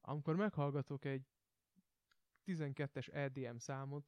[0.00, 1.26] amikor meghallgatok egy
[2.46, 4.06] 12-es EDM számot,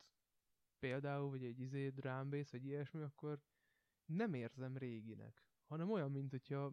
[0.78, 3.40] például, vagy egy izé, drum bass, vagy ilyesmi, akkor
[4.04, 6.72] nem érzem réginek, hanem olyan, mint hogyha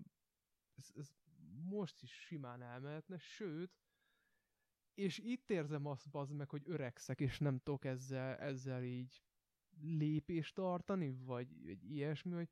[0.75, 1.13] ez, ez
[1.51, 3.71] most is simán elmehetne, sőt,
[4.93, 9.23] és itt érzem azt, bazd meg, hogy öregszek, és nem tudok ezzel, ezzel így
[9.81, 12.49] lépést tartani, vagy, vagy ilyesmi, hogy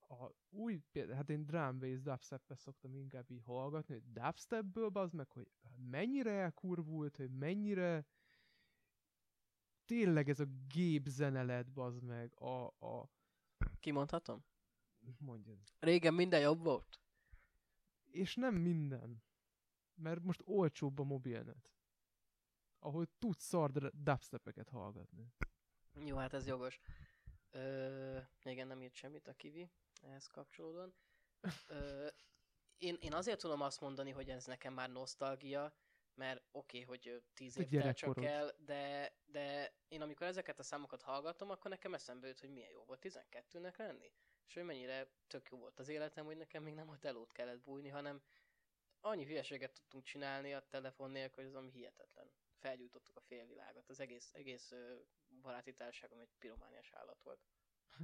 [0.00, 5.14] a új, például, hát én drum bass dubstep szoktam inkább így hallgatni, hogy dubstepből bazd
[5.14, 5.50] meg, hogy
[5.90, 8.06] mennyire elkurvult, hogy mennyire
[9.84, 13.10] tényleg ez a gép zene lett, bazd meg, a, a
[13.80, 14.44] Kimondhatom?
[15.18, 15.58] mondjad.
[15.78, 17.00] Régen minden jobb volt.
[18.10, 19.22] És nem minden.
[19.94, 21.70] Mert most olcsóbb a mobilnet.
[22.78, 25.32] Ahol tudsz szar dubstepeket hallgatni.
[26.04, 26.80] Jó, hát ez jogos.
[27.50, 29.70] Ö, igen, nem írt semmit a Kivi
[30.02, 30.94] ehhez kapcsolódóan.
[31.68, 32.08] Ö,
[32.78, 35.74] én, én azért tudom azt mondani, hogy ez nekem már nosztalgia,
[36.14, 40.58] mert oké, okay, hogy tíz Te év telt csak el, de, de én amikor ezeket
[40.58, 44.12] a számokat hallgatom, akkor nekem eszembe jut, hogy milyen jó volt 12-nek lenni.
[44.50, 47.60] És hogy mennyire tök jó volt az életem, hogy nekem még nem a telót kellett
[47.60, 48.22] bújni, hanem
[49.00, 52.30] annyi hülyeséget tudtunk csinálni a telefon nélkül, hogy az ami hihetetlen.
[52.58, 53.88] Felgyújtottuk a félvilágot.
[53.88, 54.72] Az egész, egész
[55.42, 57.38] baráti társaságom egy piromániás állat volt.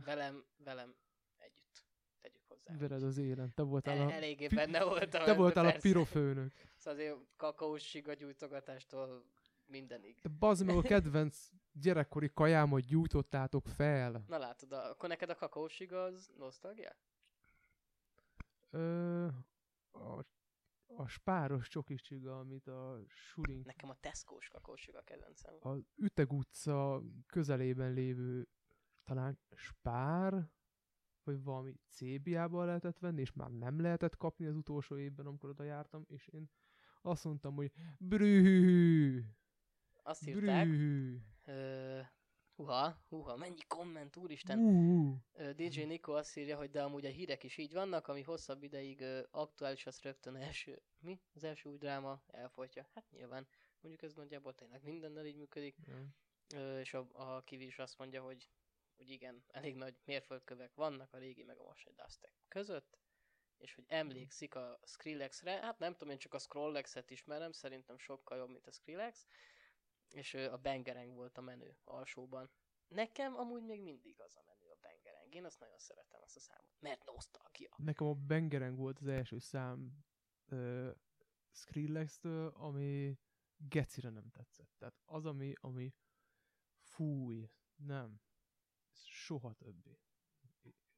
[0.05, 0.97] Velem, velem
[1.39, 1.85] együtt.
[2.21, 2.77] Tegyük hozzá.
[2.77, 3.55] Veled az élen.
[3.55, 5.25] Te voltál El, a, eléggé benne voltam.
[5.25, 6.53] te voltál a pirofőnök.
[6.77, 9.25] Szóval azért kakaós siga gyújtogatástól
[9.67, 10.19] mindenig.
[10.23, 14.25] De bazd meg a kedvenc gyerekkori kajámat gyújtottátok fel.
[14.27, 16.97] Na látod, a, akkor neked a kakaós siga az nosztalgia?
[18.71, 19.27] Ö,
[19.91, 20.25] a,
[20.87, 25.55] a spáros csokis csiga, amit a Surin Nekem a Tesco-s kakaós siga a kedvencem.
[25.61, 28.49] az Üteg utca közelében lévő
[29.05, 30.51] talán spár,
[31.25, 35.63] vagy valami CBA-ban lehetett venni, és már nem lehetett kapni az utolsó évben, amikor oda
[35.63, 36.51] jártam, és én
[37.03, 39.25] azt mondtam, hogy brühű,
[40.07, 40.67] Azt írták,
[41.45, 42.01] ö,
[42.55, 44.59] huha, huha, mennyi komment, úristen.
[45.33, 48.63] uh, DJ Nico azt írja, hogy de amúgy a hírek is így vannak, ami hosszabb
[48.63, 51.21] ideig aktuális, az rögtön első, mi?
[51.35, 52.89] Az első új dráma elfolytja.
[52.95, 53.47] Hát nyilván,
[53.81, 55.77] mondjuk ez nagyjából tényleg mindennel így működik.
[56.55, 58.51] Ö, és a, a Kivi is azt mondja, hogy,
[58.97, 62.99] hogy igen, elég nagy mérföldkövek vannak a régi meg a mostani Dustek között,
[63.59, 68.39] és hogy emlékszik a Skrillexre, hát nem tudom, én csak a Scrollexet ismerem, szerintem sokkal
[68.39, 69.27] jobb, mint a Skrillex,
[70.11, 72.51] és ö, a Bangerang volt a menő alsóban.
[72.89, 76.41] Nekem amúgy még mindig az a menő a Bangerang, én azt nagyon szeretem azt a
[76.41, 77.75] számot, mert nosztalgia.
[77.77, 80.05] Nekem a Bangerang volt az első szám
[80.51, 80.91] uh,
[81.51, 83.19] Skrillex-től, ami
[83.57, 84.71] gecire nem tetszett.
[84.79, 85.95] Tehát az, ami, ami
[86.79, 88.21] fúj, nem.
[88.93, 90.01] Soha többé.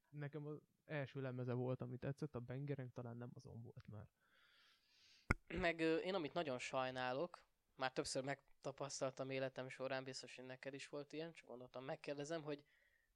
[0.09, 4.09] Nekem az első lemeze volt, ami tetszett, a Bangerang talán nem azon volt már.
[5.47, 7.43] Meg ö, én amit nagyon sajnálok,
[7.79, 12.65] már többször megtapasztaltam életem során, biztos, hogy neked is volt ilyen, csak gondoltam, megkérdezem, hogy,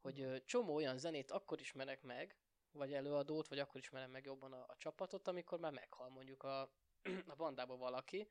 [0.01, 2.37] hogy csomó olyan zenét akkor ismerek meg,
[2.73, 6.61] vagy előadót, vagy akkor ismerem meg jobban a, a csapatot, amikor már meghal mondjuk a,
[7.33, 8.29] a bandában valaki,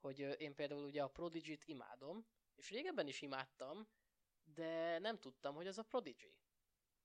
[0.00, 3.88] hogy én például ugye a Prodigy-t imádom, és régebben is imádtam,
[4.44, 6.34] de nem tudtam, hogy az a Prodigy.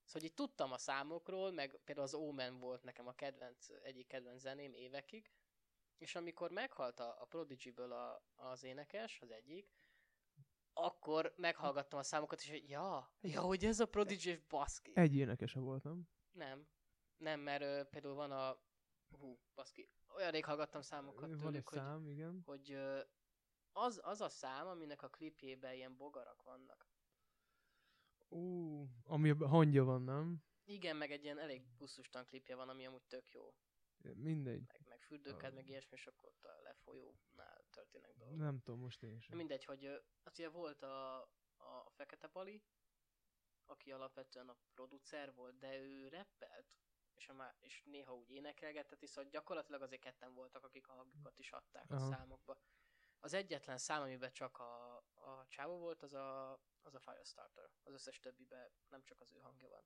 [0.04, 4.40] Szóval így tudtam a számokról, meg például az Omen volt nekem a kedvenc, egyik kedvenc
[4.40, 5.30] zeném évekig,
[5.98, 9.74] és amikor meghalt a, a Prodigy-ből a, az énekes, az egyik,
[10.72, 14.92] akkor meghallgattam a számokat, és hogy ja, ja, hogy ez a Prodigy, baszki.
[14.94, 16.08] Egy énekese volt, nem?
[16.32, 16.68] Nem.
[17.16, 18.58] Nem, mert ö, például van a...
[19.18, 19.90] Hú, baszki.
[20.16, 22.42] Olyan rég hallgattam számokat Van tőlük, hogy, szám, igen.
[22.44, 23.00] hogy ö,
[23.72, 26.88] az, az a szám, aminek a klipjében ilyen bogarak vannak.
[28.28, 30.44] Ú, ami a hangja van, nem?
[30.64, 33.54] Igen, meg egy ilyen elég buszustan klipje van, ami amúgy tök jó.
[34.02, 34.66] Mindegy.
[34.66, 35.54] Meg, meg fürdőket, Ah.
[35.54, 38.36] meg ilyesmi, és akkor ott a lefolyónál történnek dolgok.
[38.36, 39.36] Nem tudom most én sem.
[39.36, 39.84] Mindegy, hogy
[40.22, 41.20] az ugye volt a,
[41.56, 42.62] a Fekete Pali,
[43.64, 46.78] aki alapvetően a producer volt, de ő rappelt,
[47.14, 50.92] és, a má, és néha úgy énekelgetett, is, szóval gyakorlatilag azért ketten voltak, akik a
[50.92, 52.10] hangjukat is adták a Aha.
[52.10, 52.58] számokba.
[53.20, 57.70] Az egyetlen szám, amiben csak a, a csávó volt, az a, az a Firestarter.
[57.82, 59.84] Az összes többiben nem csak az ő hangja van.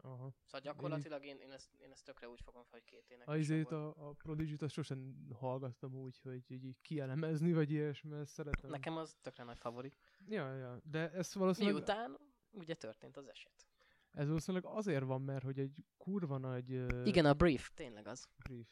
[0.00, 0.34] Aha.
[0.44, 3.36] Szóval gyakorlatilag én, én, ezt, én ezt tökre úgy fogom fel, hogy két énekes A
[3.36, 8.70] izét, a, a Prodigy-t azt sosem hallgattam úgy, hogy így kielemezni, vagy ilyesmi, ezt szeretem.
[8.70, 9.96] Nekem az tökre nagy favorit.
[10.28, 12.18] Ja, ja, de ez valószínűleg, Miután
[12.50, 13.66] ugye történt az eset.
[14.10, 16.70] ez valószínűleg azért van, mert hogy egy kurva nagy
[17.06, 18.26] Igen, a brief, tényleg az.
[18.36, 18.68] brief.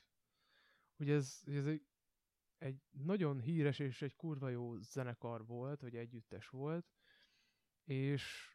[0.97, 1.87] Hogy ez, ez egy,
[2.59, 6.87] egy nagyon híres és egy kurva jó zenekar volt, vagy együttes volt,
[7.85, 8.50] és,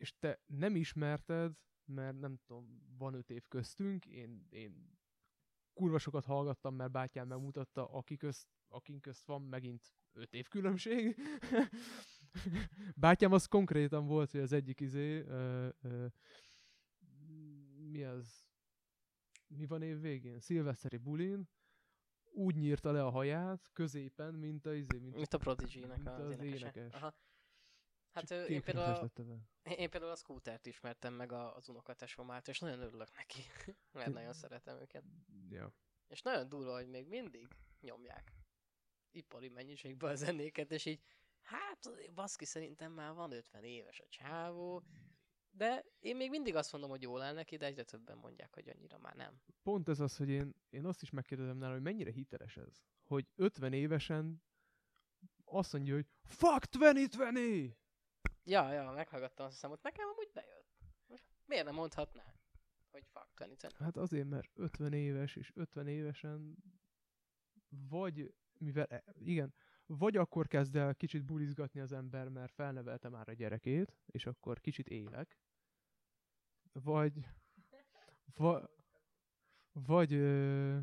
[0.00, 1.52] és te nem ismerted,
[1.84, 4.98] mert nem tudom, van öt év köztünk, én, én
[5.72, 11.16] kurva sokat hallgattam, mert bátyám megmutatta, aki közt, akin közt van megint öt év különbség.
[12.96, 16.06] bátyám az konkrétan volt, hogy az egyik izé, ö, ö,
[17.90, 18.46] mi az,
[19.46, 20.40] mi van év végén?
[20.40, 21.48] Szilveszteri bulin,
[22.32, 26.18] úgy nyírta le a haját középen, mint a izé, mint, Mint a Prodigy-nek mint az,
[26.24, 26.56] az énekese.
[26.56, 26.94] énekes.
[26.94, 27.14] Aha.
[28.12, 29.10] Hát csak én például,
[29.62, 33.40] a, én például a Scootert ismertem meg az unokatesomát, és nagyon örülök neki,
[33.92, 35.04] mert nagyon szeretem őket.
[35.48, 35.72] Ja.
[36.08, 37.48] És nagyon durva, hogy még mindig
[37.80, 38.32] nyomják
[39.10, 41.00] ipari mennyiségben a zenéket, és így,
[41.40, 44.84] hát baszki szerintem már van 50 éves a csávó,
[45.50, 48.68] de én még mindig azt mondom, hogy jól áll neki, de egyre többen mondják, hogy
[48.68, 49.40] annyira már nem.
[49.62, 52.82] Pont ez az, hogy én, én azt is megkérdezem nála, hogy mennyire hiteles ez.
[53.02, 54.42] Hogy 50 évesen
[55.44, 57.78] azt mondja, hogy fuck 2020!
[58.50, 60.78] Ja, ja, meghallgattam azt a számot, nekem amúgy bejött.
[61.46, 62.34] Miért nem mondhatná,
[62.90, 63.78] hogy fuck 2020?
[63.78, 66.56] Hát azért, mert 50 éves, és 50 évesen
[67.68, 69.54] vagy, mivel, e- igen,
[69.86, 74.60] vagy akkor kezd el kicsit bulizgatni az ember, mert felnevelte már a gyerekét, és akkor
[74.60, 75.38] kicsit élek,
[76.72, 77.28] vagy,
[78.34, 78.70] va,
[79.72, 80.78] vagy, ö,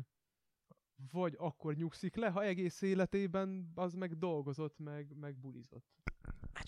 [1.12, 6.07] vagy akkor nyugszik le, ha egész életében az meg dolgozott, meg, meg bulizott.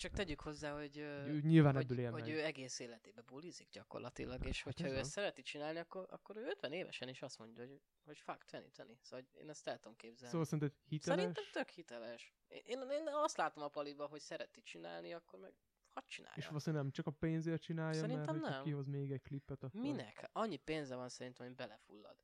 [0.01, 2.31] Hát csak tegyük hozzá, hogy, Ő nyilván ebből hogy, él hogy meg.
[2.31, 6.45] ő egész életében bulizik gyakorlatilag, és hogyha ez ő ezt szereti csinálni, akkor, akkor ő
[6.45, 8.97] 50 évesen is azt mondja, hogy, hogy fuck 2020.
[9.01, 10.31] Szóval én ezt el tudom képzelni.
[10.31, 11.19] Szóval szerinted hiteles?
[11.19, 12.33] Szerintem tök hiteles.
[12.47, 15.53] Én, én, azt látom a paliba, hogy szereti csinálni, akkor meg
[15.93, 16.37] hadd csinálja.
[16.37, 18.63] És valószínűleg nem csak a pénzért csinálja, Szerintem mert nem.
[18.63, 19.81] kihoz még egy klippet, akkor...
[19.81, 20.29] Minek?
[20.31, 22.23] Annyi pénze van szerintem, hogy belefullad.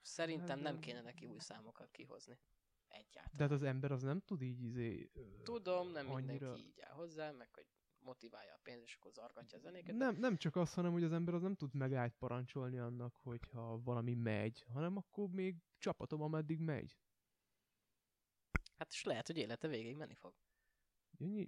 [0.00, 2.38] Szerintem Hát, nem kéne neki új számokat kihozni.
[2.92, 3.36] Egyáltalán.
[3.36, 5.10] De hát az ember az nem tud így izé...
[5.42, 6.32] Tudom, nem annyira...
[6.32, 7.66] mindenki így áll hozzá, meg hogy
[7.98, 9.96] motiválja a pénzt, és akkor zargatja a zenéket.
[9.96, 13.16] de Nem, nem csak az, hanem hogy az ember az nem tud megállt parancsolni annak,
[13.16, 16.98] hogyha valami megy, hanem akkor még csapatom, ameddig megy.
[18.76, 20.34] Hát és lehet, hogy élete végig menni fog.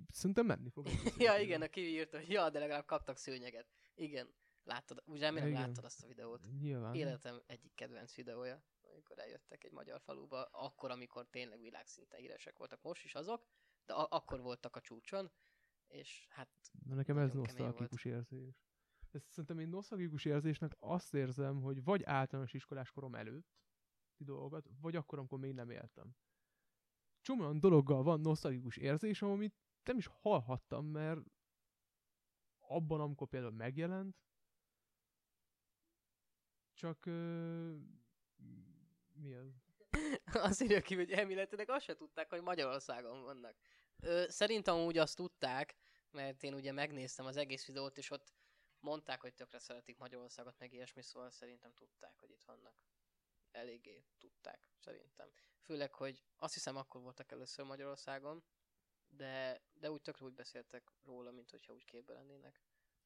[0.08, 0.86] Szerintem menni fog.
[1.18, 3.66] ja, igen, a kiírta, hogy ja, de legalább kaptak szőnyeget.
[3.94, 5.60] Igen, láttad, remélem Igen.
[5.60, 6.46] láttad azt a videót.
[6.60, 6.94] Nyilván.
[6.94, 8.62] Életem egyik kedvenc videója,
[8.94, 13.46] amikor eljöttek egy magyar faluba, akkor, amikor tényleg világszinten híresek voltak, most is azok,
[13.86, 15.30] de a- akkor voltak a csúcson,
[15.86, 16.50] és hát
[16.86, 18.62] De nekem ez nosztalgikus érzés.
[19.10, 23.46] De szerintem én nosztalgikus érzésnek azt érzem, hogy vagy általános iskolás korom előtt
[24.16, 26.16] dolgokat, vagy akkor, amikor még nem éltem.
[27.20, 31.20] Csomó olyan dologgal van nosztalgikus érzésem, amit nem is hallhattam, mert
[32.58, 34.16] abban, amikor például megjelent,
[36.72, 37.76] csak ö,
[39.14, 39.62] mi az?
[40.48, 43.56] azt írja ki, hogy elméletileg azt se tudták, hogy Magyarországon vannak.
[44.00, 45.76] Ö, szerintem úgy azt tudták,
[46.10, 48.34] mert én ugye megnéztem az egész videót, és ott
[48.80, 52.74] mondták, hogy tökre szeretik Magyarországot, meg ilyesmi, szóval szerintem tudták, hogy itt vannak.
[53.50, 55.32] Eléggé tudták, szerintem.
[55.60, 58.44] Főleg, hogy azt hiszem akkor voltak először Magyarországon,
[59.08, 62.60] de, de úgy tökre úgy beszéltek róla, mint hogyha úgy képbe lennének.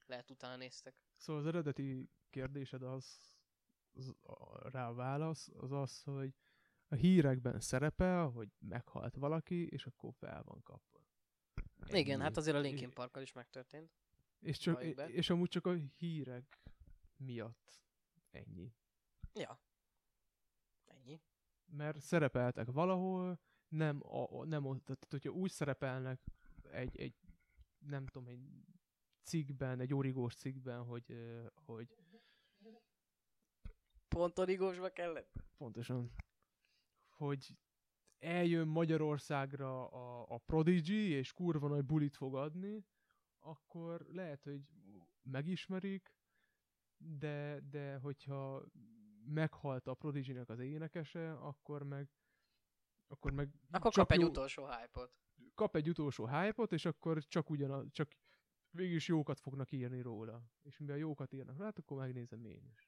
[0.06, 0.94] lehet utána néztek.
[1.16, 3.20] Szóval az eredeti kérdésed az,
[3.94, 6.34] az a, rá a válasz, az az, hogy
[6.88, 11.06] a hírekben szerepel, hogy meghalt valaki, és akkor fel van kapva.
[11.86, 12.22] Igen, Ennyi.
[12.22, 13.90] hát azért a Linkin Parkkal is megtörtént.
[14.38, 16.58] És, csak, és amúgy csak a hírek
[17.16, 17.82] miatt
[18.30, 18.74] ennyi.
[19.32, 19.60] Ja.
[20.84, 21.20] Ennyi.
[21.64, 26.20] Mert szerepeltek valahol, nem, a, nem ott, tehát hogyha úgy szerepelnek
[26.62, 27.14] egy, egy
[27.78, 28.40] nem tudom, egy
[29.22, 31.14] cikkben, egy origós cikkben, hogy,
[31.54, 31.96] hogy
[34.18, 35.32] Pont origósba kellett?
[35.56, 36.10] pontosan,
[37.08, 37.56] hogy
[38.18, 42.84] eljön Magyarországra a, a Prodigy, és kurva nagy bulit fog adni,
[43.38, 44.60] akkor lehet, hogy
[45.22, 46.14] megismerik,
[46.96, 48.64] de, de hogyha
[49.24, 52.08] meghalt a Prodigy-nek az énekese, akkor meg
[53.08, 55.12] akkor meg Akkor kap egy jó- utolsó hype-ot.
[55.54, 58.16] kap egy utolsó hype-ot, és akkor csak ugyanaz, csak
[58.70, 60.42] végülis jókat fognak írni róla.
[60.62, 62.87] És mivel jókat írnak rá, hát akkor megnézem én is.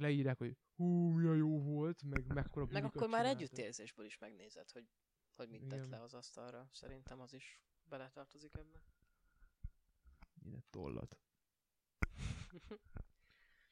[0.00, 4.88] Leírják, hogy hú, milyen jó volt, meg mekkora Meg akkor már együttérzésből is megnézed, hogy,
[5.36, 5.88] hogy mit tett Igen.
[5.88, 6.68] le az asztalra.
[6.72, 8.82] Szerintem az is beletartozik ebbe.
[10.42, 11.18] Ilyen tollat.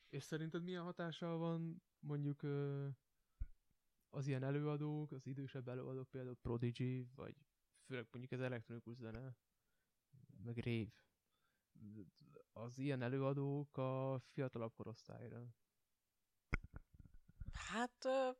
[0.08, 2.42] És szerinted milyen hatással van mondjuk
[4.10, 7.34] az ilyen előadók, az idősebb előadók, például Prodigy, vagy
[7.84, 9.36] főleg mondjuk az elektronikus zene,
[10.44, 10.92] meg rave.
[12.52, 15.54] Az ilyen előadók a fiatalabb korosztályra.
[17.72, 18.04] Hát...
[18.04, 18.30] Ö,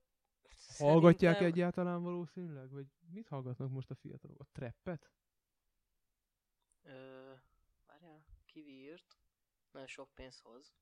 [0.77, 2.71] Hallgatják szerintem- egyáltalán valószínűleg?
[2.71, 4.41] Vagy mit hallgatnak most a fiatalok?
[4.41, 5.11] A trappet?
[6.83, 7.33] Ö,
[7.87, 9.19] várjál, kivi írt.
[9.71, 10.75] Nagyon sok pénz hoz,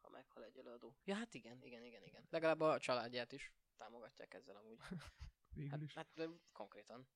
[0.00, 0.96] ha meghal egy előadó.
[1.04, 2.26] Ja, hát igen, igen, igen, igen.
[2.30, 4.78] Legalább a családját is támogatják ezzel amúgy.
[5.54, 5.94] Végül Hát, is.
[5.94, 7.08] hát ö, konkrétan.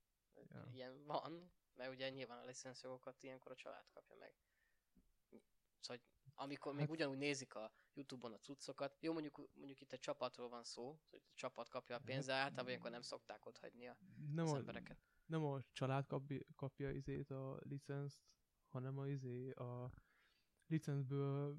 [0.49, 0.68] Ja.
[0.72, 4.34] Ilyen van, mert ugye nyilván a licenszjogokat ilyenkor a család kapja meg.
[5.80, 6.03] Szóval, hogy
[6.39, 10.49] amikor még Hát- ugyanúgy nézik a Youtube-on a cuccokat, jó mondjuk, mondjuk itt egy csapatról
[10.49, 13.87] van szó, hogy a csapat kapja a pénzt, de általában ilyenkor nem szokták ott hagyni
[13.87, 13.97] a,
[14.34, 14.99] nem, az a, embereket.
[15.26, 18.20] nem a család kapja, kapja izét a licenzt,
[18.68, 19.91] hanem a izé a
[20.66, 21.59] licencből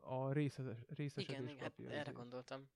[0.00, 2.12] a részes, részesedés Igen, igen, hát erre izét.
[2.14, 2.70] gondoltam.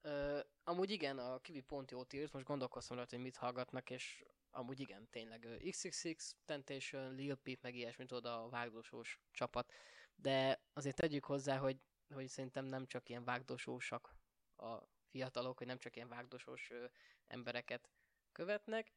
[0.00, 4.24] Ö, amúgy igen, a Kiwi pont jót írt, most gondolkoztam rajta, hogy mit hallgatnak, és
[4.50, 9.72] amúgy igen, tényleg XXX, Temptation, Lil Peep, meg ilyesmit oda a vágdósós csapat.
[10.16, 11.80] De azért tegyük hozzá, hogy,
[12.14, 14.16] hogy szerintem nem csak ilyen vágdósósak
[14.56, 16.84] a fiatalok, hogy nem csak ilyen vágdósós ö,
[17.26, 17.90] embereket
[18.32, 18.94] követnek.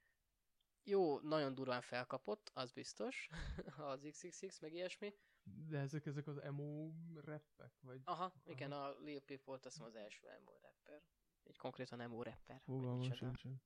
[0.84, 3.30] Jó, nagyon durván felkapott, az biztos,
[3.78, 5.14] az XXX, meg ilyesmi.
[5.44, 7.74] De ezek, ezek az emo rappek?
[7.82, 11.04] Vagy Aha, igen, a Lil Peep volt azt az első emo rapper.
[11.44, 12.62] Egy konkrétan emo rapper.
[12.62, 13.62] fogalmam sincsen.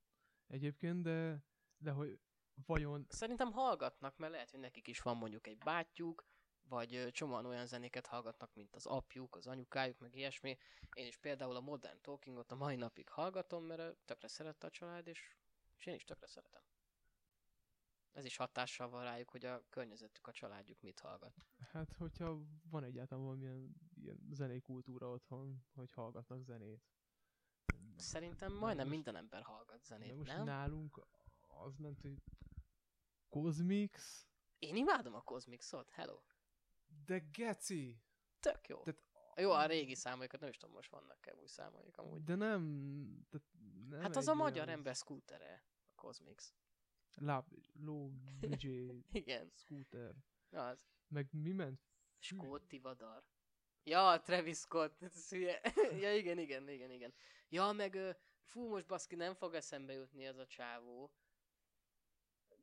[0.47, 1.43] Egyébként, de,
[1.77, 2.19] de hogy
[2.65, 6.25] vajon Szerintem hallgatnak, mert lehet, hogy nekik is van mondjuk egy bátyjuk,
[6.73, 10.57] vagy csomóan olyan zenéket hallgatnak, mint az apjuk, az anyukájuk, meg ilyesmi.
[10.93, 15.07] Én is például a Modern Talkingot a mai napig hallgatom, mert tökre szerette a család,
[15.07, 15.35] és,
[15.77, 16.61] és én is tökre szeretem.
[18.11, 21.33] Ez is hatással van rájuk, hogy a környezetük, a családjuk mit hallgat.
[21.71, 26.83] Hát, hogyha van egyáltalán valamilyen ilyen zenei kultúra otthon, hogy hallgatnak zenét.
[27.97, 30.43] Szerintem majdnem most- minden ember hallgat zenét, De most nem?
[30.45, 31.05] nálunk
[31.47, 32.21] az ment, hogy
[33.29, 34.25] Cosmix,
[34.59, 36.19] Én imádom a Cosmixot, hello.
[37.05, 38.01] De geci!
[38.39, 38.83] Tök jó.
[38.83, 39.01] Tehát-
[39.35, 42.23] Jó, a régi számaikat nem is tudom, most vannak-e új számaik amúgy.
[42.23, 43.25] De nem...
[43.29, 43.47] Tehát
[43.89, 46.53] nem hát az a magyar olyan ember scootere, a Cosmix.
[47.15, 47.45] Láb,
[47.79, 48.67] low DJ
[49.11, 50.15] Igen, scooter.
[50.49, 50.85] az.
[51.07, 51.81] Meg mi ment?
[52.19, 53.23] Skót Tivadar.
[53.83, 54.99] Ja, Travis Scott.
[56.01, 57.13] Ja, igen, igen, igen, igen.
[57.49, 61.11] Ja, meg fú, most baszki, nem fog eszembe jutni ez a csávó.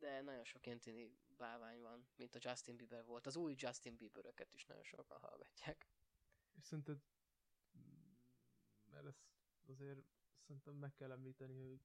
[0.00, 3.26] De nagyon sok ilyen tini bálvány van, mint a Justin Bieber volt.
[3.26, 5.86] Az új Justin Bieberöket is nagyon sokan hallgatják.
[6.56, 6.98] És szerinted...
[8.90, 9.22] Mert ezt
[9.68, 10.04] azért
[10.40, 11.80] szerintem meg kell említeni, hogy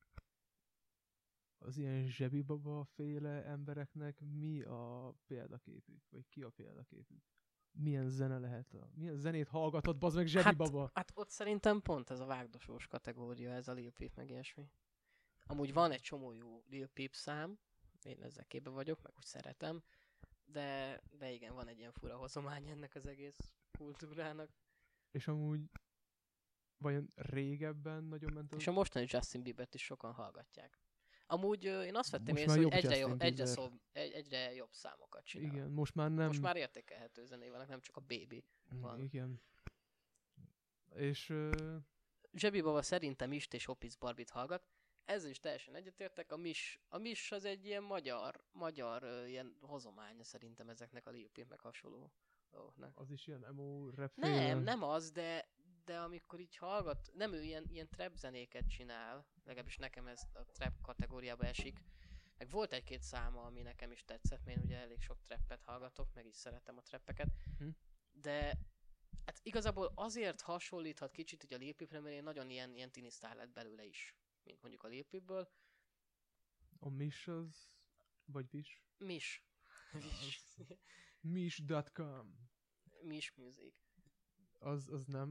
[1.58, 6.10] az ilyen zsebibaba féle embereknek mi a példaképük?
[6.10, 7.24] Vagy ki a példaképük?
[7.72, 8.74] Milyen zene lehet?
[8.74, 10.92] A, milyen zenét hallgatod, bazd meg zsebibaba?
[10.94, 14.70] Hát ott szerintem pont ez a vágdosós kategória, ez a Lil Peep meg ilyesmi.
[15.46, 17.60] Amúgy van egy csomó jó Lil Peep szám,
[18.06, 19.84] én ezzel képbe vagyok, meg úgy szeretem,
[20.46, 24.50] de, de igen, van egy ilyen fura hozomány ennek az egész kultúrának.
[25.12, 25.70] És amúgy
[26.78, 28.60] vajon régebben nagyon ment az...
[28.60, 30.80] És a mostani Justin Biebert is sokan hallgatják.
[31.28, 33.46] Amúgy én azt vettem észre, hogy egyre, jobb, egyre,
[33.92, 35.54] egy, egyre jobb számokat csinál.
[35.54, 36.28] Igen, most már nem...
[36.28, 38.46] Most már értékelhető zené vannak, nem csak a Baby.
[38.70, 39.00] van.
[39.00, 39.42] Igen.
[40.96, 41.30] És...
[41.30, 41.76] Ö,
[42.34, 44.68] Zsebi Baba szerintem Ist és Hopic Barbit hallgat.
[45.06, 46.32] Ezzel is teljesen egyetértek.
[46.32, 51.30] A Mis, a Mis az egy ilyen magyar, magyar ilyen hozománya szerintem ezeknek a Lil
[51.50, 52.12] meg hasonló
[52.52, 53.00] dolgoknak.
[53.00, 55.48] Az is ilyen emo rap Nem, nem az, de,
[55.86, 60.46] de amikor így hallgat, nem ő ilyen, ilyen trap zenéket csinál, legalábbis nekem ez a
[60.52, 61.80] trap kategóriába esik.
[62.38, 66.14] Meg volt egy-két száma, ami nekem is tetszett, mert én ugye elég sok trappet hallgatok,
[66.14, 67.28] meg is szeretem a trappeket.
[67.58, 67.68] Hm.
[68.12, 68.58] De
[69.26, 73.10] hát igazából azért hasonlíthat kicsit ugye a Lil Peepre, mert én nagyon ilyen, ilyen tini
[73.22, 74.16] lett belőle is,
[74.46, 75.50] mint mondjuk a Lil Peepből.
[76.80, 77.74] A Mish az...
[78.26, 78.82] Vagy Wish?
[78.98, 79.46] Mis.
[79.94, 80.44] Mis.
[81.22, 82.50] Mish.com
[83.02, 83.76] Mis Music.
[84.60, 85.30] az, az nem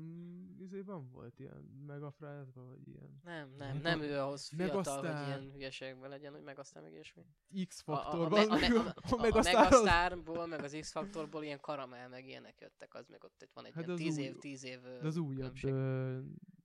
[0.59, 5.53] izében volt ilyen megafrázba, vagy ilyen Nem, nem, nem ő ahhoz fiatal, hogy aztán- ilyen
[5.53, 7.25] hülyeségben legyen, hogy meg aztán meg ilyesmi.
[7.67, 9.17] X-faktor, a, a, a, a, a.
[9.21, 13.83] Megasztárból, meg az X-faktorból ilyen karamell, meg ilyenek jöttek, az meg ott van egy Hát
[13.87, 15.55] ilyen az 10 új- év, 10 év De az újabb...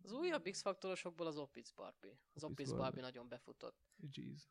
[0.04, 2.20] Az újabb X-faktorosokból az Opitz Barbie.
[2.34, 2.86] Az Opitz Opitz Barbie.
[2.86, 3.78] Barbie nagyon befutott.
[4.12, 4.50] jeez.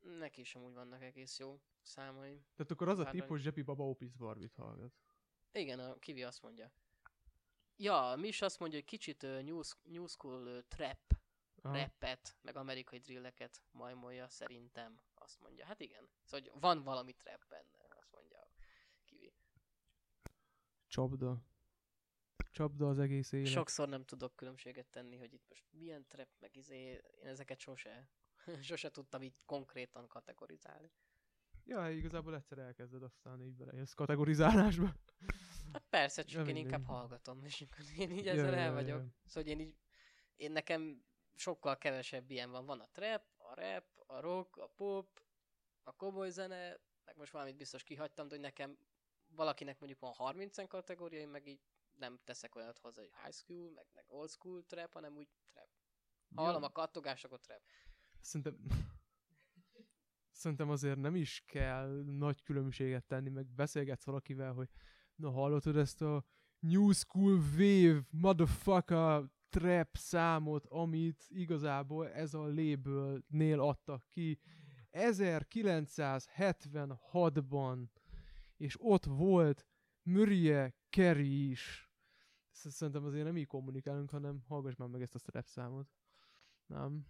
[0.00, 2.44] Neki is amúgy vannak egész jó számai.
[2.56, 4.92] Tehát akkor az a Hát, típus Zsepi Baba Opis Barbit hallgat.
[5.52, 6.72] Igen, a Kivi azt mondja.
[7.76, 11.00] Ja, mi is azt mondja, hogy kicsit uh, new, new school uh, trap,
[11.62, 11.76] Aha.
[11.76, 15.64] rappet, meg amerikai drilleket majmolja szerintem, azt mondja.
[15.64, 18.48] Hát igen, szóval hogy van valami trap benne, azt mondja
[19.04, 19.32] Kivi.
[20.86, 21.42] Csapda.
[22.50, 23.46] Csapda az egész élet.
[23.46, 28.10] Sokszor nem tudok különbséget tenni, hogy itt most milyen trap, meg izé, én ezeket sose,
[28.62, 30.92] sose tudtam így konkrétan kategorizálni.
[31.64, 34.94] Ja, igazából egyszer elkezded, aztán így belejössz kategorizálásba.
[35.72, 38.66] Hát persze, csak Ja, én inkább hallgatom, és akkor én így Ja, ezzel ja, el
[38.66, 38.98] ja, vagyok.
[39.00, 39.12] ja.
[39.24, 39.76] Szóval hogy én így,
[40.36, 42.66] én nekem sokkal kevesebb ilyen van.
[42.66, 45.22] Van a trap, a rap, a rock, a pop,
[45.82, 48.78] a komoly zene, meg most valamit biztos kihagytam, de hogy nekem
[49.26, 51.60] valakinek mondjuk van 30 kategória, én meg így
[51.98, 55.68] nem teszek olyat hozzá, hogy high school, meg, meg old school trap, hanem úgy trap.
[56.34, 57.62] Ha hallom a kattogásokat trap.
[58.20, 58.56] Szerintem...
[60.30, 64.68] Szerintem azért nem is kell nagy különbséget tenni, meg beszélgetsz valakivel, hogy
[65.14, 66.24] na hallottad ezt a
[66.58, 74.40] New School Wave motherfucker trap számot, amit igazából ez a labelnél adtak ki
[74.92, 77.88] 1976-ban,
[78.56, 79.66] és ott volt
[80.02, 81.87] Murray Kerry is.
[82.58, 85.88] Sz- Szerintem azért nem így kommunikálunk, hanem hallgass már meg ezt a trap számot.
[86.66, 87.06] Nem.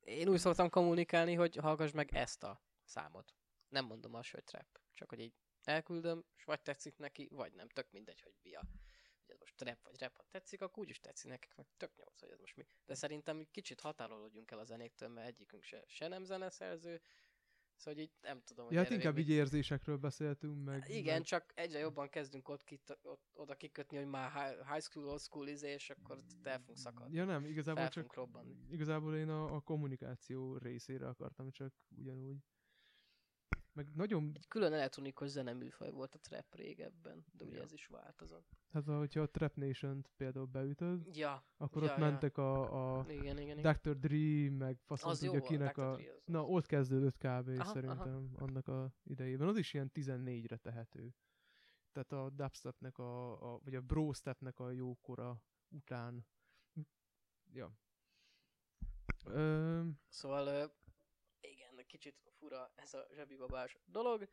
[0.00, 3.34] Én úgy szoktam kommunikálni, hogy hallgass meg ezt a számot.
[3.68, 4.80] Nem mondom azt, hogy trap.
[4.92, 7.68] Csak hogy így elküldöm, és vagy tetszik neki, vagy nem.
[7.68, 8.60] Tök mindegy, hogy mi a...
[9.20, 12.20] Hogy ez most trap vagy rap, ha tetszik, akkor úgyis tetszik nekik, meg tök nyolc,
[12.20, 12.66] hogy ez most mi.
[12.84, 17.00] De szerintem kicsit határolódjunk el a zenéktől, mert egyikünk se, se nem zeneszerző,
[17.76, 20.88] szóval így nem tudom, hogy Ja, hát inkább így érzésekről beszéltünk, meg...
[20.88, 21.22] igen, meg...
[21.22, 25.20] csak egyre jobban kezdünk ott, kit, ott oda kikötni, hogy már hi- high school, old
[25.20, 27.16] school izé, és akkor el fogunk szakadni.
[27.16, 28.14] Ja nem, igazából Fel csak...
[28.14, 28.56] robbanni.
[28.70, 32.36] Igazából én a, a kommunikáció részére akartam csak ugyanúgy.
[33.74, 37.62] Meg nagyon, Egy külön elektronikus zeneműfaj volt a trap régebben, de ugye Ja.
[37.62, 38.56] ez is változott.
[38.72, 42.04] hát hogyha a Trap Nation-t például beütöd, Ja, akkor Ja, ott ja.
[42.04, 43.78] mentek a, a igen, igen, igen.
[43.82, 43.98] Dr.
[43.98, 45.94] Dre, meg faszom Az jó tudja volt, kinek a...
[45.96, 47.48] Dre az- Na, ott kezdődött kb.
[47.48, 47.64] aha.
[47.64, 49.48] szerintem annak a idejében.
[49.48, 51.14] Az is ilyen 14-re tehető.
[51.92, 56.26] Tehát a dubstepnek a, a vagy a brostepnek a jókora után.
[57.52, 57.72] Ja.
[59.26, 60.74] Ö, Szóval,
[61.94, 64.28] kicsit fura ez a zsebibabás dolog,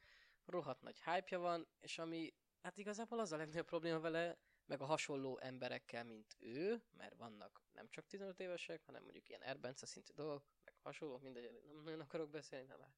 [0.45, 4.85] rohadt nagy hype van, és ami, hát igazából az a legnagyobb probléma vele, meg a
[4.85, 10.13] hasonló emberekkel, mint ő, mert vannak nem csak 15 évesek, hanem mondjuk ilyen erbence szintű
[10.13, 12.93] dolgok, meg hasonló, mindegy, nem nagyon akarok beszélni, de már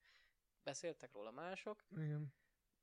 [0.63, 2.33] beszéltek róla mások, igen.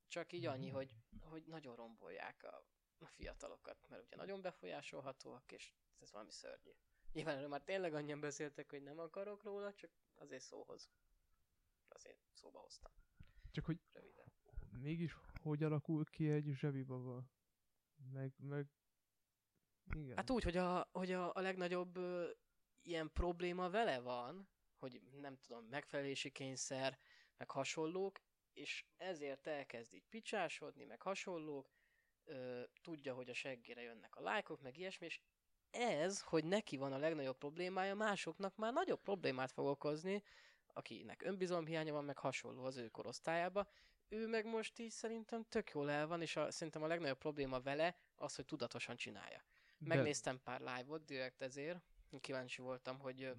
[0.09, 2.65] csak így annyi, hogy, hogy nagyon rombolják a,
[2.99, 6.71] a fiatalokat, mert ugye nagyon befolyásolhatóak, és ez valami szörnyű.
[7.13, 10.91] Nyilván erről már tényleg annyian beszéltek, hogy nem akarok róla, csak azért szóhoz.
[11.95, 12.93] Azért szóba hoztam.
[13.51, 14.33] Csak hogy Röviden.
[14.71, 17.25] mégis hogy alakul ki egy zsebibaba?
[18.13, 18.67] Meg, meg...
[19.95, 20.17] Igen.
[20.17, 22.31] Hát úgy, hogy a, hogy a, a legnagyobb ö,
[22.83, 26.99] ilyen probléma vele van, hogy nem tudom, megfelelési kényszer,
[27.37, 28.21] meg hasonlók,
[28.53, 31.71] és ezért elkezd így picsásodni, meg hasonlók,
[32.25, 35.21] ö, tudja, hogy a seggére jönnek a lájkok, meg ilyesmi, és
[35.71, 40.23] ez, hogy neki van a legnagyobb problémája, másoknak már nagyobb problémát fog okozni,
[40.75, 43.69] akinek önbizalomhiánya van, meg hasonló az ő korosztályába.
[44.09, 47.61] Ő meg most így szerintem tök jól el van, és a, szerintem a legnagyobb probléma
[47.61, 49.45] vele az, hogy tudatosan csinálja.
[49.79, 51.81] De Megnéztem pár live-ot direkt ezért,
[52.21, 53.35] kíváncsi voltam, hogy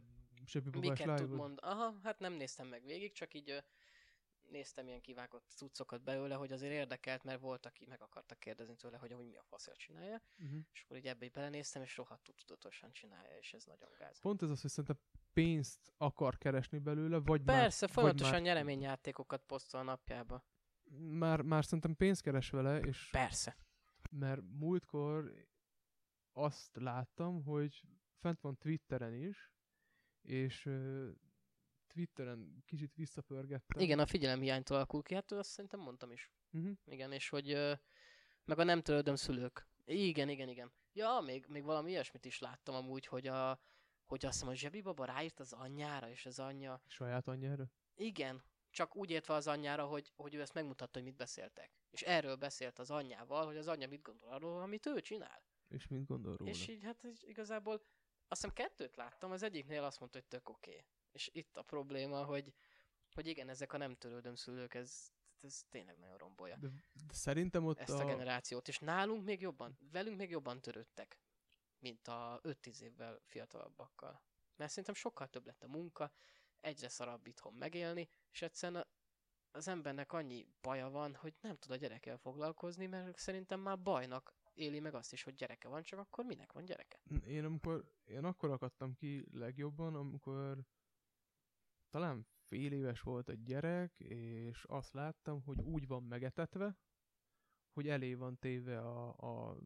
[0.79, 1.73] miket tud mondani.
[1.73, 3.63] Aha, hát nem néztem meg végig, csak így
[4.49, 8.97] néztem ilyen kivágott cuccokat belőle, hogy azért érdekelt, mert volt, aki meg akarta kérdezni tőle,
[8.97, 10.59] hogy hogy mi a faszért csinálja, Uh-huh.
[10.73, 14.19] és akkor így ebbe így belenéztem, és rohadtul tudatosan csinálja, és ez nagyon gáz.
[14.19, 14.99] Pont ez az, hogy szerintem
[15.33, 20.43] pénzt akar keresni belőle, vagy Persze, már, folyamatosan vagy már, nyereményjátékokat posztol a napjába.
[20.97, 23.57] már, már szerintem pénzt keres vele, és Persze.
[24.09, 25.33] mert múltkor
[26.33, 27.83] azt láttam, hogy
[28.19, 29.53] fent van Twitteren is,
[30.21, 31.09] és ö,
[31.87, 33.81] Twitteren kicsit visszapörgettem.
[33.81, 36.31] Igen, a figyelemhiánytól alakul ki, hát azt szerintem mondtam is.
[36.51, 36.77] Uh-huh.
[36.85, 37.73] Igen, és hogy ö,
[38.45, 39.67] meg a nem törődöm szülők.
[39.85, 40.71] Igen, igen, igen.
[40.93, 43.59] Ja, még, még valami ilyesmit is láttam amúgy, hogy a
[44.11, 46.81] hogy azt hiszem, a zsebibaba ráírt az anyjára, és az anyja...
[46.87, 47.71] Saját anyjára?
[47.95, 51.71] Igen, csak úgy értve az anyjára, hogy, hogy ő ezt megmutatta, hogy mit beszéltek.
[51.89, 55.43] És erről beszélt az anyjával, hogy az anyja mit gondol arról, amit ő csinál.
[55.67, 56.51] És mit gondol róla?
[56.51, 57.73] És így hát igazából
[58.27, 60.69] azt hiszem kettőt láttam, az egyiknél azt mondta, hogy tök oké.
[60.69, 60.85] Okay.
[61.11, 62.53] És itt a probléma, hogy,
[63.13, 67.65] hogy igen, ezek a nem törődöm szülők, ez, ez tényleg nagyon rombolja De, de szerintem
[67.65, 68.01] ott ezt a...
[68.01, 68.67] a generációt.
[68.67, 71.19] És nálunk még jobban, velünk még jobban törődtek,
[71.81, 74.21] mint a 5-10 évvel fiatalabbakkal.
[74.55, 76.11] Mert szerintem sokkal több lett a munka,
[76.59, 78.87] egyre szarabb itthon megélni, és egyszerűen
[79.51, 84.35] az embernek annyi baja van, hogy nem tud a gyerekkel foglalkozni, mert szerintem már bajnak
[84.53, 86.99] éli meg azt is, hogy gyereke van, csak akkor minek van gyereke?
[87.25, 90.65] Én amikor, én akkor akadtam ki legjobban, amikor
[91.89, 96.77] talán fél éves volt a gyerek, és azt láttam, hogy úgy van megetetve,
[97.73, 99.57] hogy elé van téve a, a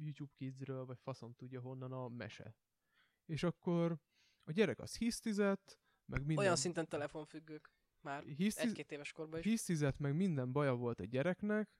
[0.00, 2.54] YouTube Kidsről, vagy faszom tudja honnan a mese.
[3.26, 3.98] És akkor
[4.44, 6.44] a gyerek az hisztizett, meg minden...
[6.44, 9.44] Olyan szinten telefonfüggők már hisztiz, egy-két éves korban is.
[9.44, 11.70] hisztizett, meg minden baja volt a gyereknek,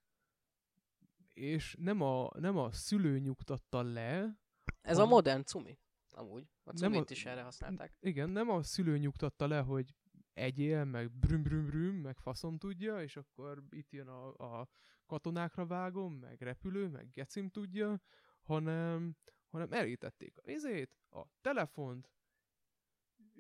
[1.33, 4.39] és nem a, nem a szülő nyugtatta le,
[4.81, 5.79] Ez a a- modern cumi,
[6.11, 6.43] amúgy.
[6.65, 7.97] A Nem cumit a- is erre használták.
[8.01, 9.95] Igen, nem a szülő nyugtatta le, hogy
[10.39, 14.69] egyél, meg brüm brüm brüm, meg faszom tudja, és akkor itt jön a, a
[15.07, 18.01] katonákra vágom, meg repülő, meg gecim tudja,
[18.41, 19.17] hanem,
[19.49, 22.11] hanem elítették a izét, a telefont,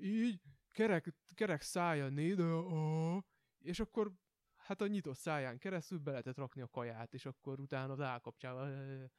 [0.00, 0.40] így,
[0.72, 2.40] kerek, kerek szája néd,
[3.58, 4.12] és akkor
[4.56, 9.10] hát a nyitott száján keresztül be lehetett rakni a kaját, és akkor utána az állkapcsával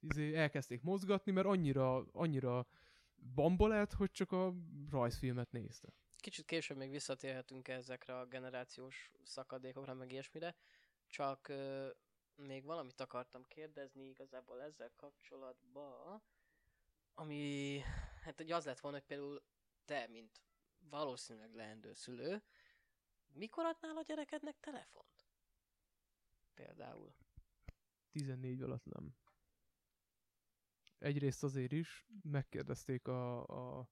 [0.00, 2.66] izé, elkezdték mozgatni, mert annyira, annyira
[3.34, 4.54] bamba hogy csak a
[4.90, 5.88] rajzfilmet nézte.
[6.22, 10.56] Kicsit később még visszatérhetünk ezekre a generációs szakadékokra, meg ilyesmire,
[11.06, 11.52] csak
[12.34, 16.22] még valamit akartam kérdezni igazából ezzel kapcsolatban,
[17.14, 17.78] ami,
[18.22, 19.42] hát egy az lett volna, hogy például
[19.84, 20.40] te, mint
[20.78, 22.42] valószínűleg leendő szülő,
[23.32, 25.26] mikor adnál a gyerekednek telefont?
[26.54, 27.14] Például.
[28.10, 29.16] 14 alatt nem.
[30.98, 33.46] Egyrészt azért is megkérdezték a,
[33.78, 33.88] a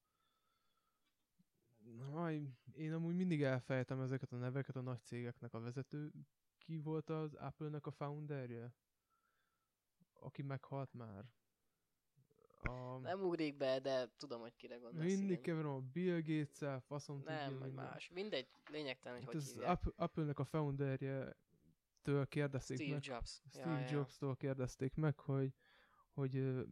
[2.14, 6.12] Aj, én amúgy mindig elfejtem ezeket a neveket a nagy cégeknek a vezető.
[6.58, 8.74] Ki volt az Apple-nek a founderje?
[10.12, 11.24] Aki meghalt már.
[12.62, 12.98] A...
[12.98, 15.16] Nem ugrik be, de tudom, hogy kire gondolsz.
[15.16, 18.10] mindig keverem a Bill Gates-el, faszom Nem, vagy más.
[18.10, 19.80] Mindegy, lényegtelen, hogy Itt hogy az hívják.
[19.96, 21.36] Apple-nek a founderje
[22.02, 23.42] től kérdezték Steve meg, Jobs.
[23.48, 25.54] Steve Jobs-tól kérdezték meg, hogy,
[26.12, 26.64] hogy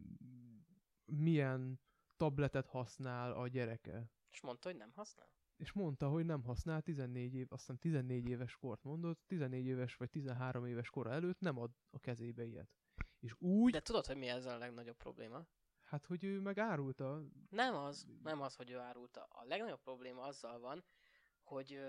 [1.05, 1.79] milyen
[2.17, 4.11] tabletet használ a gyereke.
[4.29, 5.31] És mondta, hogy nem használ?
[5.57, 9.95] És mondta, hogy nem használ 14 év, azt hiszem 14 éves kort mondott, 14 éves
[9.95, 12.69] vagy 13 éves kora előtt nem ad a kezébe ilyet.
[13.19, 15.47] És úgy, De tudod, hogy mi ezzel a legnagyobb probléma?
[15.89, 19.23] hát hogy ő meg árulta, Nem az, nem az, hogy ő árulta.
[19.23, 20.83] A legnagyobb probléma azzal van,
[21.43, 21.79] hogy,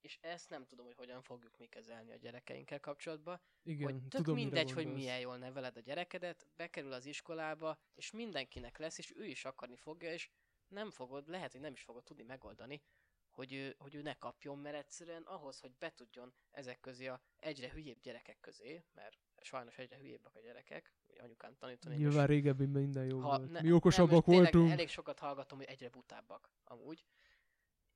[0.00, 4.20] és ezt nem tudom, hogy hogyan fogjuk mi kezelni a gyerekeinkkel kapcsolatban, igen, hogy tök
[4.20, 9.16] tudom, mindegy, hogy milyen jól neveled a gyerekedet, bekerül az iskolába, és mindenkinek lesz, és
[9.16, 10.30] ő is akarni fogja, és
[10.68, 12.82] nem fogod, lehet, hogy nem is fogod tudni megoldani,
[13.30, 17.20] hogy ő, hogy ő ne kapjon, mert egyszerűen ahhoz, hogy be tudjon ezek közé a
[17.36, 22.68] egyre hülyébb gyerekek közé, mert sajnos egyre hülyébbek a gyerekek, anyukám tanítani, és Nyilván régebben
[22.68, 23.50] minden jó ha, volt.
[23.50, 24.70] ne, Mi okosabbak nem, voltunk.
[24.70, 27.04] Elég sokat hallgatom, hogy egyre butábbak amúgy.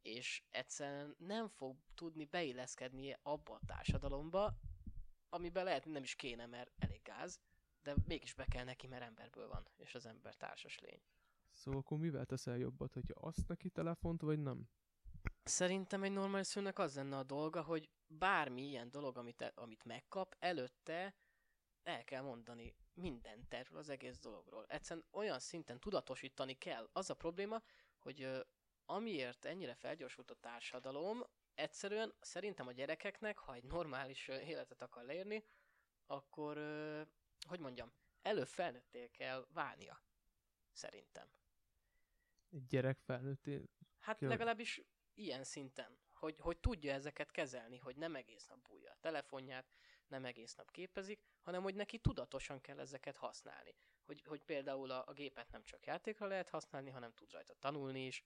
[0.03, 4.55] És egyszerűen nem fog tudni beilleszkedni abba a társadalomba,
[5.29, 7.41] amiben lehet, nem is kéne, mert elég gáz,
[7.83, 11.03] de mégis be kell neki, mert emberből van, és az ember társas lény.
[11.53, 14.69] Szóval akkor mivel teszel jobbat, hogyha azt neki telefont, vagy nem?
[15.45, 19.85] Szerintem egy normális szülőnek az lenne a dolga, hogy bármi ilyen dolog, amit, e- amit
[19.85, 21.15] megkap, előtte
[21.83, 24.65] el kell mondani mindent erről az egész dologról.
[24.69, 26.89] Egyszerűen olyan szinten tudatosítani kell.
[26.93, 27.63] Az a probléma,
[27.99, 28.47] hogy
[28.85, 31.25] amiért ennyire felgyorsult a társadalom,
[31.55, 35.45] egyszerűen szerintem a gyerekeknek, ha egy normális életet akar leérni,
[36.07, 36.57] akkor,
[37.49, 37.93] hogy mondjam,
[38.23, 40.03] előbb felnőttél kell válnia.
[40.73, 41.39] Szerintem.
[42.51, 43.69] Egy gyerek felnőtté.
[43.99, 44.29] Hát Jó.
[44.29, 44.83] legalábbis
[45.15, 45.99] ilyen szinten.
[46.13, 49.67] hogy, hogy tudja ezeket kezelni, hogy nem egész nap bújja a telefonját,
[50.07, 53.75] nem egész nap képezik, hanem hogy neki tudatosan kell ezeket használni.
[54.07, 58.07] Hogy, hogy például a, a gépet nem csak játékra lehet használni, hanem tud rajta tanulni
[58.07, 58.25] is,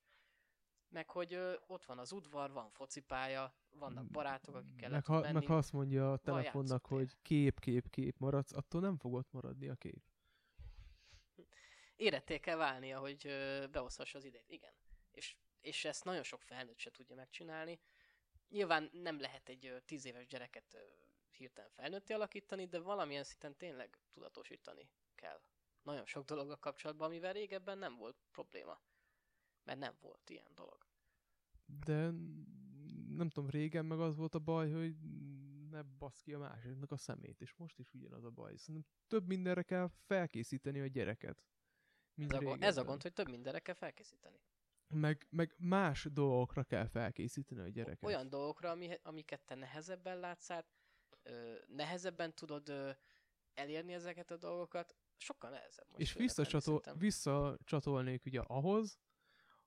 [0.88, 5.32] meg hogy ö, ott van az udvar, van focipálya, vannak barátok, akikkel meg, ha, menni.
[5.32, 9.32] meg ha azt mondja a telefonnak, hogy kép, kép, kép maradsz, attól nem fog ott
[9.32, 10.02] maradni a kép.
[11.96, 14.50] Éretté kell válnia, hogy ö, beoszthassa az idejét.
[14.50, 14.72] Igen.
[15.10, 17.80] És, és ezt nagyon sok felnőtt se tudja megcsinálni.
[18.48, 20.76] Nyilván nem lehet egy tíz éves gyereket
[21.30, 25.40] hirtelen felnőtté alakítani, de valamilyen szinten tényleg tudatosítani kell.
[25.82, 28.80] Nagyon sok dologgal kapcsolatban, amivel régebben nem volt probléma.
[29.64, 30.86] Mert nem volt ilyen dolog.
[31.84, 32.10] De
[33.16, 34.96] nem tudom, régen meg az volt a baj, hogy
[35.70, 38.56] ne basz ki a másiknak a szemét, és most is ugyanaz a baj.
[38.56, 41.42] Szerintem több mindenre kell felkészíteni a gyereket.
[42.14, 44.40] Mint Ez a, gond, ez a gond, hogy több mindenre kell felkészíteni.
[44.88, 48.04] Meg, meg más dolgokra kell felkészíteni a gyereket.
[48.04, 50.66] Olyan dolgokra, ami, amiket te nehezebben látsz át,
[51.22, 52.90] ö, nehezebben tudod ö,
[53.54, 55.86] elérni ezeket a dolgokat, sokkal nehezebb.
[55.88, 58.98] most és visszacsatol, visszacsatolnék ugye ahhoz,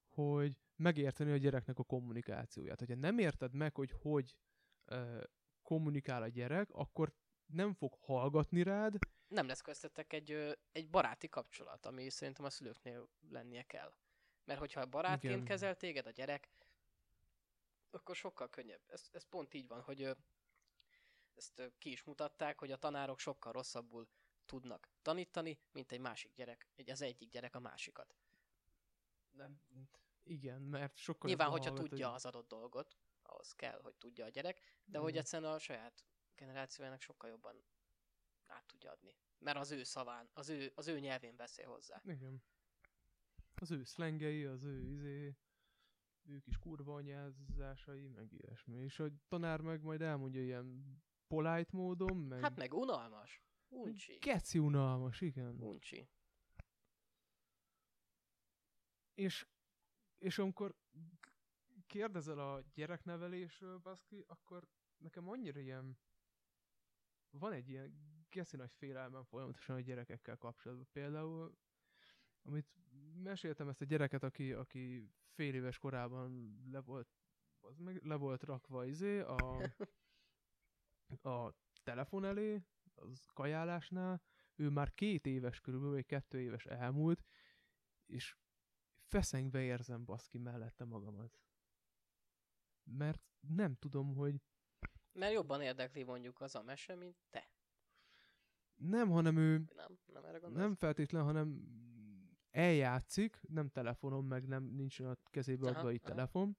[0.08, 2.80] hogy megérteni a gyereknek a kommunikációját.
[2.80, 4.38] Hogyha nem érted meg, hogy hogy
[4.86, 5.24] ö,
[5.62, 7.14] kommunikál a gyerek, akkor
[7.46, 8.98] nem fog hallgatni rád,
[9.28, 13.94] nem lesz köztetek egy, egy baráti kapcsolat, ami szerintem a szülőknél lennie kell.
[14.44, 15.46] Mert hogyha barátként Igen.
[15.46, 16.50] kezel téged a gyerek,
[17.90, 18.82] akkor sokkal könnyebb.
[18.88, 20.16] Ez, ez pont így van, hogy
[21.36, 24.08] ezt ki is mutatták, hogy a tanárok sokkal rosszabbul
[24.46, 28.16] tudnak tanítani, mint egy másik gyerek, egy, az egyik gyerek a másikat.
[29.32, 29.62] nem,
[30.24, 34.26] igen, mert sokkal Nyilván, hogyha hallgat, tudja hogy- az adott dolgot, ahhoz kell, hogy tudja
[34.26, 35.22] a gyerek, de hogy Igen.
[35.22, 36.06] egyszerűen a saját
[36.36, 37.64] generációjának sokkal jobban
[38.52, 39.16] át tudja adni.
[39.40, 42.02] Mert az ő szaván, az ő, az ő nyelvén beszél hozzá.
[42.06, 42.44] Igen.
[43.56, 45.38] Az ő szlengei, az ő izé,
[46.24, 48.78] ő kis kurva anyázásai, meg ilyesmi.
[48.78, 53.42] És a tanár meg majd elmondja ilyen polite módon, meg Hát meg unalmas.
[53.70, 54.18] Uncsi.
[54.18, 55.62] geci unalmas, igen.
[55.62, 56.10] Uncsi.
[59.14, 59.48] És,
[60.18, 60.76] és amikor
[61.88, 64.68] kérdezel a gyereknevelésről, baszki, akkor
[64.98, 65.98] nekem annyira ilyen
[67.30, 70.88] van egy ilyen geci nagy félelmem folyamatosan a gyerekekkel kapcsolatban.
[70.92, 71.58] Például,
[72.42, 72.68] amit
[73.24, 77.08] meséltem ezt a gyereket, aki, aki fél éves korában le volt,
[77.60, 79.36] az meg le volt rakva izé a,
[81.30, 81.54] a
[81.84, 82.64] telefon elé,
[82.96, 84.22] az kajálásnál,
[84.56, 87.24] ő már két éves körülbelül, vagy kettő éves elmúlt,
[88.06, 88.38] és
[89.02, 91.40] feszengve érzem baszki mellette magamat.
[92.84, 94.42] Mert nem tudom, hogy
[95.12, 97.57] Mert jobban érdekli mondjuk az a mese, mint te.
[98.78, 100.00] Nem, hanem ő Nem?
[100.06, 100.64] Nem erre gondolsz?
[100.64, 101.62] nem feltétlen, hanem
[102.52, 106.14] eljátszik, nem telefonon, meg nem nincsen a kezébe Aha, adva egy aha.
[106.14, 106.58] telefon,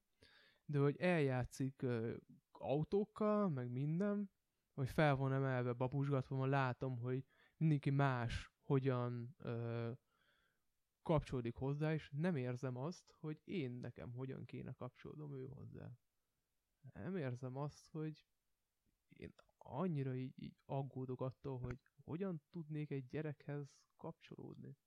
[0.65, 2.15] de hogy eljátszik ö,
[2.51, 4.31] autókkal, meg minden,
[4.73, 7.25] hogy fel van emelve, babusgatva látom, hogy
[7.57, 9.91] mindenki más hogyan ö,
[11.01, 15.91] kapcsolódik hozzá, és nem érzem azt, hogy én nekem hogyan kéne kapcsolódnom ő hozzá.
[16.93, 18.25] Nem érzem azt, hogy
[19.09, 21.79] én annyira így, így aggódok attól, hogy
[22.09, 24.77] hogyan tudnék egy gyerekhez kapcsolódni.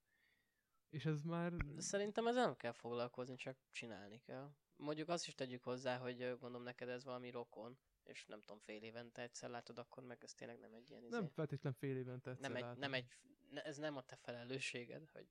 [0.89, 1.53] És ez már...
[1.77, 4.55] Szerintem ezzel nem kell foglalkozni, csak csinálni kell.
[4.77, 8.83] Mondjuk azt is tegyük hozzá, hogy gondolom neked ez valami rokon, és nem tudom, fél
[8.83, 11.17] évente egyszer látod, akkor meg ez tényleg nem egy ilyen izé.
[11.17, 12.79] Nem feltétlen fél évente egyszer nem, egy, látom.
[12.79, 13.07] nem egy,
[13.55, 15.29] ez nem a te felelősséged, hogy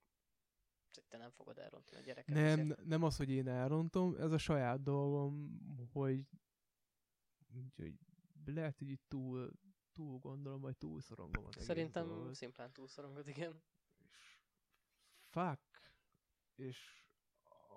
[1.07, 2.35] te nem fogod elrontani a gyereket.
[2.35, 2.67] Nem, azért.
[2.67, 5.59] ne- nem az, hogy én elrontom, ez a saját dolgom,
[5.91, 6.27] hogy
[7.53, 7.93] úgyhogy
[8.45, 9.51] lehet, hogy itt túl,
[9.93, 12.35] túl gondolom, vagy túl szorongom az egész Szerintem dolgot.
[12.35, 13.61] szimplán túlszorongod, igen.
[13.97, 14.39] És
[15.29, 15.93] fuck.
[16.55, 17.05] És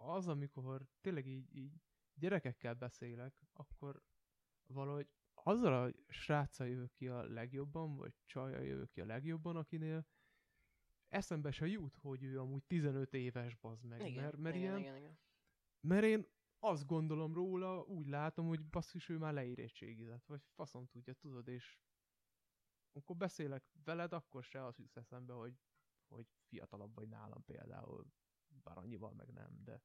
[0.01, 1.73] az, amikor tényleg így, így
[2.15, 4.03] gyerekekkel beszélek, akkor
[4.67, 10.07] valahogy azzal a sráccal jövök ki a legjobban, vagy csajjal jövök ki a legjobban, akinél
[11.09, 14.01] eszembe se jut, hogy ő amúgy 15 éves, bazd meg.
[14.01, 15.19] Igen, mert, mert, igen, ilyen, igen, igen.
[15.81, 16.27] mert én
[16.59, 21.79] azt gondolom róla, úgy látom, hogy basszus, ő már leérettségizett, vagy faszom tudja, tudod, és
[22.95, 25.59] amikor beszélek veled, akkor se az jut eszembe, hogy,
[26.07, 28.07] hogy fiatalabb vagy nálam például,
[28.63, 29.83] bár annyival meg nem, de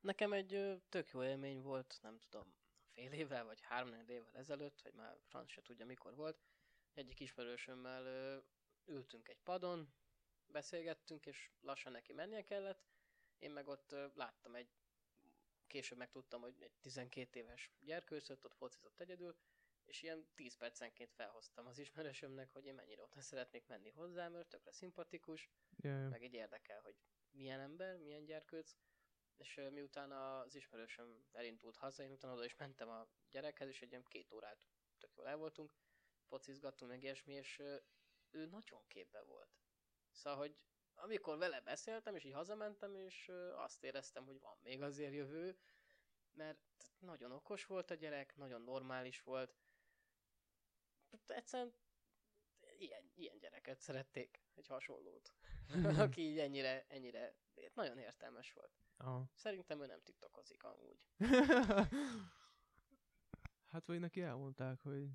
[0.00, 2.54] Nekem egy tök jó élmény volt, nem tudom,
[2.92, 6.42] fél évvel vagy három évvel ezelőtt, vagy már franc se tudja mikor volt.
[6.92, 8.42] Egyik ismerősömmel
[8.84, 9.94] ültünk egy padon,
[10.46, 12.86] beszélgettünk, és lassan neki mennie kellett.
[13.38, 14.68] Én meg ott ö, láttam egy,
[15.66, 19.36] később megtudtam, hogy egy 12 éves gyerkőcöt ott focizott egyedül,
[19.84, 24.48] és ilyen 10 percenként felhoztam az ismerősömnek, hogy én mennyire oda szeretnék menni hozzá, mert
[24.48, 26.08] tökre szimpatikus, yeah.
[26.10, 26.96] meg egy érdekel, hogy
[27.30, 28.76] milyen ember, milyen gyerkőc,
[29.36, 33.90] és miután az ismerősöm elindult haza, én utána oda is mentem a gyerekhez, és egy
[33.90, 34.66] ilyen két órát
[34.98, 35.72] tök jól el voltunk,
[36.26, 37.58] focizgattunk, meg ilyesmi, és
[38.30, 39.58] ő nagyon képbe volt.
[40.10, 40.56] Szóval, hogy
[40.94, 45.58] amikor vele beszéltem, és így hazamentem, és azt éreztem, hogy van még azért jövő,
[46.32, 49.56] mert nagyon okos volt a gyerek, nagyon normális volt.
[51.26, 51.74] Egyszerűen
[52.78, 55.34] ilyen, ilyen gyereket szerették, egy hasonlót.
[55.98, 57.34] Aki így ennyire, ennyire,
[57.74, 58.78] nagyon értelmes volt.
[58.96, 59.30] Aha.
[59.34, 60.98] Szerintem ő nem tiktokozik amúgy.
[63.72, 65.08] hát vagy neki elmondták, hogy...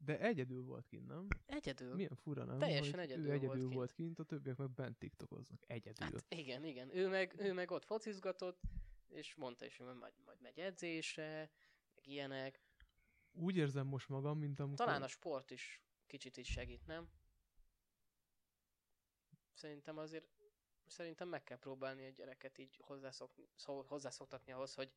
[0.00, 1.26] De egyedül volt kint, nem?
[1.46, 1.94] Egyedül.
[1.94, 2.58] Milyen fura, nem?
[2.58, 3.74] Teljesen egyedül ő volt egyedül kint.
[3.74, 5.62] volt kint, a többiek meg bent tiktokoznak.
[5.66, 6.06] Egyedül.
[6.12, 6.96] Hát igen, igen.
[6.96, 8.60] Ő meg, ő meg ott focizgatott,
[9.08, 11.50] és mondta is, hogy majd, majd megy edzésre,
[11.94, 12.60] meg ilyenek.
[13.38, 14.86] Úgy érzem most magam, mint amikor...
[14.86, 17.10] Talán a sport is kicsit is segít, nem?
[19.52, 20.28] Szerintem azért,
[20.86, 24.92] szerintem meg kell próbálni a gyereket így hozzászokni, szó, hozzászoktatni ahhoz, hogy,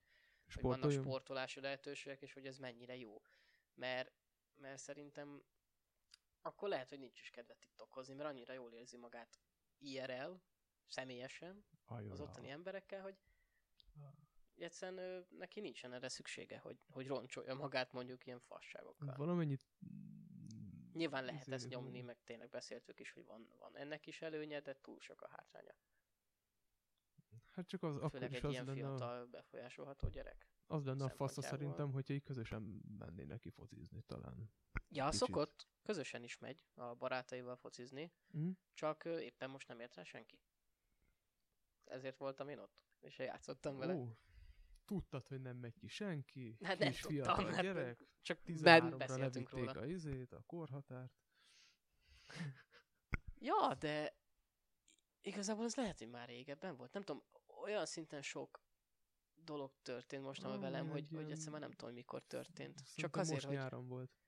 [0.53, 3.21] hogy vannak sportolási lehetőségek, és hogy ez mennyire jó.
[3.73, 4.11] Mert,
[4.55, 5.43] mert szerintem
[6.41, 9.39] akkor lehet, hogy nincs is kedve tiktokozni, mert annyira jól érzi magát
[9.77, 10.33] IRL,
[10.87, 12.09] személyesen, Ajaj.
[12.09, 13.17] az ottani emberekkel, hogy
[14.57, 19.15] egyszerűen ö, neki nincsen erre szüksége, hogy, hogy roncsolja magát mondjuk ilyen fasságokkal.
[19.17, 19.67] Valamennyit...
[20.93, 24.59] Nyilván lehet Izé, ezt nyomni, meg tényleg beszéltük is, hogy van, van ennek is előnye,
[24.59, 25.75] de túl sok a hátránya.
[27.51, 30.47] Hát csak az, akkor Főleg is egy az ilyen lenne, a, fiatal befolyásolható gyerek.
[30.67, 31.57] az lenne a fasza szempontjából.
[31.57, 34.51] szerintem, hogyha így közösen mennének ki focizni talán.
[34.89, 35.19] Ja, Kicsit.
[35.19, 38.49] szokott, közösen is megy a barátaival focizni, Hm?
[38.73, 40.39] csak éppen most nem ért rá senki.
[41.85, 43.93] Ezért voltam én ott, és játszottam vele.
[43.93, 44.07] Ó,
[44.85, 46.57] tudtad, hogy nem megy ki senki?
[46.61, 49.79] Hát nem kis tudtam, fiatal mert gyerek, csak ben 13-ra beszéltünk levitték róla.
[49.79, 51.13] a izét, a korhatárt.
[53.43, 54.17] Ja, de
[55.21, 56.93] igazából ez lehet, hogy már régebben volt.
[56.93, 57.23] Nem tudom,
[57.63, 58.63] olyan szinten sok
[59.35, 62.77] dolog történt most Ah, velem, hogy, hogy egyszerűen már nem tudom, mikor történt.
[62.77, 64.20] Csak Szerintem azért, most hogy nyáron volt.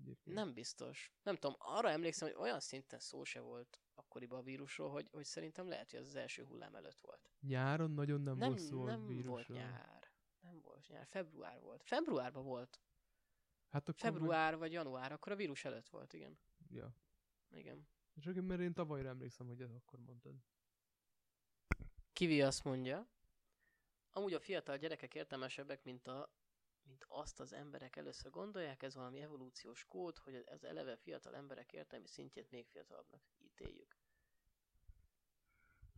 [0.00, 0.36] Egyébként.
[0.36, 1.12] nem biztos.
[1.22, 5.24] Nem tudom, arra emlékszem, hogy olyan szinten szó se volt akkoriban a vírusról, hogy, hogy
[5.24, 7.30] szerintem lehet, hogy ez az első hullám előtt volt.
[7.40, 9.58] Nyáron nagyon nem, nem volt szó nem a volt vírusról.
[9.58, 10.10] nyár.
[10.40, 11.06] Nem volt nyár.
[11.06, 11.82] Február volt.
[11.84, 12.80] Februárban volt.
[13.68, 16.38] Hát akkor Február vagy január, akkor a vírus előtt volt, igen.
[16.58, 16.96] Meg, ja.
[17.50, 17.88] Igen.
[18.20, 20.34] Csak én, mert én tavalyra emlékszem, hogy ezt akkor mondtad.
[22.12, 23.08] Kivi azt mondja,
[24.10, 26.32] amúgy a fiatal gyerekek értelmesebbek, mint, a,
[26.84, 31.72] mint azt az emberek először gondolják, ez valami evolúciós kód, hogy az eleve fiatal emberek
[31.72, 33.96] értelmi szintjét még fiatalabbnak ítéljük.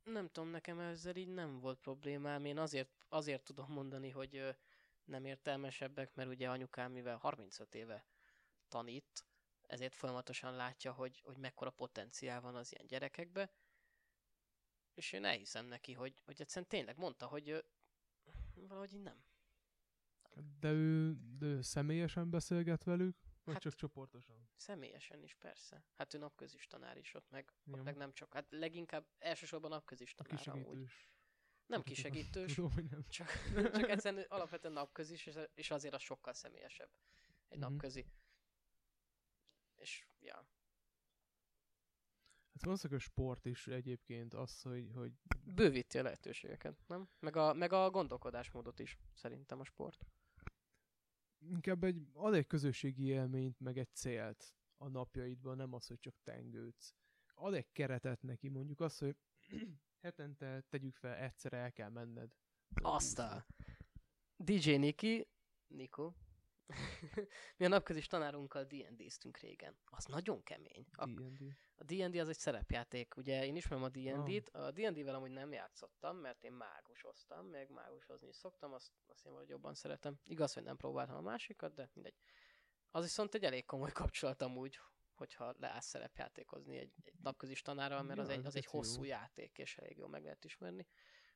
[0.05, 2.45] Nem tudom, nekem ezzel így nem volt problémám.
[2.45, 4.57] Én azért, azért tudom mondani, hogy
[5.05, 8.07] nem értelmesebbek, mert ugye anyukám, mivel 35 éve
[8.69, 9.27] tanít,
[9.67, 13.53] ezért folyamatosan látja, hogy, hogy mekkora potenciál van az ilyen gyerekekbe,
[14.95, 17.65] és én elhiszem neki, hogy, hogy egyszerűen tényleg mondta, hogy
[18.55, 19.25] valahogy nem.
[20.61, 24.49] De ő, de ő személyesen beszélget velük, vagy Hát- csak csoportosan?
[24.57, 25.85] Személyesen is persze.
[25.95, 27.73] Hát ő napközis tanár is ott meg, Ja.
[27.73, 30.79] ott meg nem csak, hát leginkább elsősorban napközis tanár amúgy.
[31.67, 33.05] Nem Tudom, kisegítős, Tudom, nem.
[33.09, 36.91] csak, csak egyszerűen alapvetően napközis, és- azért az sokkal személyesebb.
[37.49, 37.69] Egy Mhm.
[37.71, 38.07] napközi.
[39.75, 40.35] És, ja.
[42.53, 45.13] Hát valószínűleg a sport is egyébként az, hogy, hogy
[45.45, 47.09] Bővíti a lehetőségeket, nem?
[47.19, 50.07] Meg a, meg a gondolkodásmódot is, szerintem a sport.
[51.49, 56.15] Inkább egy, ad egy közösségi élményt, meg egy célt a napjaidban, nem az, hogy csak
[56.23, 56.95] tengődsz.
[57.35, 59.17] Ad egy keretet neki, mondjuk azt, hogy
[60.03, 62.33] hetente tegyük fel, egyszer el kell menned.
[62.83, 63.47] Azt a
[64.37, 65.29] DJ Niki,
[65.67, 66.15] Niko,
[67.57, 69.77] mi a napközis tanárunkkal D&D-ztünk régen.
[69.85, 70.87] Az nagyon kemény.
[70.93, 71.57] A, D&D.
[71.77, 76.17] a D&D az egy szerepjáték, ugye én ismerem a D&D-t, a D&D-vel amúgy nem játszottam,
[76.17, 80.19] mert én mágusoztam, meg mágusozni is szoktam, azt, azt én valahogy jobban szeretem.
[80.25, 82.15] Igaz, hogy nem próbáltam a másikat, de mindegy.
[82.91, 84.79] Az viszont egy elég komoly kapcsolat amúgy,
[85.15, 88.77] hogyha leállsz szerepjátékozni egy, egy napközis tanárral, mert az Ja, egy, ez az egy geci
[88.77, 88.83] jó.
[88.83, 90.87] hosszú játék, és elég jól meg lehet ismerni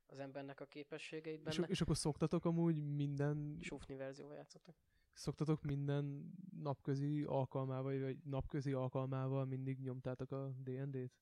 [0.06, 1.68] az embernek a képességeit És, benne.
[1.68, 4.76] és akkor szoktatok amúgy minden, Sufni verzióval játszottak.
[5.19, 6.32] Szoktatok minden
[6.62, 11.12] napközi alkalmával, vagy napközi alkalmával mindig nyomtátok a D&D-t?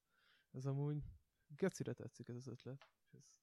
[0.51, 1.02] Ez amúgy
[1.56, 2.89] gecire tetszik ez az ötlet.
[3.10, 3.35] Ez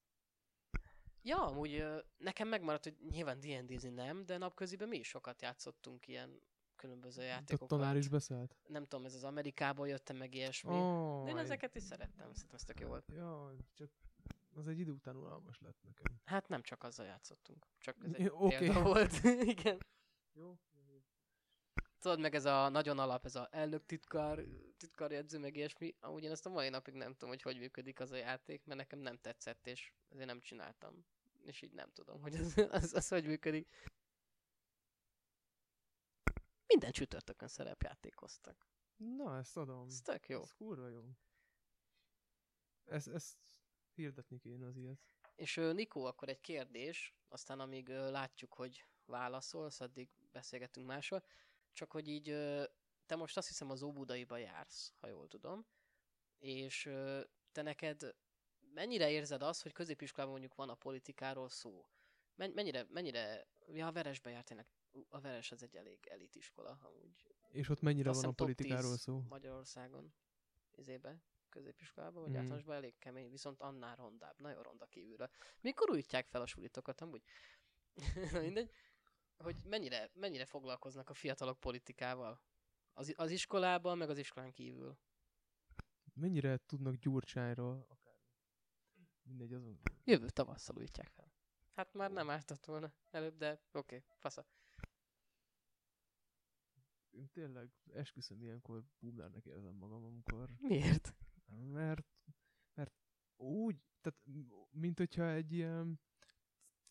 [1.22, 1.86] Ja, amúgy
[2.18, 6.42] nekem megmaradt, hogy nyilván D&D-zni nem, de napköziben mi is sokat játszottunk ilyen
[6.76, 7.68] különböző a játékokat.
[7.68, 8.56] tanár is beszélt?
[8.68, 10.74] Nem tudom, ez az Amerikából jöttem meg ilyesmi.
[10.74, 13.12] Oh, de én ezeket is szerettem, szerintem ez tök jó volt.
[13.12, 13.90] Ja, csak
[14.54, 16.22] az egy idő után unalmas lett nekem.
[16.24, 18.58] Hát nem csak azzal játszottunk, csak ez egy oké.
[18.58, 19.24] példa volt.
[19.56, 19.78] Igen.
[20.34, 20.58] Jó?
[22.00, 24.44] Tudod, meg ez a nagyon alap, ez a elnök titkár,
[24.78, 25.96] titkárjegyző, meg ilyesmi.
[26.00, 28.80] Amúgy én ezt a mai napig nem tudom, hogy hogy működik az a játék, mert
[28.80, 31.06] nekem nem tetszett, és ezért nem csináltam.
[31.44, 33.70] és így nem tudom, hogy az, az, az hogy működik.
[36.68, 38.68] Minden csütörtökön szerepjátékoztak.
[38.96, 39.88] Na, ezt adom.
[39.88, 40.42] Ez tök jó.
[40.42, 41.04] Ez kurva jó.
[42.86, 43.38] Ezt, ezt
[43.94, 45.00] hirdetni kéne az ilyet.
[45.36, 51.24] És Nikó, akkor egy kérdés, aztán amíg látjuk, hogy válaszolsz, addig beszélgetünk másról.
[51.74, 52.26] Csak hogy így,
[53.06, 55.66] te most azt hiszem az Óbudaiba jársz, ha jól tudom,
[56.40, 56.90] és
[57.52, 58.16] te neked
[58.74, 61.88] mennyire érzed azt, hogy középiskolában mondjuk van a politikáról szó?
[62.36, 66.36] Men- mennyire, mennyire, ja, a Veresbe jár tényleg, Ú, a Veres az egy elég elit
[66.36, 67.36] iskola, amúgy.
[67.50, 69.22] És ott mennyire Azt van a politikáról 10 szó?
[69.30, 70.14] Magyarországon,
[70.76, 72.36] izébe, középiskolában, vagy mm.
[72.36, 75.30] általánosban elég kemény, viszont annál rondább, nagyon ronda kívülre.
[75.62, 77.24] Mikor újítják fel a sulitokat, amúgy?
[78.32, 78.72] Na Mindegy.
[79.44, 82.42] Hogy mennyire, mennyire foglalkoznak a fiatalok politikával?
[82.94, 84.98] Az, az iskolában, meg az iskolán kívül.
[86.14, 87.86] Mennyire tudnak Gyurcsányról?
[87.90, 88.16] Akár.
[89.24, 89.80] Mindegy, azon.
[90.04, 91.34] Jövő tavasszal újítják fel.
[91.74, 94.46] Hát már nem ártott volna előbb, de oké, okay, fasza.
[97.10, 101.16] Én tényleg esküszöm ilyenkor boomernek érzem magam, amikor Miért?
[101.72, 102.08] mert,
[102.74, 102.94] mert
[103.36, 104.20] úgy, tehát
[104.72, 106.00] mint hogyha egy ilyen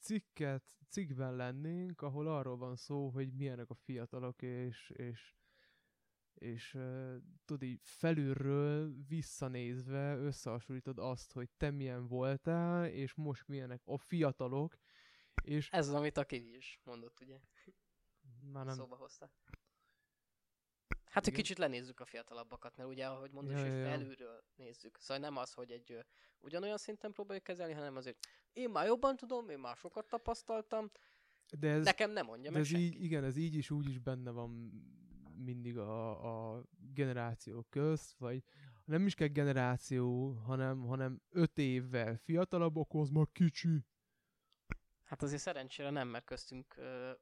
[0.02, 5.36] cikket, cikkben lennénk, ahol arról van szó, hogy milyenek a fiatalok, és, és,
[6.34, 13.80] és uh, tudod így felülről visszanézve összehasonlítod azt, hogy te milyen voltál, és most milyenek
[13.84, 14.76] a fiatalok,
[15.42, 17.40] és Ez az, amit a Kivi is mondott, ugye?
[18.40, 19.30] már nem, Szóba hozta.
[21.12, 24.98] Hát, hogy kicsit lenézzük a fiatalabbakat, mert ugye, ahogy mondod, Ja, hogy ja, felülről nézzük.
[25.00, 25.98] Szóval nem az, hogy egy ö,
[26.40, 30.90] ugyanolyan szinten próbáljuk kezelni, hanem azért én már jobban tudom, én már sokat tapasztaltam,
[31.58, 32.84] de ez, nekem nem mondja de meg ez senki.
[32.84, 34.50] így, igen, ez így is úgy is benne van
[35.36, 36.64] mindig a, a
[36.94, 38.42] generációk közt, vagy
[38.84, 43.84] nem is kell generáció, hanem, hanem öt évvel fiatalabbak, az már kicsi.
[45.02, 47.18] Hát azért szerencsére nem, mert köztünk hát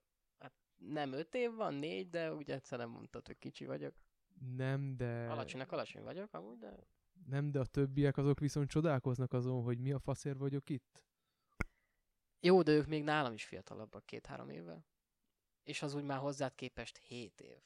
[0.80, 3.94] nem öt év van, négy, de ugye egyszer nem mondtad, hogy kicsi vagyok.
[4.56, 6.76] Nem, de, Alacsonynak alacsony vagyok, amúgy, de
[7.26, 11.02] nem, de a többiek azok viszont csodálkoznak azon, hogy mi a faszért vagyok itt.
[12.40, 14.86] jó, de ők még nálam is fiatalabbak két-három évvel.
[15.62, 17.58] És az úgy már hozzád képest 7 év.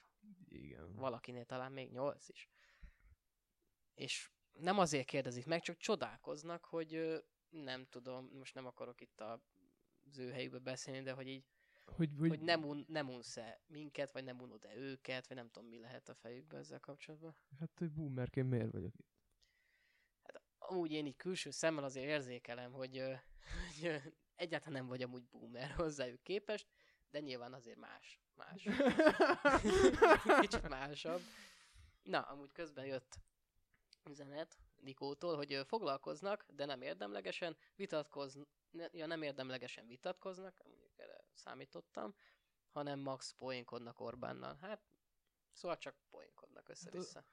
[0.48, 0.94] Igen.
[0.94, 2.48] valakinél talán még nyolc is.
[3.94, 9.42] És nem azért kérdezik meg, csak csodálkoznak, hogy nem tudom, most nem akarok itt a
[10.06, 11.44] az ő helyükbe beszélni, de hogy így,
[11.84, 15.68] Hogy, hogy, hogy, nem, un, nem unsz-e minket, vagy nem unod-e őket, vagy nem tudom,
[15.68, 17.36] mi lehet a fejükbe ezzel kapcsolatban.
[17.58, 19.12] Hát, hogy boomerként miért vagyok itt?
[20.58, 23.02] Amúgy én így külső szemmel azért érzékelem, hogy,
[23.80, 24.02] hogy
[24.34, 26.66] egyáltalán nem vagy amúgy boomer hozzájuk képest,
[27.10, 28.20] de nyilván azért más.
[28.34, 28.62] Más.
[30.40, 31.20] Kicsit másabb.
[32.02, 33.18] Na, amúgy közben jött
[34.10, 38.38] üzenet Nikótól, hogy foglalkoznak, de nem érdemlegesen, vitatkoz,
[38.70, 40.64] ne, ja, nem érdemlegesen vitatkoznak,
[41.36, 42.14] számítottam,
[42.68, 44.58] hanem max poénkodnak Orbánnal.
[44.60, 44.80] Hát,
[45.52, 47.24] szóval csak poénkodnak össze-vissza.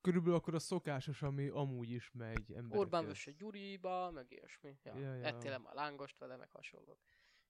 [0.00, 2.78] Körülbelül akkor a szokásos, ami amúgy is megy emberekkel.
[2.78, 4.78] Orbán vösse Gyuriba, meg ilyesmi.
[4.82, 5.24] Ja, Ja, ja.
[5.24, 6.98] Ettél már lángost vele, meg hasonlók.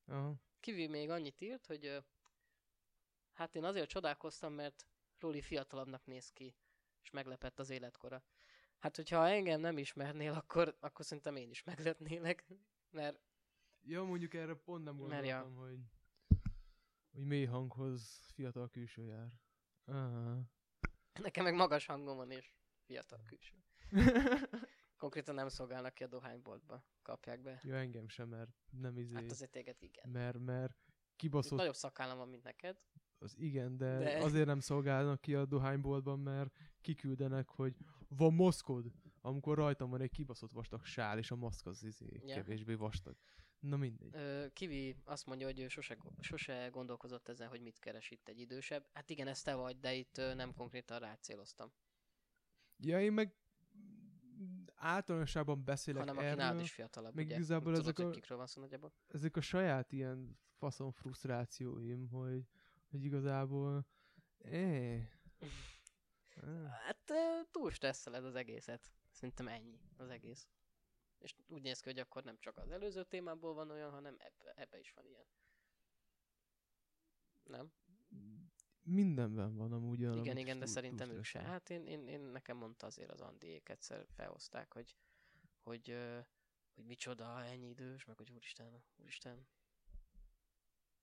[0.06, 0.34] Aha.
[0.60, 2.04] Kivi még annyit írt, hogy
[3.32, 4.86] hát én azért csodálkoztam, mert
[5.18, 6.56] Roli fiatalabbnak néz ki,
[7.02, 8.22] és meglepett az életkora.
[8.78, 12.46] Hát, hogyha engem nem ismernél, akkor, akkor szerintem én is meglepnélek,
[12.90, 13.20] mert
[13.82, 15.42] Ja, mondjuk erre pont nem Mert ja.
[15.42, 15.78] gondoltam, hogy,
[17.12, 19.32] hogy mély hanghoz fiatal külső jár.
[19.84, 20.40] Aha.
[21.20, 22.52] nekem meg magas hangom van, és
[22.84, 23.54] fiatal külső.
[24.96, 27.60] Konkrétan nem szolgálnak ki a dohányboltba, kapják be.
[27.62, 30.08] ja, engem sem, mert nem izé, Hát azért téged igen.
[30.10, 30.76] mert, mert
[31.16, 32.80] kibaszott, nagyobb szakállam van, mint neked.
[33.18, 37.76] az igen, de, De- azért nem szolgálnak ki a dohányboltban, mert kiküldenek, hogy
[38.08, 42.34] van maszkod, amikor rajtam van egy kibaszott vastag sál, és a maszk az izé Ja.
[42.34, 43.16] kevésbé vastag.
[43.60, 44.14] Na mindegy.
[44.14, 48.38] Ö, Kivi azt mondja, hogy ő sose, sose gondolkozott ezen, hogy mit keres itt egy
[48.40, 48.86] idősebb.
[48.92, 51.72] Hát igen, ez te vagy, de itt nem konkrétan rád céloztam.
[52.76, 53.34] Ja, én meg
[54.74, 57.34] általánosságban beszélek hanem aki erről, nálad is fiatalabb, meg ugye?
[57.34, 58.92] igazából Tudod, ezek hogy a- kikről van szó nagyjából?
[59.08, 62.44] ezek a saját ilyen faszon frusztrációim, hogy,
[62.90, 63.86] hogy igazából
[64.38, 65.08] eh,
[66.70, 67.12] Hát
[67.50, 68.90] túl stresszeled az egészet.
[69.10, 70.48] Szerintem ennyi az egész.
[71.20, 74.52] És úgy néz ki, hogy akkor nem csak az előző témából van olyan, hanem ebbe,
[74.54, 75.26] ebbe is van ilyen.
[77.42, 77.72] Nem?
[78.90, 81.40] mindenben van amúgy olyan, igen, igen, de szerintem túl ők se.
[81.40, 84.96] Hát én, én, én nekem mondta azért az Andiék egyszer felhozták, hogy,
[85.62, 85.96] hogy,
[86.74, 89.48] hogy micsoda, ennyi idős, meg hogy úristen, úristen.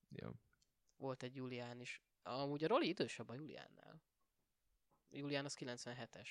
[0.09, 0.33] Ja.
[0.95, 2.01] Volt egy Julián is.
[2.21, 4.03] Amúgy a Roli idősebb a Juliánnál.
[5.09, 6.29] Julián az 97-es,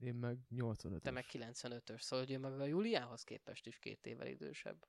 [0.00, 4.06] Én meg 85 te meg 95-ös, szóval hogy ő meg a Juliánhoz képest is két
[4.06, 4.86] évvel idősebb.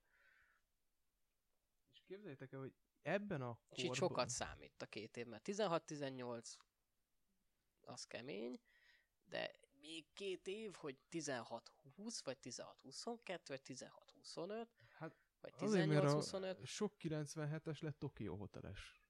[2.05, 6.55] képzeljétek el, hogy ebben a És itt sokat számít a két év, mert 16-18
[7.81, 8.59] az kemény,
[9.25, 9.51] de
[9.81, 16.65] még két év, hogy 16-20, vagy 16-22, vagy 16-25, Hát vagy Azért, mert a 18-25.
[16.65, 19.03] sok 97-es lett Tokyo hoteles.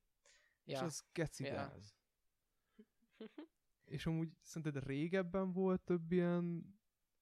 [0.64, 0.78] Ja.
[0.78, 1.74] És az keci Ja.
[3.86, 6.76] És amúgy szerinted régebben volt több ilyen,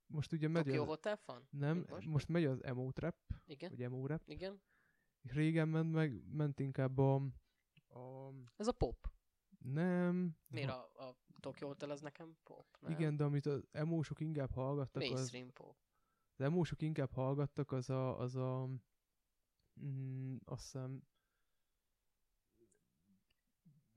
[0.05, 1.47] most ugye megy Tokyo az, Hotel fan?
[1.49, 2.07] nem, most?
[2.07, 2.27] most?
[2.27, 3.15] megy az emo trap,
[3.45, 4.61] Igen, vagy emo rap, igen.
[5.21, 7.15] régen ment meg, ment inkább a,
[7.87, 9.11] a Ez a pop.
[9.59, 12.77] nem, Miért a, a Tokyo Hotel az nekem pop?
[12.79, 12.91] Nem?
[12.91, 15.75] igen, de amit az emósok inkább hallgattak, az, Mainstream pop.
[16.37, 18.69] az emósok inkább hallgattak, az a, az a
[19.81, 21.03] mm, azt hiszem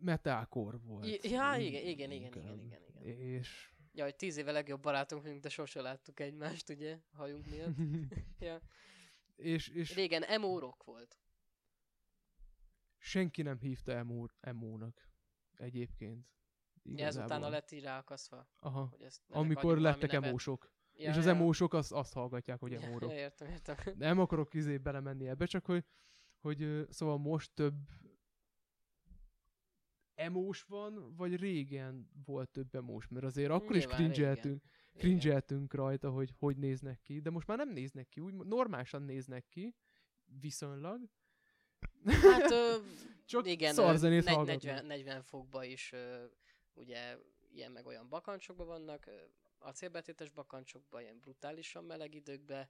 [0.02, 1.24] metalcore volt.
[1.24, 3.18] Ja, igen, igen, igen, igen, igen, igen.
[3.18, 7.76] És Ja, hogy tíz éve legjobb barátunk vagyunk, de sose láttuk egymást, ugye, hajunk miatt.
[8.38, 8.60] ja.
[9.36, 11.18] és, és Régen emo rock volt.
[12.98, 15.08] senki nem hívta emo, emónak
[15.56, 16.26] egyébként.
[16.84, 17.36] Ja, ez Igazából.
[17.36, 18.86] utána lett így ráakaszva, Aha.
[18.90, 20.72] hogy ezt Amikor lettek emósok.
[20.92, 21.30] Ja, és az ja.
[21.30, 23.10] emósok azt, azt hallgatják, hogy Ja, emórok.
[23.10, 23.76] Ja, értem, értem.
[23.96, 25.84] Nem akarok izé belemenni ebbe, csak hogy,
[26.38, 27.74] hogy szóval most több
[30.14, 34.62] emós van, vagy régen volt több emós, mert azért akkor is Nyilván cringe-eltünk,
[34.94, 35.18] Igen.
[35.20, 39.46] cringe rajta, hogy hogy néznek ki, de most már nem néznek ki, úgy normálisan néznek
[39.48, 39.74] ki,
[40.40, 41.00] viszonylag,
[42.04, 42.76] Hát ö,
[43.26, 44.62] csak igen, szarzenét negy- hallgatnak.
[44.62, 46.24] 40, 40 fokba is ö,
[46.74, 47.16] ugye
[47.52, 49.10] ilyen meg olyan bakancsokban vannak,
[49.58, 52.68] acélbetétes bakancsokban, ilyen brutálisan meleg időkben,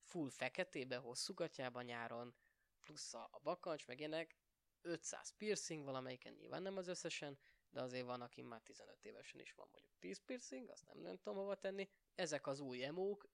[0.00, 2.34] full feketébe, hosszú gatyában nyáron,
[2.80, 4.36] plusz a, a bakancs, meg ilyenek,
[4.82, 7.38] 500 piercing, valamelyiken nyilván nem az összesen,
[7.70, 11.16] de azért van, aki már 15 évesen is van mondjuk 10 piercing, azt nem, nem
[11.16, 11.88] tudom hova tenni.
[12.14, 13.28] Ezek az új emók,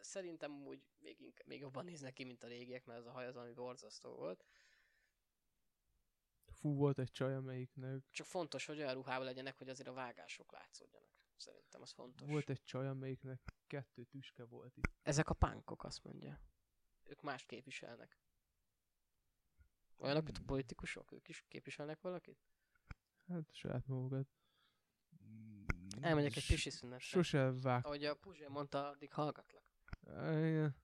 [0.00, 3.26] szerintem úgy még, inkább, még jobban néznek ki, mint a régiek, mert az a haj
[3.26, 4.44] az, ami borzasztó volt.
[6.46, 10.52] Fú, volt egy csaj, amelyiknek Csak fontos, hogy olyan ruhában legyenek, hogy azért a vágások
[10.52, 11.14] látszódjanak.
[11.36, 12.28] Szerintem az fontos.
[12.28, 14.90] volt egy csaj, amelyiknek kettő tüske volt itt.
[15.02, 16.40] Ezek a pánkok, azt mondja.
[17.02, 18.18] Ők mást képviselnek.
[19.96, 22.38] Olyanok, mint a politikusok, ők is képviselnek valakit?
[23.28, 24.28] Hát saját magukat.
[26.00, 26.98] Elmegyek egy pisi szünetre.
[26.98, 27.84] Sose vág.
[27.86, 29.64] Ahogy a Puzsé mondta, addig hallgatlak.
[30.02, 30.76] Igen.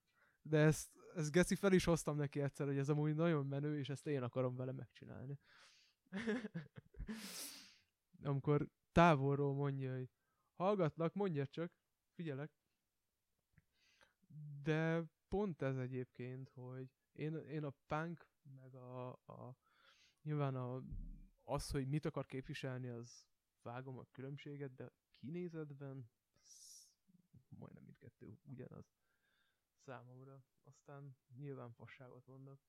[0.43, 3.89] De ezt, ezt Geci fel is hoztam neki egyszer, hogy ez amúgy nagyon menő, és
[3.89, 5.39] ezt én akarom vele megcsinálni.
[8.23, 10.11] Amikor távolról mondja, hogy
[10.55, 11.73] hallgatlak, mondja csak,
[12.15, 12.51] figyelek.
[14.63, 19.57] De pont ez egyébként, hogy én, én a punk, meg a, a
[20.23, 20.83] nyilván a,
[21.43, 23.27] az, hogy mit akar képviselni, az
[23.63, 26.11] vágom a különbséget, de kinézetben
[27.49, 28.95] majdnem mindkettő ugyanaz
[29.85, 30.45] számomra.
[30.63, 32.61] Aztán nyilván fasságot mondok.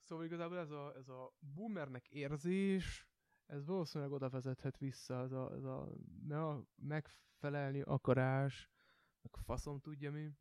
[0.00, 3.08] Szóval igazából ez a, ez a boomernek érzés,
[3.46, 5.92] ez valószínűleg oda vezethet vissza, ez a, ez a
[6.22, 8.70] me- megfelelni akarás,
[9.20, 10.32] meg faszom tudja mi.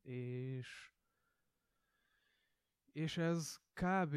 [0.00, 0.92] És
[2.92, 4.16] és ez kb.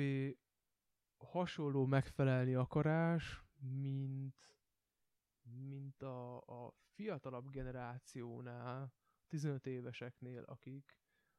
[1.17, 4.55] hasonló megfelelni akarás, mint
[5.59, 8.93] mint a, a fiatalabb generációnál,
[9.27, 10.97] 15 éveseknél, akik,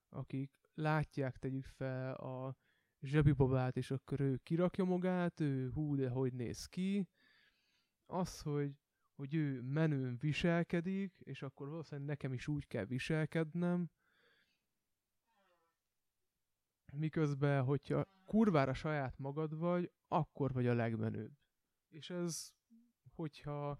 [0.08, 2.56] akik látják, tegyük fel a
[3.00, 7.08] zsebibabát, és akkor ő kirakja magát, ő hú, de hogy néz ki.
[8.06, 8.72] Az, hogy,
[9.14, 13.90] hogy ő menőn viselkedik, és akkor valószínűleg nekem is úgy kell viselkednem,
[16.92, 21.32] miközben, hogyha kurvára saját magad vagy, akkor vagy a legmenőbb.
[21.88, 22.52] És ez,
[23.14, 23.78] hogyha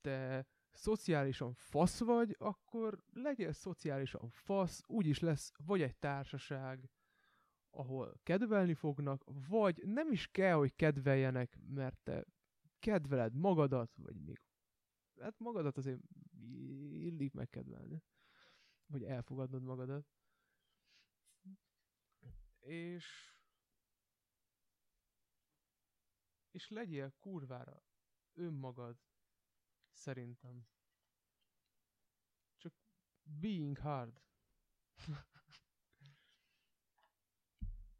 [0.00, 6.90] te szociálisan fasz vagy, akkor legyél szociálisan fasz, úgyis lesz vagy egy társaság,
[7.70, 12.24] ahol kedvelni fognak, vagy nem is kell, hogy kedveljenek, mert te
[12.78, 14.40] kedveled magadat, vagy még
[15.20, 16.00] hát magadat azért
[16.90, 18.02] illik megkedvelni,
[18.86, 20.06] vagy elfogadnod magadat.
[22.60, 23.34] És
[26.50, 27.82] és legyél kurvára
[28.34, 28.98] önmagad,
[29.90, 30.68] szerintem.
[32.56, 32.74] Csak
[33.22, 34.22] being hard.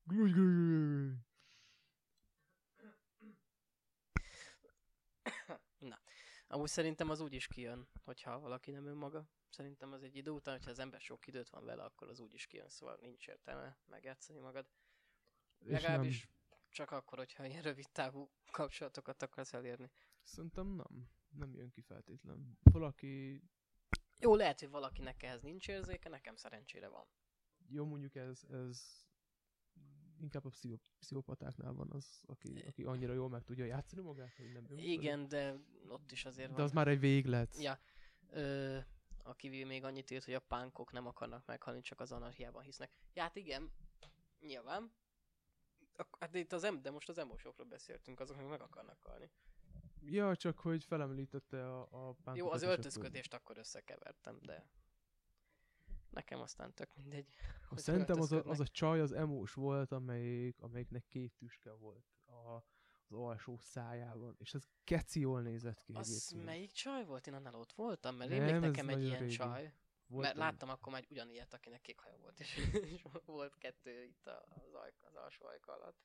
[0.02, 1.18] Glúgy.
[6.46, 9.28] Amúgy szerintem az úgy is kijön, hogyha valaki nem önmaga.
[9.60, 12.34] Szerintem az egy idő után, hogyha az ember sok időt van vele, akkor az úgy
[12.34, 14.66] is kijön, szóval nincs értelme megjátszani magad.
[15.58, 16.28] És Legalábbis
[16.68, 19.84] csak akkor, hogyha ilyen rövid távú kapcsolatokat akarsz elérni.
[19.84, 19.92] Nem,
[20.22, 21.08] szerintem nem.
[21.30, 22.58] Nem jön ki feltétlen.
[22.62, 23.42] Valaki...
[24.18, 27.06] Jó, lehet, hogy valakinek ehhez nincs érzéke, nekem szerencsére van.
[27.68, 29.06] Jó, mondjuk ez, ez
[30.20, 34.52] inkább a pszicho- pszichopatáknál van az, aki, aki annyira jól meg tudja játszani magát, hogy
[34.52, 35.56] nem Igen, de
[35.88, 36.64] ott is azért De van.
[36.64, 37.56] az már egy véglet.
[37.58, 37.80] Ja,
[38.30, 38.78] ö,
[39.30, 42.90] a kivi még annyit írt, hogy a pánkok nem akarnak meghalni, csak az anarchiában hisznek.
[43.14, 43.72] Ja, hát igen,
[44.40, 44.92] nyilván.
[46.18, 49.30] Hát itt az em, de most az emósokról beszéltünk, azok meg meg akarnak halni.
[50.00, 52.36] Ja, csak hogy felemlítette a, a pánkokat.
[52.36, 54.70] Jó, az és akkor- öltözködést akkor összekevertem, de
[56.10, 57.26] nekem aztán tök mindegy.
[57.68, 62.04] Ha Szerintem az a, az a csaj az emós volt, amelyik, amelyiknek két tüske volt
[63.10, 66.44] az alsó szájában, és ez keci jól nézett ki Az egyébként.
[66.44, 67.26] melyik csaj volt?
[67.26, 69.32] Én annál ott voltam, mert Nem, rémlik nekem egy ilyen régi.
[69.32, 69.74] csaj.
[70.06, 72.56] Volt mert láttam akkor már ugyanilyet, akinek kék haja volt, és,
[72.94, 75.98] és volt kettő itt az, aj, az alsó ajka alatt.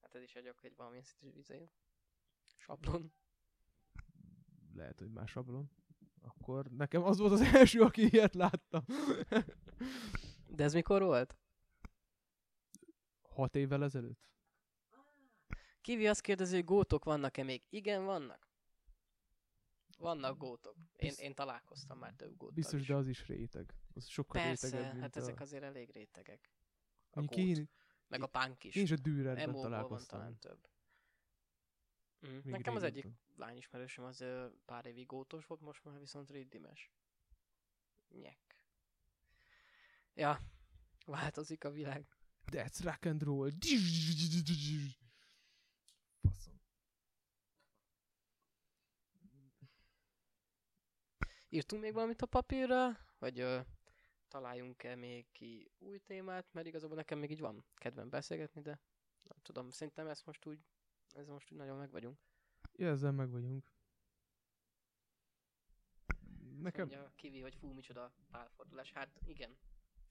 [0.00, 1.70] Hát ez is egy, egy valamilyen szintű izé.
[2.56, 3.12] Sablon.
[4.74, 5.70] Lehet, hogy más sablon.
[6.20, 8.84] Akkor nekem az volt az első, aki ilyet láttam.
[10.46, 11.36] De ez mikor volt?
[13.22, 14.30] Hat évvel ezelőtt?
[15.82, 17.62] Kivi azt kérdezi, hogy gótok vannak-e még?
[17.68, 18.48] Igen, vannak.
[19.98, 20.76] Vannak gótok.
[20.96, 22.86] Én, én találkoztam már több góttal Biztos, is.
[22.86, 23.74] de az is réteg.
[23.94, 25.20] Az sokkal Persze, rétegebb, mint hát a...
[25.20, 26.50] ezek azért elég rétegek.
[27.10, 27.36] A gót.
[27.36, 27.70] én,
[28.08, 28.74] Meg a punk is.
[28.74, 30.18] én is a Dürerben Emóból van találkoztam.
[30.18, 30.68] talán több.
[32.26, 32.34] Mm.
[32.34, 33.06] Még Nekem az egyik
[33.36, 36.90] lányismerősöm az ö, pár évig gótos volt, most már viszont riddimes.
[38.08, 38.56] Nyek.
[40.14, 40.38] Ja,
[41.06, 42.06] változik a világ.
[42.50, 43.50] That's rock and roll.
[46.20, 46.60] Faszom.
[51.54, 53.60] Írtunk még valamit a papírra, vagy ö,
[54.28, 58.80] találjunk-e még ki új témát, mert igazából nekem még így van kedvem beszélgetni, de
[59.22, 60.58] nem tudom, szerintem ezt most úgy,
[61.14, 62.18] ez most úgy nagyon meg vagyunk.
[62.72, 63.72] Ja, ezzel meg vagyunk.
[66.60, 68.92] Nekem, Mondja a Kivi, hogy fú, micsoda pálfordulás.
[68.92, 69.56] Hát igen,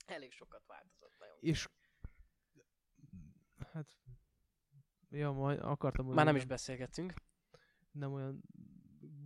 [0.06, 1.38] elég sokat változott nagyon.
[1.40, 1.70] és
[3.74, 3.98] hát
[5.10, 7.14] ja, majd akartam Már nem is beszélgettünk.
[7.92, 8.42] nem olyan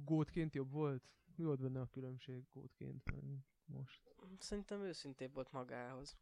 [0.03, 1.03] gótként jobb volt?
[1.35, 3.23] Mi volt benne a különbség gótként meg
[3.65, 4.15] most?
[4.39, 6.17] Szerintem őszintébb volt magához.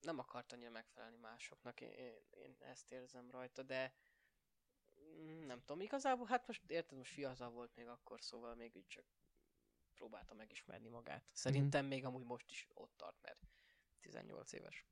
[0.00, 3.94] Nem akart annyira megfelelni másoknak, én, én, én ezt érzem rajta, de
[5.46, 9.04] nem tudom, igazából, hát most érted, most fiatal volt még akkor, szóval még úgy csak
[9.94, 11.28] próbálta megismerni magát.
[11.32, 13.46] Szerintem még amúgy most is ott tart, mert
[14.00, 14.86] 18 éves.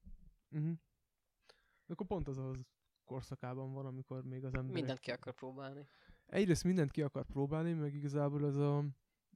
[1.86, 2.66] De akkor pont az az
[3.04, 5.88] korszakában van, amikor még az ember Mindent ki akar próbálni.
[6.30, 8.84] Egyrészt mindent ki akar próbálni, meg igazából ez a,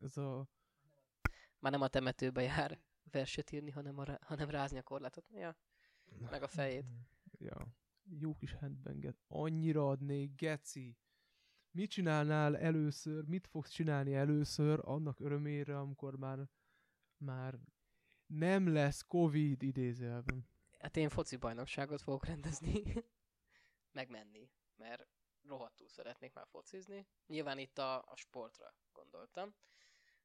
[0.01, 0.49] ez a
[1.59, 2.81] Már nem a temetőbe jár
[3.11, 5.25] verset írni, hanem, a, hanem rázni a korlátot.
[5.31, 5.57] Ja,
[6.31, 6.85] meg a fejét.
[7.39, 7.67] Ja.
[8.19, 9.17] Jó kis handbanget.
[9.29, 10.97] Annyira adnék, geci.
[11.71, 16.49] Mit csinálnál először, mit fogsz csinálni először annak örömére, amikor már,
[17.17, 17.59] már
[18.27, 20.49] nem lesz Covid idézelben.
[20.79, 22.83] Hát én foci bajnokságot fogok rendezni,
[23.99, 25.09] megmenni, mert
[25.47, 27.07] rohadtul szeretnék már focizni.
[27.27, 29.55] Nyilván itt a, a sportra gondoltam.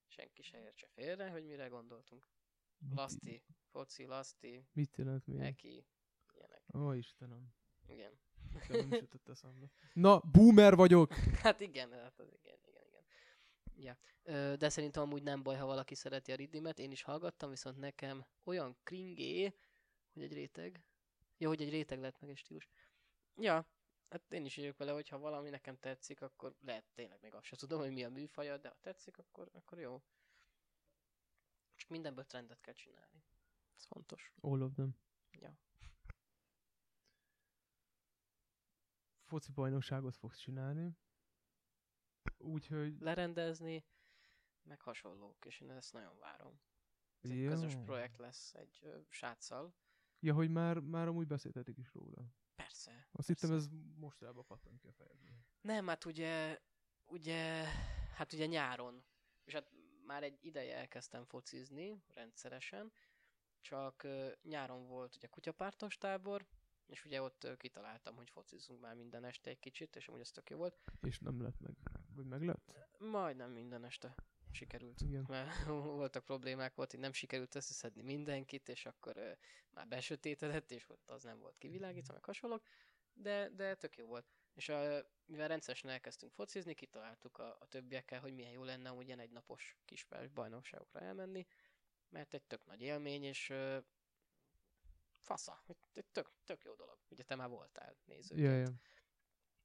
[0.07, 2.25] Senki se értse félre, hogy mire gondoltunk.
[2.95, 5.37] Laszti, foci, laszti, mit jelent még?
[5.37, 5.85] neki,
[6.33, 6.63] ilyenek.
[6.73, 7.53] Ó, Istenem.
[7.87, 8.19] Igen.
[8.67, 9.71] Nem is jutott eszembe.
[9.93, 11.13] Na, boomer vagyok!
[11.43, 13.03] Hát igen, hát az igen, igen, igen.
[13.75, 13.97] Ja.
[14.55, 16.79] De szerintem amúgy nem baj, ha valaki szereti a riddimet.
[16.79, 19.55] Én is hallgattam, viszont nekem olyan kringé,
[20.13, 20.83] hogy egy réteg.
[21.37, 22.69] Ja, hogy egy réteg lett meg egy stílus.
[23.35, 23.67] Ja,
[24.09, 27.45] hát én is vagyok vele, hogy ha valami nekem tetszik, akkor lehet tényleg még azt
[27.45, 30.03] sem tudom, hogy mi a műfaja, de ha tetszik, akkor, akkor jó.
[31.75, 33.23] Csak mindenből trendet kell csinálni.
[33.75, 34.33] Ez fontos.
[34.41, 34.95] All of them.
[35.31, 35.57] Ja.
[39.23, 40.97] Foci bajnokságot fogsz csinálni.
[42.37, 42.99] Úgyhogy...
[42.99, 43.85] Lerendezni,
[44.61, 46.59] meg hasonlók, és én ezt nagyon várom.
[47.21, 49.73] Ez egy közös projekt lesz egy ö, sráccal.
[50.19, 52.38] Ja, hogy már, már amúgy beszéltetek is róla.
[52.69, 52.91] Persze.
[53.11, 53.33] Azt persze.
[53.33, 53.67] hittem ez
[53.99, 55.29] mostanában pattant ki a fejedből.
[55.61, 56.59] Nem, hát ugye,
[57.05, 57.63] ugye,
[58.13, 59.03] hát ugye nyáron,
[59.43, 59.71] és hát
[60.05, 62.91] már egy ideje elkezdtem focizni rendszeresen,
[63.61, 64.07] csak
[64.43, 66.45] nyáron volt ugye kutyapártos tábor,
[66.85, 70.49] és ugye ott kitaláltam, hogy focizzunk már minden este egy kicsit, és amúgy ez tök
[70.49, 70.79] jó volt.
[71.01, 71.75] És nem lett meg.
[72.15, 72.71] Vagy meg lett?
[72.97, 74.15] Majdnem minden este
[74.51, 75.01] sikerült.
[75.01, 75.25] Igen.
[75.27, 75.63] Mert
[75.99, 79.31] voltak problémák, volt, hogy nem sikerült összeszedni mindenkit, és akkor ö,
[79.69, 82.63] már besötétedett, és ott az nem volt kivilágítva, meg hasonlók,
[83.13, 84.25] de, de tök jó volt.
[84.53, 89.05] És a, mivel rendszeresen elkezdtünk focizni, kitaláltuk a, a többiekkel, hogy milyen jó lenne úgy
[89.05, 91.47] ilyen egynapos kispáros bajnokságokra elmenni,
[92.09, 93.79] mert egy tök nagy élmény, és ö,
[95.19, 96.97] fasza, egy, egy tök, tök jó dolog.
[97.09, 98.47] Ugye te már voltál nézőként.
[98.47, 98.69] Ja, ja.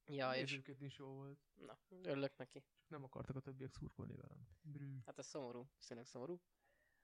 [0.07, 1.39] ja és Nézőként is jó volt.
[1.55, 2.65] na, örülök neki.
[2.87, 4.49] Nem akartak a többiek szurkolni velem.
[4.63, 4.99] Brű.
[5.07, 6.41] Hát ez szomorú, tényleg szomorú.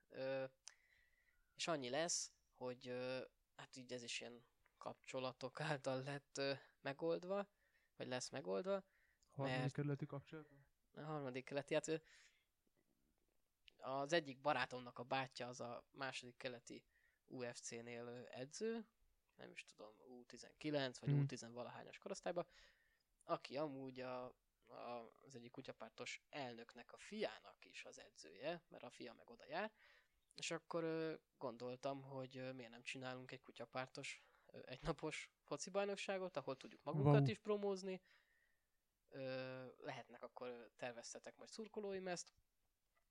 [0.08, 0.44] Ö,
[1.54, 3.20] és annyi lesz, hogy ö,
[3.56, 4.44] hát így ez is ilyen
[4.78, 7.48] kapcsolatok által lett ö, megoldva,
[7.96, 8.84] vagy lesz megoldva.
[9.30, 10.48] Harmadik Mert- kerületi kapcsolat?
[10.94, 12.02] A harmadik keleti, hát
[13.76, 16.84] az egyik barátomnak a bátyja az a második keleti
[17.26, 18.86] UFC-nél edző,
[19.36, 21.26] nem is tudom, U19 vagy Hmm.
[21.28, 22.46] U10 valahányas korosztályban,
[23.24, 24.34] aki amúgy a,
[25.26, 29.72] az egyik kutyapártos elnöknek a fiának is az edzője, mert a fia meg oda jár,
[30.34, 30.84] és akkor
[31.38, 34.22] gondoltam, hogy miért nem csinálunk egy kutyapártos
[34.64, 37.30] egynapos foci bajnokságot, ahol tudjuk magunkat Wow.
[37.30, 38.00] is promózni,
[39.78, 42.32] lehetnek akkor terveztetek majd szurkolóim ezt,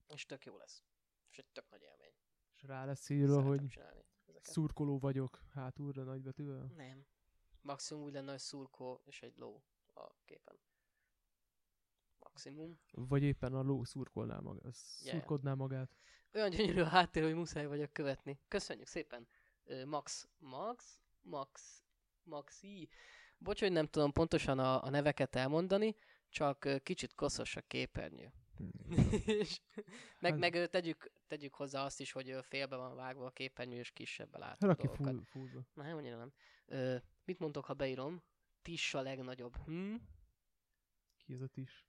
[0.08, 0.84] és tök jó lesz.
[1.32, 2.14] És egy tök nagy élmény.
[2.56, 4.52] És rá lesz írva, Szeretem hogy csinálni ezeket.
[4.54, 6.66] szurkoló vagyok hátulra nagybetűvel.
[6.76, 7.06] Nem.
[7.62, 9.64] Maximum úgy lenne, hogy szurkó és egy ló
[9.94, 10.60] a képen.
[12.46, 12.80] Maximum.
[12.92, 15.12] Vagy éppen a ló szurkolná magát, ja.
[15.12, 15.92] szurkodná magát.
[16.34, 18.40] Olyan gyönyörű a háttér, hogy muszáj vagyok követni.
[18.48, 19.28] Köszönjük szépen.
[19.86, 21.84] Max, Max, Max,
[22.24, 22.90] Maxi.
[23.38, 25.96] Bocs, hogy nem tudom pontosan a, a neveket elmondani,
[26.30, 28.34] csak kicsit koszos a képernyő.
[29.26, 29.62] És
[30.20, 33.92] meg, Hát- meg tegyük, tegyük hozzá azt is, hogy félbe van vágva a képernyő, és
[33.92, 35.28] kisebben látom Hát dolgokat.
[35.28, 35.66] fullba.
[35.74, 36.34] Na, nem annyira nem.
[36.66, 36.96] Ö,
[37.26, 38.24] mit mondtok, ha beírom?
[38.62, 39.56] Tiss a legnagyobb.
[39.66, 39.96] Hm?
[41.18, 41.89] Ki ez a tis?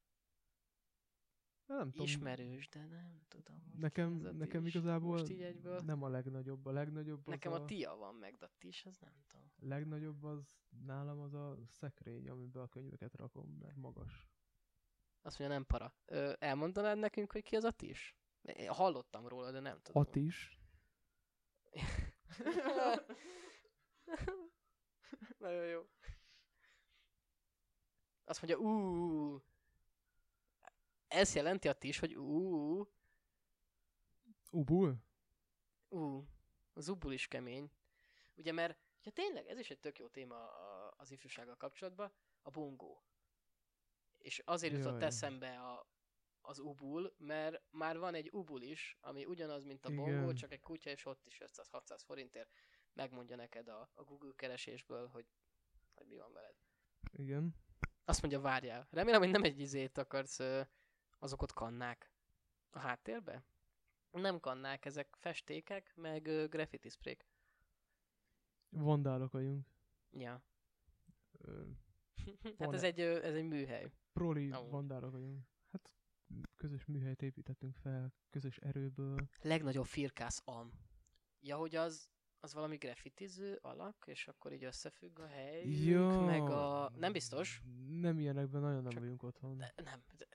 [1.76, 2.06] Nem tudom.
[2.06, 3.72] Ismerős, de nem tudom.
[3.76, 4.74] Nekem, a nekem Tiss.
[4.74, 5.80] igazából Most így egyből.
[5.80, 6.66] nem a legnagyobb.
[6.66, 9.50] A legnagyobb Nekem az a tia van meg, de a Tiss az nem tudom.
[9.58, 10.56] legnagyobb az
[10.86, 14.28] nálam az a szekrény, amiben a könyveket rakom, mert magas.
[15.22, 15.94] Azt mondja, nem para.
[16.04, 18.14] Ö, elmondanád nekünk, hogy ki az a Tiss?
[18.42, 20.02] Én hallottam róla, de nem tudom.
[20.02, 20.58] A tis.
[25.38, 25.82] Nagyon jó.
[28.24, 29.42] Azt mondja, ú.
[31.10, 32.88] Ez jelenti a Tiss, hogy ú.
[34.50, 34.96] Ubul?
[35.88, 36.24] Ú,
[36.72, 37.70] az ubul is kemény.
[38.34, 40.46] Ugye, mert ja, tényleg, ez is egy tök jó téma
[40.96, 42.12] az ifjúsággal kapcsolatban,
[42.42, 43.04] a bongó.
[44.18, 45.04] És azért jutott Jaj.
[45.04, 45.90] eszembe a,
[46.40, 50.04] az ubul, mert már van egy ubul is, ami ugyanaz, mint a Igen.
[50.04, 52.50] bongó, csak egy kutya, és ott is 500-600 forintért
[52.92, 55.26] megmondja neked a, a Google keresésből, hogy,
[55.94, 56.54] hogy mi van veled.
[57.12, 57.54] Igen.
[58.04, 58.86] Azt mondja, várjál.
[58.90, 60.40] Remélem, hogy nem egy izét akarsz,
[61.20, 62.12] azok ott kannák
[62.70, 63.44] a háttérbe?
[64.10, 67.26] Nem kannák, ezek festékek, meg ö, graffiti sprék.
[68.68, 69.66] Vandálok vagyunk.
[70.10, 70.42] Ja.
[71.38, 71.62] Ö,
[72.58, 73.90] hát ez egy, ö, ez egy műhely.
[74.12, 74.70] proli Amúgy.
[74.70, 75.46] vandálok vagyunk.
[75.72, 75.94] Hát
[76.56, 79.28] közös műhelyt építettünk fel, közös erőből.
[79.40, 80.72] Legnagyobb firkász am.
[81.40, 82.08] Ja, hogy az,
[82.40, 86.90] az valami graffitiző alak, és akkor így összefügg a helyük, Ja, meg a...
[86.96, 89.56] Nem biztos, Nem ilyenekben nagyon nem Csak- vagyunk otthon.
[89.56, 90.02] de nem.
[90.16, 90.26] De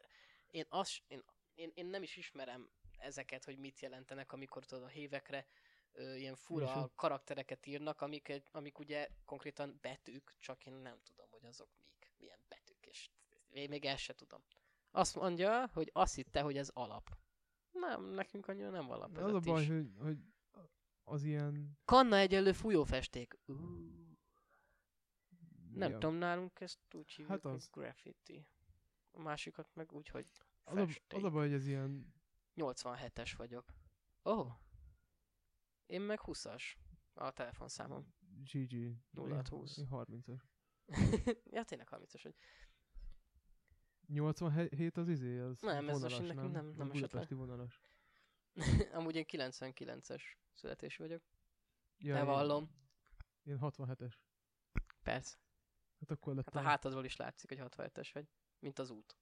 [0.56, 1.24] én, azt, én,
[1.54, 5.48] én, én nem is ismerem ezeket, hogy mit jelentenek, amikor tudod a hévekre
[5.92, 11.00] ö, ilyen fura ott- karaktereket írnak, amik, egy- amik ugye konkrétan betűk, csak én nem
[11.04, 13.10] tudom, hogy azok mik, milyen betűk, és
[13.50, 14.44] én még ezt se tudom.
[14.92, 17.10] Azt mondja, hogy azt hitte, hogy ez alap.
[17.72, 20.18] Nem, nekünk annyira nem alap ez az a baj, hogy, hogy
[21.04, 21.78] az ilyen...
[21.86, 23.38] Kanna egyenlő fújófesték.
[23.46, 23.58] Uh,
[25.74, 27.70] nem ja, tudom, nálunk ezt úgy hívjuk, Hát az.
[27.72, 28.48] graffiti.
[29.12, 30.28] A másikat meg úgy, hogy
[30.66, 32.14] Az a, az a baj, hogy ez ilyen
[32.56, 33.74] 87-es vagyok.
[34.26, 34.32] Ó.
[34.32, 34.52] Oh.
[35.86, 36.64] Én meg 20-as.
[37.14, 38.14] A telefonszámom.
[38.54, 38.98] GG.
[39.16, 39.78] 0620.
[39.78, 40.42] Én 30-as.
[41.56, 42.36] ja, tényleg 30-as vagy.
[44.08, 47.82] 87 az izé, az Nem, ez most vonalas, nekünk nem- nem A esett vonalas.
[48.98, 50.22] Amúgy én 99-es
[50.54, 51.24] születésű vagyok.
[51.98, 52.64] Ja, Bevallom.
[53.44, 54.14] Én, én 67-es.
[55.04, 55.38] Persze.
[56.00, 56.66] Hát akkor Hát lettem.
[56.66, 58.28] a hátadról is látszik, hogy 67-es vagy.
[58.60, 59.18] Mint az út.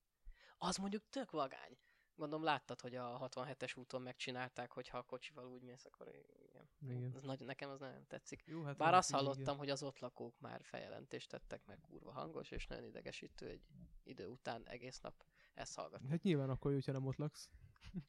[0.67, 1.77] Az mondjuk tök vagány.
[2.15, 6.07] Gondolom láttad, hogy a 67-es úton megcsinálták, hogy ha a kocsival úgy mész, akkor
[6.49, 6.69] igen.
[6.81, 7.13] Igen.
[7.15, 8.43] Ez nagy, nekem az nagyon tetszik.
[8.45, 9.55] Jó, hát Bár azt hallottam, igen.
[9.55, 13.61] hogy az ott lakók már feljelentést tettek meg kurva hangos, és nagyon idegesítő egy
[14.03, 16.09] idő után egész nap ezt hallgatni.
[16.09, 17.49] Hát nyilván akkor hogyha nem ott laksz.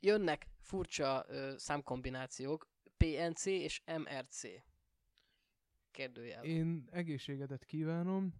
[0.00, 4.42] Jönnek furcsa ö, számkombinációk, PNC és MRC.
[5.90, 6.44] Kérdőjel.
[6.44, 8.34] Én egészségedet kívánom.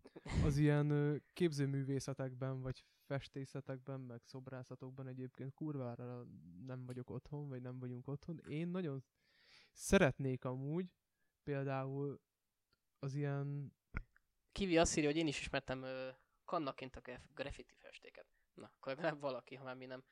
[0.44, 6.26] Az ilyen ö, képzőművészetekben, vagy festészetekben, meg szobrászatokban egyébként kurvára
[6.66, 8.40] nem vagyok otthon, vagy nem vagyunk otthon.
[8.48, 9.04] Én nagyon
[9.72, 10.92] szeretnék amúgy
[11.42, 12.20] például
[12.98, 13.72] az ilyen
[14.52, 16.08] Kivi azt írja, hogy én is ismertem ö,
[16.44, 18.26] kannaként a graf- graffiti festéket.
[18.54, 20.04] Na, akkor legalább valaki, ha már mi nem.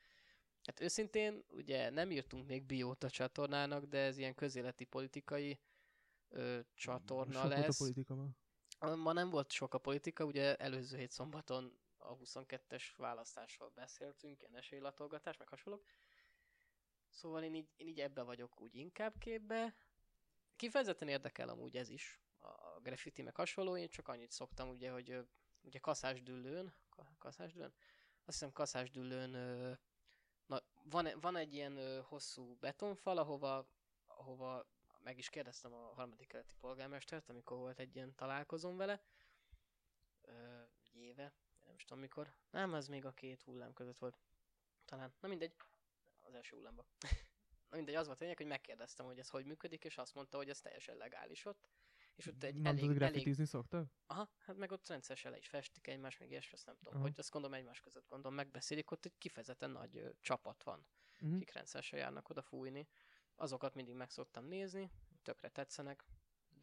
[0.63, 5.59] Hát őszintén, ugye nem írtunk még biót a csatornának, de ez ilyen közéleti politikai
[6.29, 7.77] ö, csatorna sok volt a lesz.
[7.77, 8.95] politika ma.
[8.95, 14.55] Ma nem volt sok a politika, ugye előző hét szombaton a 22-es választásról beszéltünk, ilyen
[14.55, 15.85] esélylatolgatás, meg hasonlók.
[17.09, 19.75] Szóval én így, én így ebbe vagyok úgy inkább képbe,
[20.55, 25.27] kifejezetten érdekel amúgy ez is, a graffiti meg hasonló, én csak annyit szoktam ugye, hogy
[25.61, 27.73] ugye kaszásdüllőn, ka- kaszásdüllőn?
[28.25, 29.29] Azt hiszem kaszásdüllőn
[30.45, 33.67] na, van, van egy ilyen hosszú betonfal, ahova,
[34.05, 34.65] ahova
[35.03, 39.01] meg is kérdeztem a harmadik keleti polgármestert, amikor volt egy ilyen találkozom vele,
[40.21, 40.61] ö,
[40.91, 41.33] éve,
[41.73, 44.17] nem is tudom mikor, nem, az még a két hullám között volt,
[44.85, 45.55] talán, na mindegy,
[46.21, 46.85] az első hullámban.
[47.69, 50.37] na mindegy, az volt a lényeg, hogy megkérdeztem, hogy ez hogy működik, és azt mondta,
[50.37, 51.69] hogy ez teljesen legális ott,
[52.15, 53.91] és ott egy Nem elég, elég, graffitizni szoktak?
[54.05, 57.01] Aha, hát meg ott rendszeresen le is festik egymás, meg ilyesmi, azt nem tudom, Aha.
[57.03, 60.85] hogy azt gondolom egymás között gondolom megbeszélik, ott egy kifejezetten nagy ö, csapat van,
[61.19, 61.35] Mhm.
[61.35, 62.87] akik rendszeresen járnak oda fújni.
[63.35, 64.91] Azokat mindig meg szoktam nézni,
[65.21, 66.05] tökre tetszenek,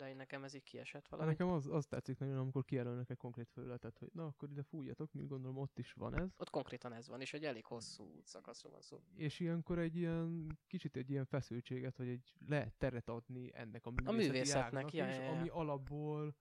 [0.01, 1.31] de én nekem ez így kiesett Hát valahogy.
[1.31, 5.13] Nekem az, az tetszik nagyon, amikor kijelölnek egy konkrét felületet, hogy na, akkor ide fújjatok,
[5.13, 6.29] mint gondolom ott is van ez.
[6.37, 9.03] Ott konkrétan ez van, és egy elég hosszú szakaszról van szó.
[9.15, 13.91] És ilyenkor egy ilyen, kicsit egy ilyen feszültséget, hogy egy lehet teret adni ennek a
[13.91, 15.31] művészeti művészetnek, ágnak ja, is, ja, ja.
[15.31, 16.37] ami alapból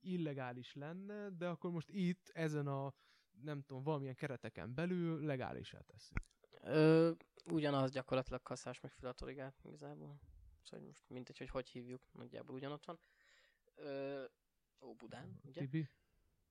[0.00, 2.94] illegális lenne, de akkor most itt, ezen a
[3.42, 6.24] nem tudom, valamilyen kereteken belül legálisá tesszük.
[6.62, 7.10] Ö,
[7.44, 10.20] ugyanaz gyakorlatilag kasszás meg filatorigát igazából.
[10.66, 12.98] Szóval most mindegy, hogy hogy hívjuk, nagyjából ugyanott van.
[13.74, 14.24] Ö,
[14.80, 15.60] ó, Budán, ugye?
[15.60, 15.88] Tibi?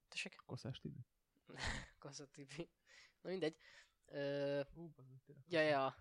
[0.08, 0.36] Tessék?
[0.46, 1.06] Koszás Tibi?
[2.00, 2.70] Kassa Tibi.
[3.22, 3.58] Na mindegy.
[4.06, 5.46] Ö, tényleg.
[5.48, 5.96] ja, ja.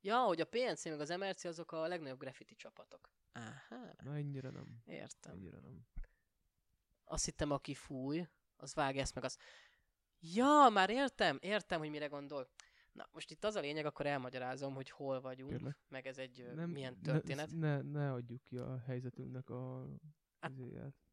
[0.00, 3.10] Ja, hogy a PNC meg az MRC azok a legnagyobb graffiti csapatok.
[3.32, 4.82] Áhá, Na ennyire nem.
[4.84, 5.32] értem.
[5.32, 5.86] Ennyire nem.
[7.04, 8.26] Azt hittem, aki fúj,
[8.56, 9.38] az vág ezt meg az.
[10.20, 12.48] Ja, már értem, értem, hogy mire gondol.
[12.92, 15.78] Na, most itt az a lényeg, akkor elmagyarázom, hogy hol vagyunk, Kérlek.
[15.88, 17.50] meg ez egy nem, milyen történet.
[17.50, 19.86] Ne, ne, ne adjuk ki a helyzetünknek a
[20.40, 20.54] Hát.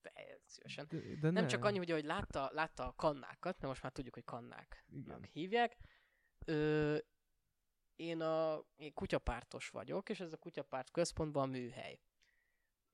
[0.01, 0.85] De, szívesen.
[0.89, 1.45] De, de Nem ne.
[1.45, 5.77] csak annyi, ugye, hogy látta, látta a kannákat, mert most már tudjuk, hogy kannáknak hívják.
[6.45, 6.97] Ö,
[7.95, 11.99] én a én kutyapártos vagyok, és ez a kutyapárt központban a műhely.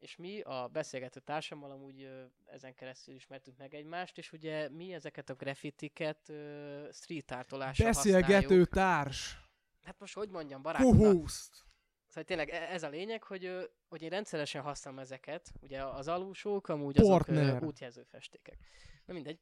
[0.03, 4.93] És mi a beszélgető társammal amúgy ö, ezen keresztül ismertünk meg egymást, és ugye mi
[4.93, 8.69] ezeket a graffitiket ö, street artolásra Beszélgető használjuk.
[8.69, 9.37] társ!
[9.83, 10.97] Hát most hogy mondjam, barátom?
[10.97, 11.65] Co-host!
[12.07, 16.67] Szóval tényleg e- ez a lényeg, hogy, hogy én rendszeresen használom ezeket, ugye az alulsók,
[16.67, 17.61] amúgy azok Partner.
[17.63, 18.57] ö, útjelző festékek.
[19.05, 19.39] Na mindegy.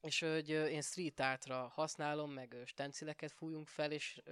[0.00, 4.22] És hogy én street artra használom, meg stencileket fújunk fel, és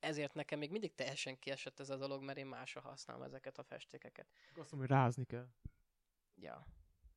[0.00, 3.62] ezért nekem még mindig teljesen kiesett ez a dolog, mert én másra használom ezeket a
[3.62, 4.26] festékeket.
[4.48, 5.48] Azt mondom, hogy rázni kell.
[6.34, 6.66] Ja.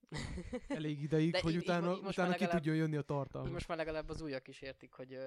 [0.68, 3.06] Elég ideig, De hogy így- utána, így most utána ki legalább- tudjon jönni a Így
[3.06, 3.50] tartalma.
[3.50, 5.20] most már legalább az újak is értik, hogy,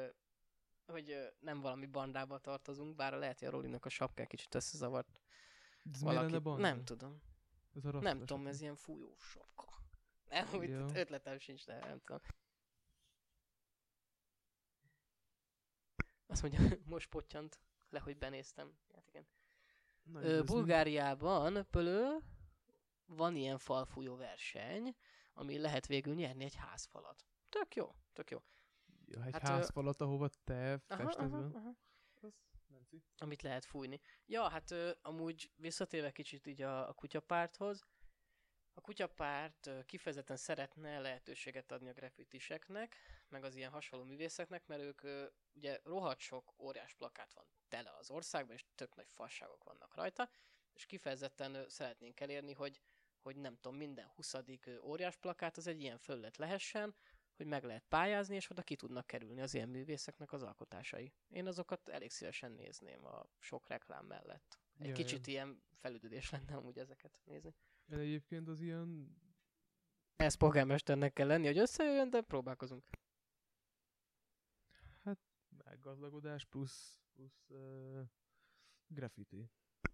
[0.87, 5.20] hogy nem valami bandába tartozunk, bár lehet, hogy a Rolinak a sapkán kicsit összezavart
[5.93, 6.39] Ez valaki.
[6.39, 6.61] banda?
[6.61, 7.20] Nem tudom.
[7.74, 8.49] Ez a Nem tudom, sapka.
[8.49, 9.65] ez ilyen fújós sapka.
[10.28, 10.87] Nem, Jó.
[10.95, 12.20] ötletem sincs, de nem tudom.
[16.27, 16.61] Azt mondja,
[16.94, 18.78] most pottyant le, hogy benéztem.
[18.94, 19.27] Hát igen.
[20.03, 22.19] Na, Ö, Bulgáriában, Pölő,
[23.07, 24.97] van ilyen falfújó verseny,
[25.35, 27.27] ami lehet végül nyerni egy házfalat.
[27.48, 28.43] Tök jó, tök jó.
[29.05, 31.77] Ja, egy hát, ö- házfalat, ahova te festesz aha, aha.
[33.19, 34.01] Amit lehet fújni.
[34.27, 37.86] Ja, hát ö, amúgy visszatérve kicsit így a, a kutyapárthoz,
[38.77, 42.97] a kutyapárt kifejezetten szeretne lehetőséget adni a graffitiseknek,
[43.28, 48.11] meg az ilyen hasonló művészeknek, mert ők ugye rohadt sok óriás plakát van tele az
[48.11, 50.31] országban, és tök nagy fasságok vannak rajta,
[50.74, 52.81] és kifejezetten szeretnénk elérni, hogy,
[53.23, 54.35] hogy nem tudom, minden 20.
[54.65, 56.94] ö, óriás plakát az egy ilyen felület lehessen,
[57.36, 61.12] hogy meg lehet pályázni, és oda ki tudnak kerülni az ilyen művészeknek az alkotásai.
[61.28, 64.59] Én azokat elég szívesen nézném a sok reklám mellett.
[64.78, 67.55] Egy Ja, kicsit ilyen felüdülés lenne amúgy ezeket nézni.
[67.87, 69.17] De Egyébként az ilyen...
[70.17, 72.85] Ez polgármesternek kell lenni, hogy összejöjjön, de próbálkozunk.
[75.03, 75.19] Hát,
[75.65, 78.01] meggazdagodás plusz, plusz uh,
[78.87, 79.51] graffiti.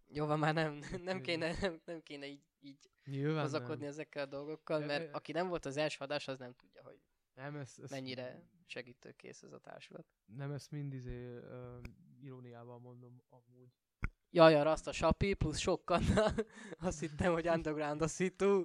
[0.06, 3.90] Jó, van már nem, nem, kéne, nem, nem kéne így, így Nyilván hozakodni nem.
[3.90, 7.00] ezekkel a dolgokkal, mert aki nem volt az első adás, az nem tudja, hogy
[7.34, 10.06] Nem, ez, ez, mennyire segítőkész ez a társulat.
[10.24, 11.80] Nem, ezt mind izé, uh,
[12.20, 13.81] iróniával mondom amúgy.
[14.34, 16.34] Jaj, a Rasta Sapi plusz sok kanna.
[16.88, 18.64] Azt hittem, hogy underground a szitu.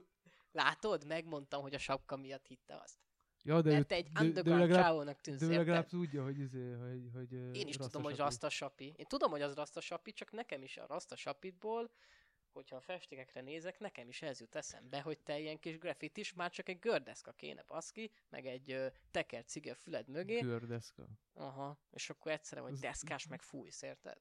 [0.51, 1.05] Látod?
[1.07, 2.99] Megmondtam, hogy a sapka miatt hitte azt.
[3.43, 7.09] Ja, de, Mert ő, egy underground csávónak tűnsz, de ő legalább tudja, hogy, izé, hogy,
[7.13, 8.15] hogy Én is tudom, hogy.
[8.15, 8.93] Rasta Sapi.
[8.97, 11.91] Én tudom, hogy az Rasta Sapi, csak nekem is a Rasta Sapitból,
[12.51, 16.51] hogyha a festékekre nézek, nekem is ez jut eszembe, hogy te ilyen kis graffitis, már
[16.51, 20.39] csak egy gördeszka kéne baszki, meg egy ö, teker cigi a füled mögé.
[20.39, 21.07] Gördeszka.
[21.33, 24.17] Aha, és akkor egyszerre vagy Az- deszkás, meg fújsz, érted?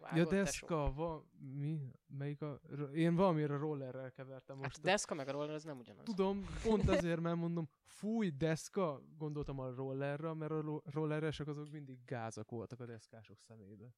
[0.00, 0.42] Ja, Vágod, tesó?
[0.42, 1.92] deszka, va, mi?
[2.06, 2.60] Melyik a...
[2.94, 4.78] Én valamire rollerrel kevertem Hát most.
[4.78, 6.04] a deszka meg a roller az nem ugyanaz.
[6.04, 11.70] Tudom, pont azért, mert mondom, fúj, deszka, gondoltam a rollerra, mert a ro- rolleresek azok
[11.70, 13.94] mindig gázak voltak a deszkások szemébe.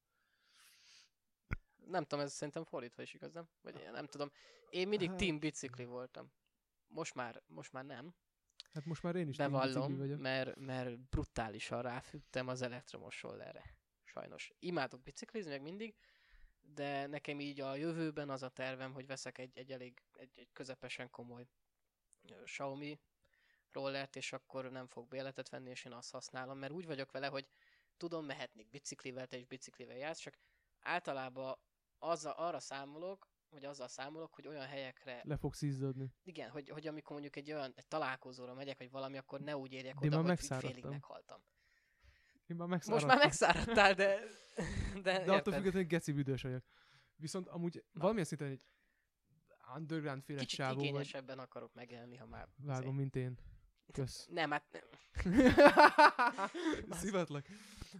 [1.85, 3.49] nem tudom, ez szerintem fordítva is igaz, nem?
[3.61, 4.31] Vagy én nem tudom.
[4.69, 6.31] Én mindig Hát- team bicikli voltam.
[6.87, 8.15] Most már, most már nem.
[8.73, 10.19] Hát most már én is team Bevallom, bicikli vagyok.
[10.21, 13.79] mert, mert brutálisan ráfügtem az elektromos rollerre.
[14.11, 14.51] Sajnos.
[14.59, 15.95] Imádok biciklizni meg mindig,
[16.59, 20.49] de nekem így a jövőben az a tervem, hogy veszek egy, egy elég, egy, egy
[20.53, 21.47] közepesen komoly
[22.43, 22.99] Xiaomi
[23.71, 27.27] rollert, és akkor nem fog béletet venni, és én azt használom, mert úgy vagyok vele,
[27.27, 27.47] hogy
[27.97, 30.37] tudom, mehetnék biciklivel, te is biciklivel jársz, csak
[30.79, 31.57] általában
[31.97, 36.13] azzal, arra számolok, vagy azzal számolok, hogy olyan helyekre Le fogsz izzadni.
[36.23, 39.73] igen, hogy, hogy amikor mondjuk egy olyan egy találkozóra megyek, vagy valami, akkor ne úgy
[39.73, 41.43] érjek De oda, hogy félig meghaltam.
[42.51, 44.19] Én már Most már megszáradtál, de...
[44.93, 45.53] De, De attól érted?
[45.53, 46.63] függetlenül geci büdös vagyok.
[47.15, 48.61] Viszont amúgy valamilyen szinten egy
[49.75, 50.83] underground féle Kicsit csávó vagy.
[50.83, 52.47] igényesebben akarok megélni, ha már...
[52.55, 53.37] Vágom, mint én.
[53.91, 54.27] Kösz.
[54.39, 54.83] Nem, hát nem.
[57.01, 57.45] Szivatlak.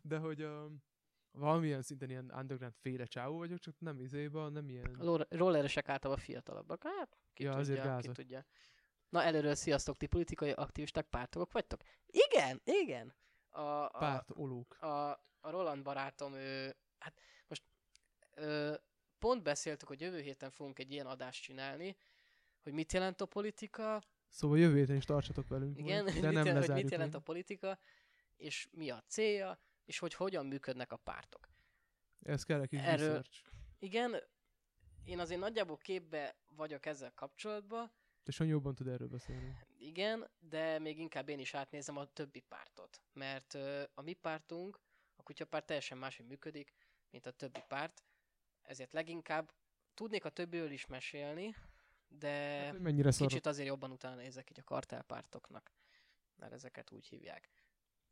[0.01, 0.83] De hogy um,
[1.31, 4.95] valamilyen szinten ilyen underground féle csávó vagyok, csak nem izéba, nem ilyen...
[4.95, 6.83] A rolleresek általában fiatalabbak.
[6.83, 8.45] Hát, ki Ja, tudja, ki tudja.
[9.09, 11.81] Na, előről sziasztok, ti politikai aktivisták, pártogok vagytok?
[12.05, 13.13] Igen, igen.
[13.51, 14.81] A, a, Párt olók.
[14.81, 15.09] a,
[15.39, 17.63] a Roland barátom, ő, hát most
[18.33, 18.73] ö,
[19.19, 21.95] pont beszéltük, hogy jövő héten fogunk egy ilyen adást csinálni,
[22.63, 25.77] hogy mit jelent a politika, Szóval jövő héten is tartsatok velünk.
[25.77, 27.79] igen, majd, mit, de nem jelent, hogy mit jelent a politika,
[28.37, 31.49] és mi a célja, és hogy hogyan működnek a pártok.
[32.21, 33.43] Ez kell egy kis Erről- research.
[33.79, 34.15] Igen,
[35.03, 37.91] én azért nagyjából képbe vagyok ezzel kapcsolatban,
[38.23, 39.55] Te Sanyi jobban tud erről beszélni.
[39.81, 43.53] Igen, de még inkább én is átnézem a többi pártot, mert
[43.93, 44.79] a mi pártunk,
[45.15, 46.73] a kutyapárt teljesen máshogy működik,
[47.09, 48.03] mint a többi párt,
[48.61, 49.51] ezért leginkább
[49.93, 51.55] tudnék a többiről is mesélni,
[52.07, 53.27] de Hát, mennyire szarok.
[53.27, 55.71] kicsit azért jobban utána nézek így a kartelpártoknak,
[56.35, 57.49] mert ezeket úgy hívják.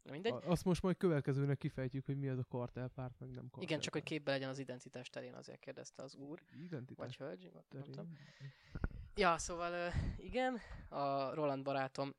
[0.04, 0.34] Na mindegy.
[0.46, 3.64] Azt most majd következőnek kifejtjük, hogy mi az a kartelpárt, meg nem kartelpárt.
[3.70, 7.52] Igen, csak hogy képbe legyen az identitás terén, azért kérdezte az úr, Identitás vagy hölgy,
[7.68, 8.18] terén.
[9.16, 10.60] Ja, szóval igen,
[10.90, 12.16] a Roland barátom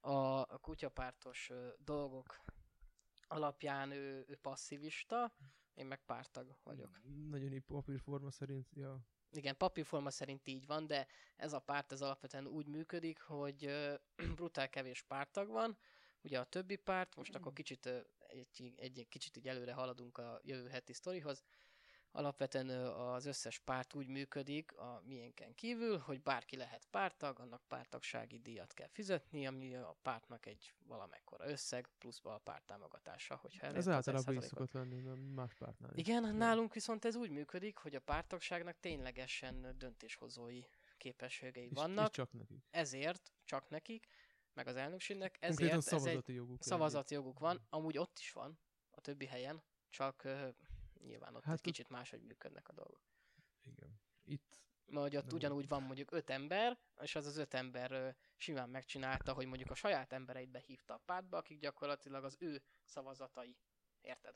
[0.00, 2.40] a, kutyapártos dolgok
[3.28, 5.32] alapján ő, ő passzivista,
[5.74, 7.00] én meg pártag vagyok.
[7.30, 9.00] Nagyon papírforma szerint, ja.
[9.30, 11.06] Igen, papírforma szerint így van, de
[11.36, 13.70] ez a párt ez alapvetően úgy működik, hogy
[14.36, 15.78] brutál kevés pártag van,
[16.20, 17.86] ugye a többi párt, most akkor kicsit
[18.18, 21.44] egy, egy, egy kicsit így előre haladunk a jövő heti sztorihoz,
[22.12, 28.38] alapvetően az összes párt úgy működik a miénken kívül, hogy bárki lehet pártag, annak pártagsági
[28.38, 33.88] díjat kell fizetni, ami a pártnak egy valamekkora összeg, pluszba a párt támogatása, hogyha Ez
[33.88, 34.48] általában így 1%-ot.
[34.48, 36.06] szokott lenni, nem más pártnál is.
[36.06, 40.62] Igen, nálunk viszont ez úgy működik, hogy a pártagságnak ténylegesen döntéshozói
[40.96, 42.64] képességei És, vannak, és csak nekik.
[42.70, 44.06] ezért csak nekik,
[44.54, 46.62] meg az elnökségnek, ezért ez egy szavazati joguk.
[46.62, 48.58] szavazati joguk van, amúgy ott is van,
[48.90, 50.28] a többi helyen, csak
[51.02, 53.00] nyilván ott Hát egy kicsit máshogy működnek a dolgok.
[53.62, 54.00] Igen.
[54.24, 58.08] Itt Mert hogy ott ugyanúgy van mondjuk öt ember, és az az öt ember ö,
[58.36, 63.56] simán megcsinálta, hogy mondjuk a saját embereit behívta a pártba, akik gyakorlatilag az ő szavazatai.
[64.00, 64.34] Érted?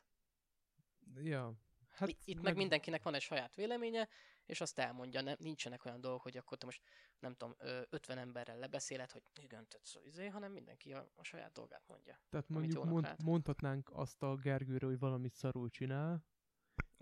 [1.14, 1.52] Ja.
[1.92, 2.44] Hát itt meg...
[2.44, 4.08] meg mindenkinek van egy saját véleménye,
[4.46, 6.82] és azt elmondja, nem, nincsenek olyan dolgok, hogy akkor te most
[7.18, 11.52] nem tudom, ö, 50 emberrel lebeszéled, hogy igen, tetsz, izé, hanem mindenki a, a saját
[11.52, 12.20] dolgát mondja.
[12.30, 16.24] Tehát mondjuk mond, mondhatnánk azt a Gergőre, hogy valamit szarul csinál,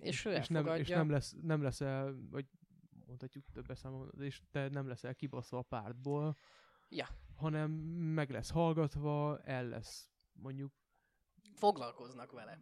[0.01, 2.47] És, ő és, nem, és nem, lesz, nem leszel, vagy
[3.07, 6.37] mondhatjuk több számon, és te nem leszel kibaszva a pártból,
[6.89, 7.07] Ja.
[7.37, 7.71] hanem
[8.15, 10.73] meg lesz hallgatva, el lesz mondjuk
[11.55, 12.61] Foglalkoznak vele.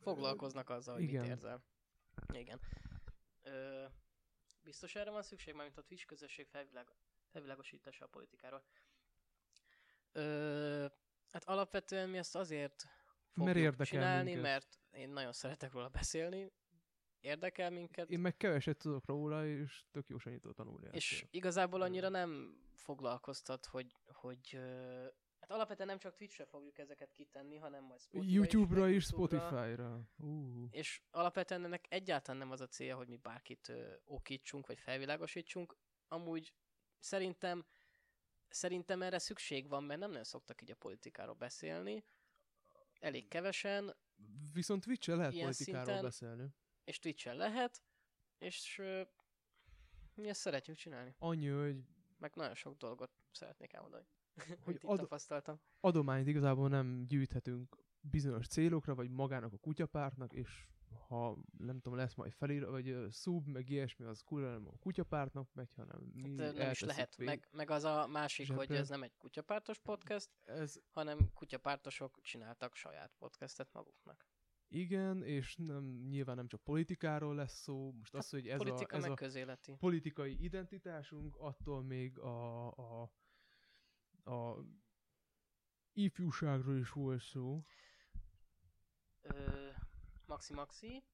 [0.00, 1.20] Foglalkoznak azzal, hogy Igen.
[1.20, 1.64] mit érzel.
[2.32, 2.60] Igen.
[3.42, 3.84] Ö,
[4.62, 6.86] biztos erre van szükség, mármint a Twitch közösség felvilág,
[7.32, 8.64] felvilágosítása a politikáról.
[10.12, 10.86] Ö,
[11.30, 12.84] hát alapvetően mi ezt azért
[13.32, 14.42] fogjuk érdekel csinálni, minket.
[14.42, 16.52] mert én nagyon szeretek róla beszélni,
[17.20, 20.88] érdekel minket, Én meg keveset tudok róla, és tök jó sanyitól tanulni.
[20.92, 24.58] és igazából annyira nem foglalkoztat, hogy, hogy
[25.40, 29.46] hát alapvetően nem csak Twitchre fogjuk ezeket kitenni, hanem majd Spotify YouTube-ra és YouTube-ra.
[29.46, 30.08] Spotify-ra.
[30.16, 30.66] Uh.
[30.70, 35.76] És alapvetően ennek egyáltalán nem az a célja, hogy mi bárkit ö, okítsunk, vagy felvilágosítsunk.
[36.08, 36.54] Amúgy
[36.98, 37.66] szerintem,
[38.48, 42.04] szerintem erre szükség van, mert nem nagyon szoktak így a politikáról beszélni.
[43.00, 43.96] Elég kevesen,
[44.52, 46.48] Viszont Twitch-en lehet Ilyen politikáról szinten- beszélni.
[46.84, 47.82] és Twitch-en lehet,
[48.38, 49.02] és ö,
[50.14, 51.14] mi ezt szeretjük csinálni.
[51.18, 51.84] Annyi, hogy
[52.18, 54.04] Meg nagyon sok dolgot szeretnék elmondani.
[54.64, 55.60] Hogy ad- tapasztaltam.
[55.80, 60.66] adományt igazából nem gyűjthetünk bizonyos célokra, vagy magának a kutyapártnak, és
[61.08, 65.48] ha nem tudom, lesz majd felír, vagy szub, meg ilyesmi, az kurva nem a kutyapártnak
[65.52, 67.16] megy, hanem mi Hát, nem is lehet.
[67.18, 68.78] Meg, meg az a másik, hogy zsebre.
[68.78, 74.26] ez nem egy kutyapártos podcast, Ez hanem kutyapártosok csináltak saját podcastet maguknak.
[74.68, 78.98] Igen, és nem, nyilván nem csak politikáról lesz szó, most az, hogy ez Politika a,
[78.98, 79.76] ez a közéleti.
[79.78, 83.12] politikai identitásunk, attól még a, a,
[84.30, 84.64] a
[85.92, 87.64] ifjúságról is volt szó.
[89.20, 89.70] Ö,
[90.26, 91.04] Maxi Maxi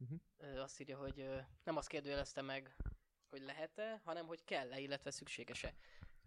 [0.00, 0.62] Uh-huh.
[0.62, 1.26] azt írja, hogy
[1.64, 2.76] nem azt kérdőjelezte meg,
[3.28, 5.74] hogy lehet-e, hanem hogy kell-e, illetve szükséges-e.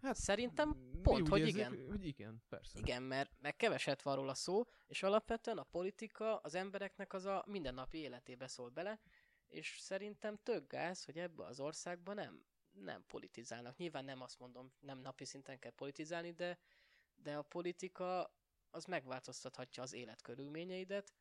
[0.02, 1.86] Hát, Szerintem pont, hogy érzék, igen.
[1.86, 2.78] Hogy igen, persze.
[2.78, 7.44] Igen, mert meg keveset van róla szó, és alapvetően a politika az embereknek az a
[7.46, 9.00] mindennapi életébe szól bele,
[9.48, 13.76] és szerintem tök gáz, hogy ebbe az országban nem, nem politizálnak.
[13.76, 16.58] Nyilván nem azt mondom, nem napi szinten kell politizálni, de,
[17.14, 18.34] de a politika
[18.70, 21.12] az megváltoztathatja az életkörülményeidet,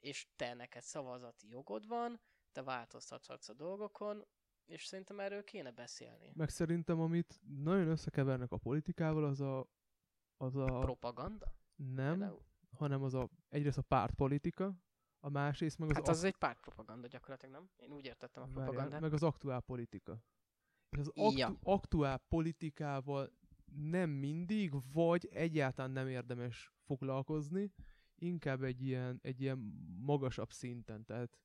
[0.00, 2.20] és te neked szavazati jogod van,
[2.52, 4.24] te változtathatsz a dolgokon,
[4.64, 6.32] és szerintem erről kéne beszélni.
[6.34, 9.66] Meg szerintem, amit nagyon összekevernek a politikával, az a,
[10.36, 11.54] az a Propaganda?
[11.74, 12.44] nem, Például?
[12.76, 14.74] hanem az a, egyrészt a pártpolitika,
[15.20, 17.70] a másrészt meg az, Hát az egy pártpropaganda gyakorlatilag, nem?
[17.76, 19.00] Én úgy értettem a propagandát.
[19.00, 20.22] meg az aktuál politika.
[20.90, 21.46] És az Ja.
[21.46, 23.32] aktu- aktuál politikával
[23.72, 27.72] nem mindig, vagy egyáltalán nem érdemes foglalkozni,
[28.20, 29.58] inkább egy ilyen, egy ilyen
[30.00, 31.04] magasabb szinten.
[31.04, 31.38] Tehát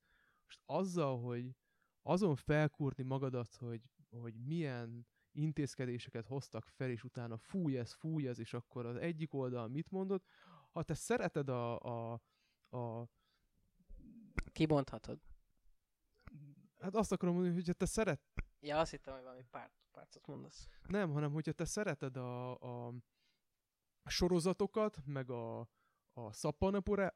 [0.45, 1.55] most azzal, hogy
[2.01, 8.39] azon felkúrni magadat, hogy, hogy milyen intézkedéseket hoztak fel, és utána fúj ez, fúj ez,
[8.39, 10.23] és akkor az egyik oldal mit mondod,
[10.71, 12.21] ha te szereted a, a,
[12.69, 13.07] a
[14.51, 15.19] Kibonthatod.
[16.79, 18.21] hát azt akarom mondani, hogy te szeret,
[18.59, 20.67] Ja, azt hittem, hogy valami párt, pártot mondasz.
[20.87, 25.67] Nem, hanem hogyha te szereted a, a sorozatokat, meg a,
[26.17, 26.31] a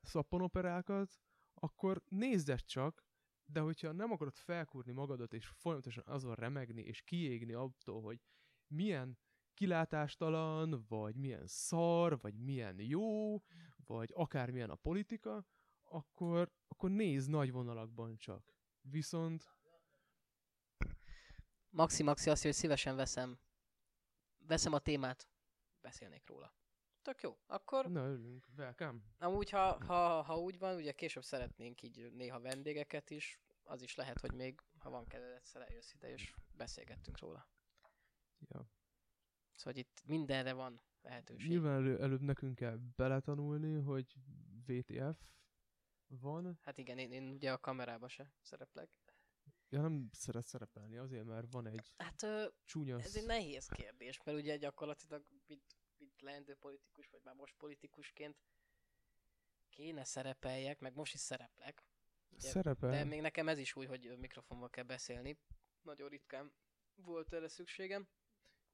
[0.01, 1.19] szappanoperákat,
[1.53, 3.05] akkor nézd csak,
[3.45, 8.19] de hogyha nem akarod felkúrni magadat, és folyamatosan azon remegni, és kiégni attól, hogy
[8.67, 9.19] milyen
[9.53, 13.37] kilátástalan, vagy milyen szar, vagy milyen jó,
[13.85, 15.47] vagy akármilyen a politika,
[15.83, 18.53] akkor, akkor nézd nagy vonalakban csak.
[18.81, 19.57] Viszont
[21.69, 23.39] Maxi Maxi azt, hogy szívesen veszem.
[24.37, 25.29] Veszem a témát.
[25.81, 26.58] Beszélnék róla.
[27.09, 27.37] Tök jó.
[27.45, 28.99] Akkor na örülünk, welcome.
[29.17, 33.39] amúgy, ha, ha, ha úgy van, ugye később szeretnénk így néha vendégeket is.
[33.63, 37.47] Az is lehet, hogy még, ha van kedved, egyszer eljössz ide, és beszélgettünk róla.
[38.39, 38.69] Ja.
[39.55, 41.49] Szóval itt mindenre van lehetőség.
[41.49, 44.15] Nyilván elő, előbb nekünk kell beletanulni, hogy
[44.65, 45.19] VTF
[46.07, 46.59] van.
[46.61, 48.89] Hát igen, én, én ugye a kamerába se szereplek.
[49.69, 52.99] Ja, nem szeret szerepelni azért, mert van egy Hát ö, csúnya...
[52.99, 55.63] Ez egy nehéz kérdés, mert ugye gyakorlatilag mint,
[55.99, 58.37] mint leendő politikus, vagy már most politikusként
[59.69, 61.83] kéne szerepeljek, meg most is szereplek.
[62.29, 62.89] ugye, Szerepel.
[62.89, 65.39] De még nekem ez is új, hogy mikrofonba kell beszélni.
[65.81, 66.53] Nagyon ritkán
[66.95, 68.07] volt erre szükségem.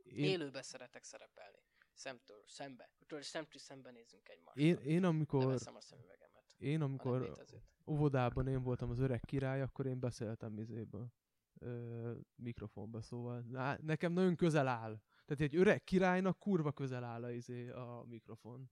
[0.03, 0.23] Én...
[0.23, 1.59] Élőbe szeretek szerepelni.
[1.93, 2.89] Szemtől szembe.
[3.07, 4.63] Tudod, szemtől szembe nézzünk egymással.
[4.63, 6.55] én, én, amikor, Leveszem a szemüvegemet.
[6.57, 7.45] én amikor
[7.85, 11.13] óvodában én voltam az öreg király, akkor én beszéltem izéből
[11.59, 15.01] ö, mikrofonba, szóval ná, nekem nagyon közel áll.
[15.25, 18.71] Tehát egy öreg királynak kurva közel áll a, izé, a mikrofon.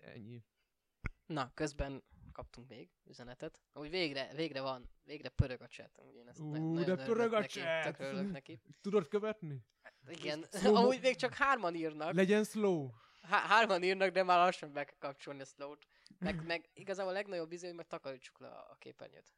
[0.00, 0.44] Ennyi.
[1.26, 2.02] Na, közben
[2.32, 3.62] kaptunk még üzenetet.
[3.72, 5.98] Úgy végre, végre van, végre pörög a chat.
[5.98, 7.98] Amúgy én ezt Ú, de pörög a neki, chat!
[8.30, 8.60] Neki.
[8.80, 9.64] Tudod követni?
[10.08, 12.12] Igen, Slow-mo- amúgy még csak hárman írnak.
[12.12, 12.90] Legyen slow.
[13.22, 15.86] Há- hárman írnak, de már lassan be kell kapcsolni a slow-t.
[16.18, 19.34] Meg, meg igazából a legnagyobb izé, hogy meg takarítsuk le a képernyőt.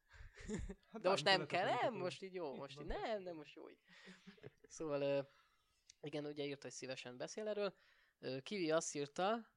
[0.93, 3.71] Hát De most nem kell, nem, most így jó, most így nem, nem, most jó
[3.71, 3.79] így.
[4.69, 5.31] Szóval,
[6.01, 7.75] igen, ugye írta, hogy szívesen beszél erről.
[8.43, 9.49] Kivi azt írta,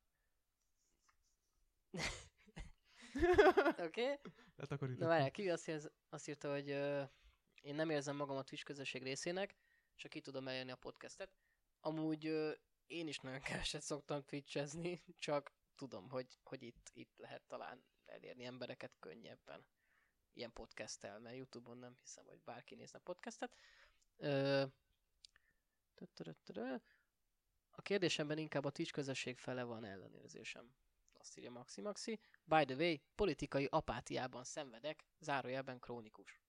[3.77, 4.19] oké, okay.
[4.55, 4.97] Letakarítottam.
[4.97, 7.03] Na várjál, Kivi azt, érz, azt írta, hogy ö,
[7.61, 9.55] én nem érzem magam a Twitch közösség részének,
[9.95, 11.35] csak ki tudom elérni a podcastet.
[11.79, 12.51] Amúgy ö,
[12.87, 18.45] én is nagyon keveset szoktam twitchezni, csak tudom, hogy, hogy itt, itt lehet talán elérni
[18.45, 19.65] embereket könnyebben.
[20.33, 23.55] Ilyen podcasttel, mert Youtube-on nem hiszem, hogy bárki nézne podcastet.
[24.17, 24.63] Ö.
[27.71, 30.73] a kérdésemben inkább a Twitch közösség fele van ellenőrzésem.
[31.13, 32.19] Azt írja Maxi Maxi.
[32.43, 36.41] By the way, politikai apátiában szenvedek, zárójelben krónikus.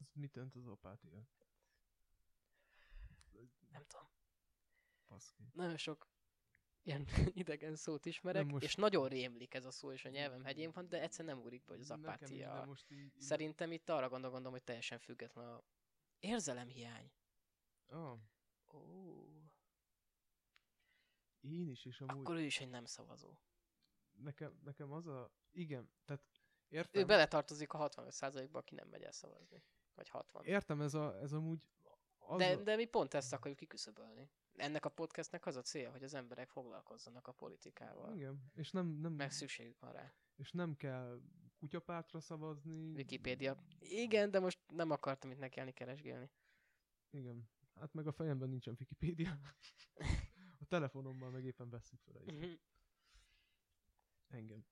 [0.00, 1.28] Ez mit jelent az apátia?
[3.70, 4.08] Nem tudom.
[5.06, 5.42] Paszki.
[5.52, 6.08] Nagyon sok
[6.82, 7.06] ilyen
[7.42, 10.70] idegen szót ismerek, Nem most- és nagyon rémlik ez a szó, és a nyelvem hegyén
[10.70, 12.54] van, de egyszer nem úrik be, hogy az Nekem apátia.
[12.54, 13.20] de most így, így...
[13.20, 15.62] Szerintem itt arra gondol, gondolom, hogy teljesen független a
[16.18, 17.12] érzelemhiány.
[17.86, 18.18] Ah,
[18.74, 19.24] Ó,
[21.40, 23.38] én is, és amúgy akkor ő is egy nem szavazó.
[24.12, 25.30] nekem, nekem az a...
[25.50, 26.22] Igen, tehát
[26.68, 29.62] értem, Ő beletartozik a 65%-ba, aki nem megy el szavazni.
[29.94, 30.44] Vagy 60.
[30.44, 31.60] értem ez, a, ez amúgy
[32.18, 32.62] az De, a...
[32.62, 34.30] de mi pont ezt akarjuk kiküszöbölni.
[34.56, 38.14] ennek a podcastnek az a célja, hogy az emberek foglalkozzanak a politikával.
[38.14, 40.14] Igen, és nem, nem, Meg szükségük van rá.
[40.36, 41.20] és nem kell
[41.58, 42.92] kutyapártra szavazni.
[42.94, 43.56] Wikipédia.
[43.78, 46.30] Igen, de most nem akartam itt nekelni keresgélni.
[47.10, 47.48] Igen.
[47.80, 49.38] Hát meg a fejemben nincsen Wikipédia.
[50.60, 52.52] A telefonommal meg éppen veszük fel egy Mhm.
[54.28, 54.64] engem.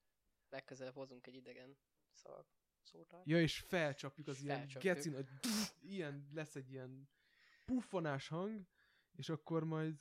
[0.48, 1.76] Legközelebb hozunk egy idegen
[2.12, 2.46] szavak
[2.82, 3.26] szótart.
[3.26, 4.94] Ja, és felcsapjuk az ilyen Felcsapjuk.
[4.94, 5.28] geci nagy,
[5.80, 7.08] ilyen, lesz egy ilyen
[7.64, 8.66] puffanás hang,
[9.12, 10.00] és akkor majd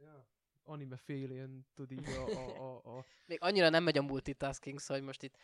[0.00, 0.28] ja,
[0.62, 4.96] anime félén, tudod így a, a, a, a Még annyira nem megy a multitasking, szóval
[4.96, 5.36] hogy most itt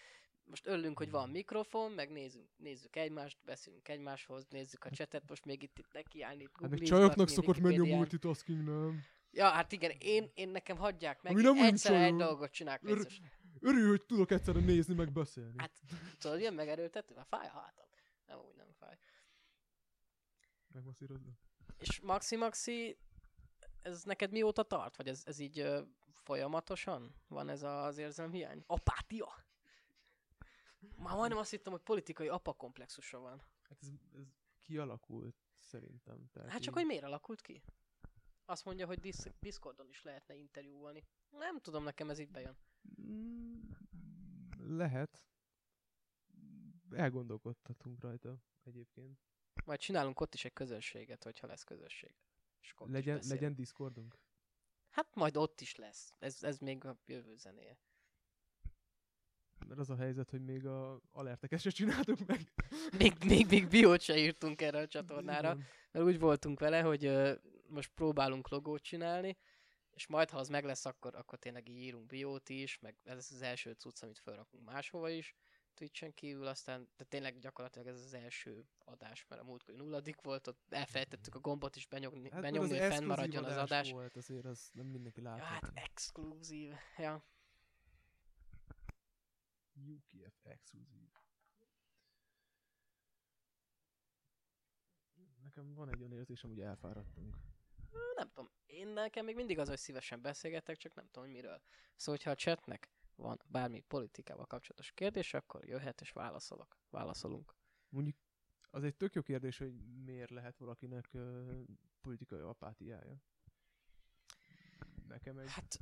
[0.44, 5.44] most örülünk, hogy van mikrofon, meg nézzük, nézzük egymást, beszélünk egymáshoz, nézzük a chatet, most
[5.44, 9.02] még itt, itt nekiállni, itt hát googlizgatni, csajoknak szokott menni a multitasking, nem?
[9.30, 13.20] Ja, hát igen, én, én nekem hagyják meg, Ami nem egyszer egy dolgot csinálok, biztos.
[13.60, 15.54] Örülj, hogy tudok egyszerre nézni, meg beszélni.
[15.56, 15.80] Hát,
[16.18, 17.86] tudod, ilyen megerőltető, már fáj a hátam.
[18.26, 18.98] Nem, úgy nem fáj.
[20.72, 21.38] Megmasszírozom.
[21.78, 22.98] És Maxi Maxi,
[23.82, 24.96] ez neked mióta tart?
[24.96, 25.80] Vagy ez, ez így ö,
[26.12, 28.64] folyamatosan van ez az érzelmhiány?
[28.66, 29.44] Apátia?
[30.96, 33.42] Már majdnem azt hittem, hogy politikai apakomplexusa van.
[33.68, 33.88] Hát ez,
[34.18, 34.26] ez
[34.60, 36.28] kialakult szerintem.
[36.32, 37.62] Tehát Hát csak így- hogy miért alakult ki?
[38.44, 41.04] Azt mondja, hogy Dis- Discordon is lehetne interjúolni.
[41.30, 42.56] Nem tudom, nekem ez így bejön.
[43.00, 43.60] Mm,
[44.58, 45.26] Lehet.
[46.90, 49.18] Elgondolkodhatunk rajta egyébként.
[49.64, 52.14] Majd csinálunk ott is egy közösséget, hogyha lesz közösség.
[52.60, 54.18] És Legyen, legyen Discordunk.
[54.90, 56.12] Hát majd ott is lesz.
[56.18, 57.78] Ez, ez még a jövő zenéje.
[59.68, 62.40] Mert az a helyzet, hogy még a alerteket se csináltuk meg.
[62.98, 65.52] Még, még, még biót se írtunk erre a csatornára.
[65.52, 65.66] Igen.
[65.92, 67.12] Mert úgy voltunk vele, hogy
[67.68, 69.36] most próbálunk logót csinálni,
[69.90, 73.28] és majd, ha az meg lesz, akkor, akkor tényleg így írunk biót is, meg ez
[73.32, 75.34] az első cucc, amit felrakunk máshova is,
[75.74, 80.46] Twitch-en kívül, aztán de tényleg gyakorlatilag ez az első adás, mert a múltkor nulladik volt,
[80.46, 83.90] ott elfelejtettük a gombot is benyomni, Hát, benyomni hogy fennmaradjon az adás.
[83.90, 85.42] Volt, azért az nem mindenki Ja, látta.
[85.44, 86.72] hát exkluzív.
[86.98, 87.24] Ja.
[89.74, 91.08] UKF exkluzív.
[95.42, 97.36] Nekem van egy olyan érzésem, hogy elfáradtunk.
[98.14, 101.60] nem tudom, én nekem még mindig az, hogy szívesen beszélgetek, csak nem tudom, hogy miről.
[101.96, 106.78] Szóval, hogyha a chatnek van bármi politikával kapcsolatos kérdés, akkor jöhet és válaszolok.
[106.90, 107.56] Válaszolunk.
[107.88, 108.16] Mondjuk
[108.70, 109.74] az egy tök jó kérdés, hogy
[110.04, 111.64] miért lehet valakinek uh,
[112.00, 113.22] politikai apátiája.
[115.08, 115.80] Nekem egy, Hát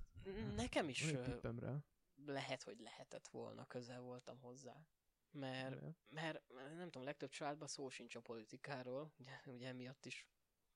[0.56, 1.84] nekem is tippem rá.
[2.26, 4.86] Lehet, hogy lehetett volna, közel voltam hozzá.
[5.30, 10.28] Mert, Mert- mert, nem tudom, legtöbb családban szó sincs a politikáról, ugye, ugye emiatt is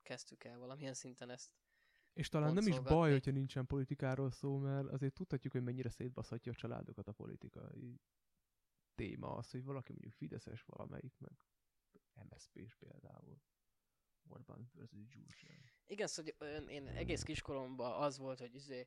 [0.02, 1.52] kezdtük el valamilyen szinten ezt.
[2.12, 6.52] És talán nem is baj, hogyha nincsen politikáról szó, mert azért tudhatjuk, hogy mennyire szétbaszhatja
[6.52, 8.01] a családokat a politikai
[8.94, 9.35] téma.
[9.35, 11.32] Az, hogy valaki mondjuk Fideszes valamelyik, meg
[12.28, 13.40] MSZP-s például.
[14.28, 15.70] Orbán versus Gyurcsány.
[15.86, 18.86] Igen, szóval én egész kiskoromban az volt, hogy izé,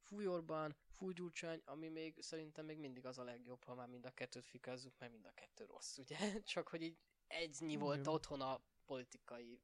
[0.00, 4.06] fúj Orbán, fúj Gyurcsány, ami még szerintem még mindig az a legjobb, ha már mind
[4.06, 6.16] a kettőt fikázzuk, mert mind a kettő rossz, ugye?
[6.42, 8.12] Csak hogy így egynyi volt Igen.
[8.12, 9.62] otthon a politikai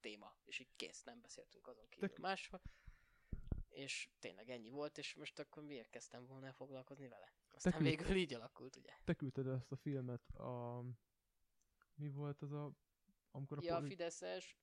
[0.00, 2.60] téma, és így kész, nem beszéltünk azon kívül Tök- máshol.
[3.68, 7.32] És tényleg ennyi volt, és most akkor miért kezdtem volna foglalkozni vele?
[7.54, 8.92] Aztán Tekül- végül így alakult, ugye?
[9.04, 10.82] Te küldted ezt a filmet a...
[11.94, 12.72] Mi volt az a...
[13.30, 14.56] Amikor a Ja, a poli- Fideszes,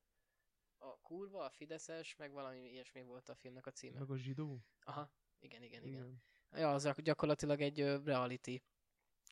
[0.92, 4.00] a kurva, a Fideszes, meg valami ilyesmi volt a filmnek a címe.
[4.00, 4.60] meg a zsidó?
[4.84, 5.94] Aha, igen, igen, igen.
[6.06, 6.22] Igen.
[6.52, 8.62] Ja, az gyak- gyakorlatilag egy reality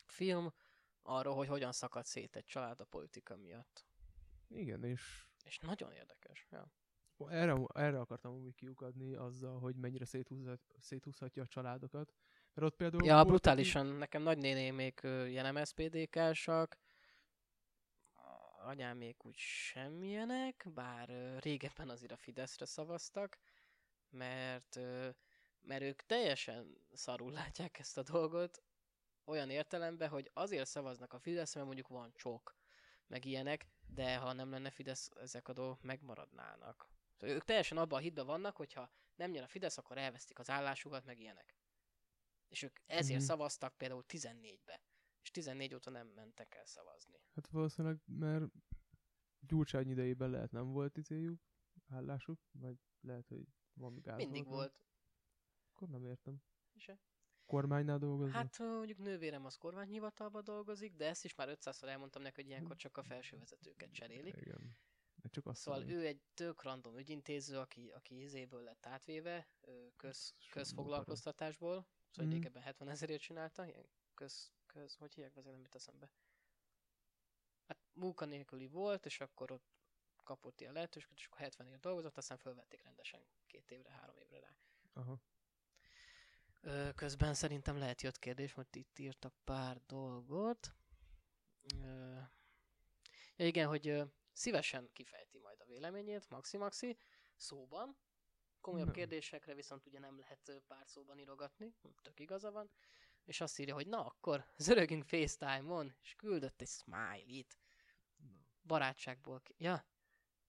[0.07, 0.53] film
[1.01, 3.85] arról, hogy hogyan szakad szét egy család a politika miatt.
[4.47, 6.47] Igen, és És nagyon érdekes.
[6.51, 6.71] Ja.
[7.29, 12.13] erre, erre akartam úgy kiukadni azzal, hogy mennyire széthúzhat, széthúzhatja a családokat.
[12.53, 13.85] Mert ott például Ja, brutálisan.
[13.85, 16.82] Nekem nagynénémék ilyen MSZPDK-sak, a
[18.63, 21.09] anyámék úgy semmilyenek, bár
[21.39, 23.39] régebben azért a Fideszre szavaztak,
[24.09, 24.79] mert,
[25.61, 28.63] mert ők teljesen szarul látják ezt a dolgot,
[29.25, 32.55] olyan értelemben, hogy azért szavaznak a Fideszre, mert mondjuk van csok,
[33.07, 36.87] meg ilyenek, de ha nem lenne Fidesz, ezek a dolgok megmaradnának.
[37.17, 40.49] Szóval ők teljesen abban a hitben vannak, hogyha nem nyer a Fidesz, akkor elvesztik az
[40.49, 41.55] állásukat, meg ilyenek.
[42.47, 43.27] És ők ezért Mhm.
[43.27, 44.81] szavaztak például 14-be.
[45.37, 47.21] És 14 óta nem mentek el szavazni.
[47.35, 48.45] Hát valószínűleg, mert
[49.39, 51.41] Gyurcsány idejében lehet nem volt izéjük,
[51.87, 54.85] állásuk, vagy lehet, hogy van gáz Mindig volt.
[55.73, 56.41] Akkor nem értem.
[56.75, 56.99] Se.
[57.45, 58.35] Kormánynál dolgoznak?
[58.35, 62.75] Hát mondjuk nővérem az kormányhivatalban dolgozik, de ezt is már 500-szor elmondtam neki, hogy ilyenkor
[62.75, 64.35] csak a felső vezetőket cserélik.
[64.35, 64.77] Igen.
[65.15, 65.95] De csak azt Szóval számít.
[65.95, 69.47] ő egy tök random ügyintéző, aki, aki izéből lett átvéve,
[69.95, 72.33] köz, Semmi közfoglalkoztatásból, szóval Mhm.
[72.33, 76.09] régebben 70 ezerért csinálta, ilyen köz, köz, hogy hívják, azért nem jut eszembe.
[77.67, 79.71] Hát munkanélküli volt, és akkor ott
[80.23, 84.39] kapott ilyen lehetőséget, és akkor 70 év dolgozott, aztán fölvették rendesen két évre, három évre
[84.39, 84.55] rá.
[84.93, 85.21] Aha.
[86.61, 90.73] Ö, közben szerintem lehet jött kérdés, mert itt írtak pár dolgot.
[91.75, 92.19] Ö,
[93.35, 96.97] ja igen, hogy ö, szívesen kifejti majd a véleményét, Maxi Maxi,
[97.35, 97.97] szóban.
[98.61, 98.95] Komolyabb Nem.
[98.95, 102.71] kérdésekre viszont ugye nem lehet pár szóban írogatni, tök igaza van.
[103.25, 107.57] És azt írja, hogy na akkor zörögünk FaceTime-on, és küldött egy smiley-t.
[108.61, 109.41] Barátságból.
[109.57, 109.85] Ja.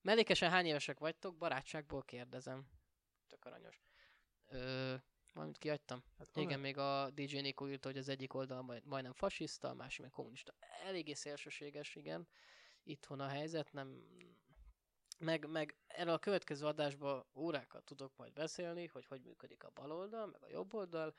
[0.00, 1.36] Mellékesen hány évesek vagytok?
[1.36, 2.68] Barátságból kérdezem.
[3.26, 3.82] Tök aranyos.
[4.46, 4.94] Ö,
[5.32, 6.04] valamit kiadtam?
[6.18, 9.68] Hát Igen, Amer- még a DJ Nico írta, hogy az egyik oldal majd, majdnem fasiszta,
[9.68, 10.54] a másik meg kommunista.
[10.84, 12.28] Eléggé szélsőséges, igen.
[12.82, 14.02] Itthon a helyzet, nem...
[15.18, 19.92] Meg, meg erről a következő adásban órákat tudok majd beszélni, hogy hogy működik a bal
[19.92, 21.14] oldal, meg a jobb oldal.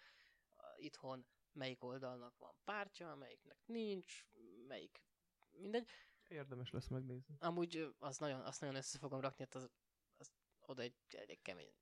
[0.77, 1.26] Itthon
[1.56, 4.26] melyik oldalnak van pártja, melyiknek nincs,
[4.68, 5.03] melyik
[5.52, 5.90] mindegy.
[6.27, 7.36] Érdemes lesz megnézni.
[7.40, 9.69] Amúgy az nagyon, azt nagyon össze fogom rakni, hát az,
[10.18, 11.73] az oda egy elég kemény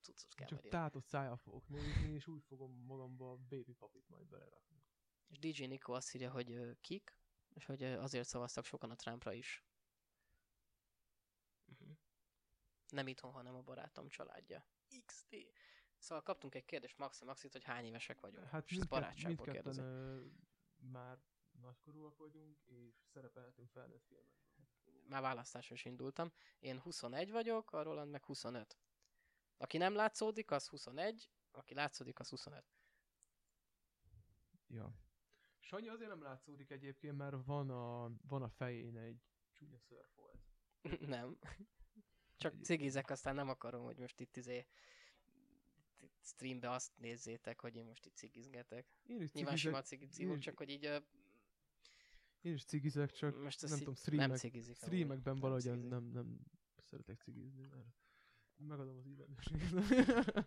[0.00, 4.26] cuccot kell Csak tátott szájjal fogok nézni, és úgy fogom magamba a baby papit majd
[4.26, 4.82] belerakni.
[5.26, 7.16] És DJ Nico azt írja, hogy kik,
[7.48, 9.64] és hogy azért szavaztak sokan a Trumpra is.
[11.64, 11.96] Uh-huh.
[12.88, 14.66] Nem itthon, hanem a barátom családja.
[15.06, 15.36] XD.
[15.98, 18.46] Szóval kaptunk egy kérdést Maxi Maxit, hogy hány évesek vagyunk.
[18.46, 20.24] Hát és ezt mindkett, barátságból mindketten ö,
[20.76, 21.18] már
[21.60, 24.36] nagykorúak vagyunk, és szerepelhetünk felnőtt filmekben.
[25.08, 26.32] Már választáson is indultam.
[26.58, 28.78] Én 21 vagyok, a Roland meg 25.
[29.56, 32.64] Aki nem látszódik, az 21, aki látszódik, az 25.
[34.66, 34.94] Ja.
[35.60, 39.22] Sanyi azért nem látszódik egyébként, mert van a, van a fején egy
[39.52, 40.38] csúnya szörfolt.
[41.14, 41.38] nem.
[42.36, 44.66] Csak cigizek, aztán nem akarom, hogy most itt izé
[46.28, 48.86] streambe azt nézzétek, hogy én most itt cigizgetek.
[49.06, 50.98] Én is Nyilván sima cigizek, cigi cívok, is- csak hogy így ö,
[52.40, 54.76] én is cigizek, csak most nem tudom, nem streamek, cigizik.
[54.80, 54.86] amúgy.
[54.94, 55.90] streamekben Nem valahogyan cigizik.
[55.90, 56.38] nem, nem
[56.82, 57.86] szeretek cigizni, mert
[58.56, 60.44] megadom az illetőséget.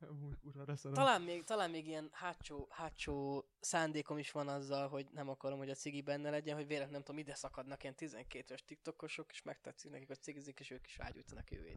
[0.92, 5.70] Talán még, talán még ilyen hátsó, hátsó szándékom is van azzal, hogy nem akarom, hogy
[5.70, 9.42] a cigi benne legyen, hogy véletlenül nem tudom, ide szakadnak ilyen 12 éves tiktokosok, és
[9.42, 11.72] megtetszik nekik, hogy cigizik, és ők is rágyújtanak jövő.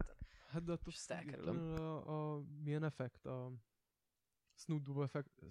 [0.54, 1.56] Hát de attól elkerülöm.
[1.58, 3.52] a, a, milyen effekt, a
[4.54, 5.42] Snoop Dogg effekt,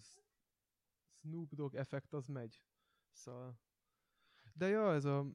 [1.20, 2.64] Snoop Dogg effekt az megy.
[3.12, 3.60] Szóval...
[4.54, 5.26] De ja, ez a...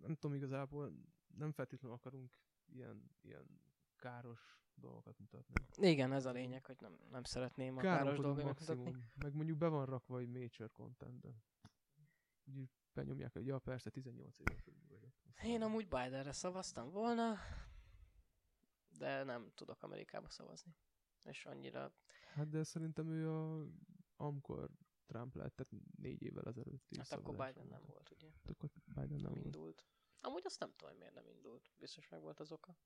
[0.00, 0.92] Nem tudom igazából,
[1.36, 3.60] nem feltétlenül akarunk ilyen, ilyen
[3.96, 5.54] káros dolgokat mutatni.
[5.76, 8.96] Igen, ez a lényeg, hogy nem, nem szeretném a káros dolgokat mutatni.
[9.14, 11.28] Meg mondjuk be van rakva egy major content, de
[12.44, 15.12] úgy benyomják, hogy ja persze 18 éves fölül vagyok.
[15.42, 17.36] Én amúgy Bidenre szavaztam volna,
[19.02, 20.74] de nem tudok Amerikába szavazni.
[21.24, 21.92] És annyira
[22.34, 23.66] Hát de szerintem ő a,
[24.16, 24.70] amikor
[25.06, 26.96] Trump lett, tehát négy évvel ezelőtt.
[26.96, 28.28] Hát akkor Biden nem volt, ugye?
[28.44, 29.44] Hát akkor Biden nem, Nem volt.
[29.44, 29.86] indult.
[30.20, 31.70] Amúgy azt nem tudom, hogy miért nem indult.
[31.78, 32.76] Biztos meg volt az oka.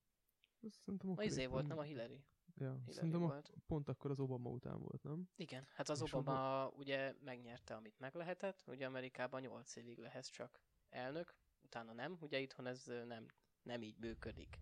[0.69, 2.23] Szerintem A akkor izé éppen- volt, nem a Hillary.
[2.55, 3.53] Ja, Hillary szerintem a, volt.
[3.65, 5.29] pont akkor az Obama után volt, nem?
[5.35, 8.63] Igen, hát az És Obama ugye megnyerte, amit meg lehetett.
[8.67, 12.17] Ugye Amerikában 8 évig lehetsz csak elnök, utána nem.
[12.21, 13.25] Ugye itthon ez nem,
[13.61, 14.57] nem így működik.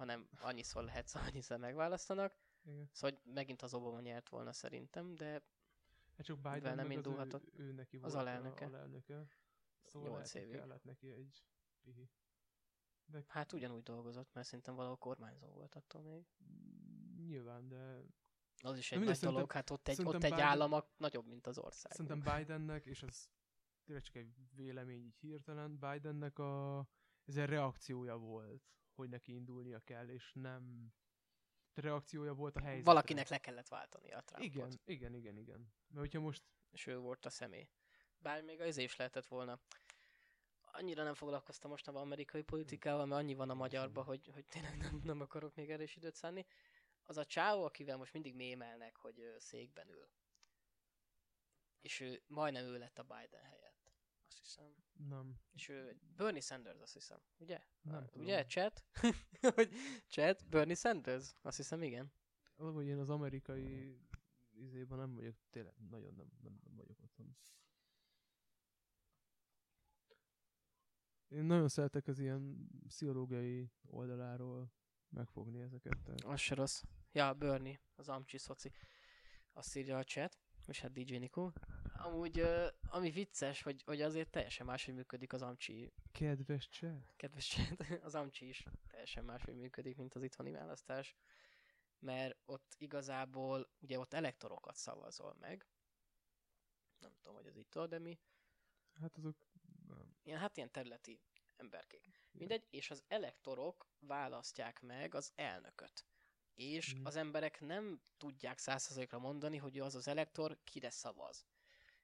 [0.00, 2.34] Hanem annyiszor lehetsz, annyiszor megválasztanak.
[2.64, 2.88] Igen.
[2.92, 5.42] Szóval hogy megint az Obama nyert volna szerintem, de
[6.16, 7.58] Hát csak Biden nem meg az indulhatott.
[7.58, 8.64] ő, ő neki Az volt alelnöke.
[8.64, 9.26] A, alelnöke.
[9.84, 10.54] Szóval Nyolc lehet, hogy évig.
[10.60, 11.44] kellett neki egy
[11.82, 12.10] pihi.
[13.04, 16.26] De hát ugyanúgy dolgozott, mert szerintem valahol kormányzó volt attól még.
[17.24, 18.00] nyilván, de
[18.62, 21.58] Az is egy nagy dolog, hát ott egy, ott egy Biden- állam nagyobb, mint az
[21.58, 21.92] ország.
[21.92, 23.28] Szerintem Bidennek, és ez
[23.84, 26.86] tényleg csak egy vélemény így hirtelen, Bidennek a,
[27.24, 28.62] ez egy reakciója volt,
[28.94, 30.92] hogy neki indulnia kell, és nem
[31.74, 32.92] reakciója volt a helyzetre.
[32.92, 34.54] Valakinek le kellett váltani a Trumpot.
[34.54, 35.72] Igen, igen, igen, igen.
[35.86, 37.68] Mert hogyha most És ő volt a személy.
[38.18, 39.60] Bár még az is lehetett volna.
[40.72, 45.00] Annyira nem foglalkoztam mostanában amerikai politikával, mert annyi van a magyarban, hogy, hogy tényleg nem,
[45.04, 46.46] nem akarok még erős időt szánni.
[47.02, 50.08] Az a csáó, akivel most mindig mémelnek, hogy székben ül.
[51.80, 53.69] És ő majdnem ő lett a Biden helyett.
[54.30, 54.74] Azt hiszem.
[55.08, 57.18] nem, És ő Bernie Sanders, azt hiszem.
[57.36, 57.62] Ugye?
[57.82, 58.26] Nem tudom.
[58.26, 58.84] Ugye, chat?
[59.54, 59.70] hogy
[60.06, 60.48] chat?
[60.48, 61.34] Bernie Sanders?
[61.42, 62.12] Azt hiszem, igen.
[62.56, 63.98] valahogy én az amerikai
[64.50, 67.36] izében nem vagyok, tényleg nagyon nem, nem, nem vagyok otthon.
[71.28, 74.72] Én nagyon szeretek az ilyen pszichológiai oldaláról
[75.08, 75.98] megfogni ezeket.
[76.04, 76.82] Tehát Az se rossz.
[77.12, 78.72] Ja, Bernie, az Amcsi szoci.
[79.52, 81.52] Azt írja a chat, és hát DJ Nico.
[82.02, 82.44] Amúgy,
[82.88, 87.12] ami vicces, hogy, hogy azért teljesen máshogy működik az Amcsi, kedves chat.
[87.16, 91.16] kedves chat, az Amcsi is teljesen máshogy működik, mint az itthoni választás.
[91.98, 95.66] Mert ott igazából, ugye ott elektorokat szavazol meg.
[96.98, 98.18] Nem tudom, hogy az itt de mi.
[99.00, 99.36] Hát azok
[99.88, 100.16] Nem.
[100.22, 101.20] Ilyen, hát ilyen területi
[101.56, 102.08] emberkék.
[102.32, 106.04] Mindegy, és az elektorok választják meg az elnököt.
[106.54, 111.46] És az emberek nem tudják százszerzalékra mondani, hogy az az elektor kire szavaz.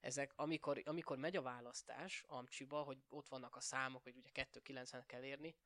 [0.00, 5.06] Ezek, amikor, amikor megy a választás Amcsiba, hogy ott vannak a számok, hogy ugye 290
[5.06, 5.56] kell érni,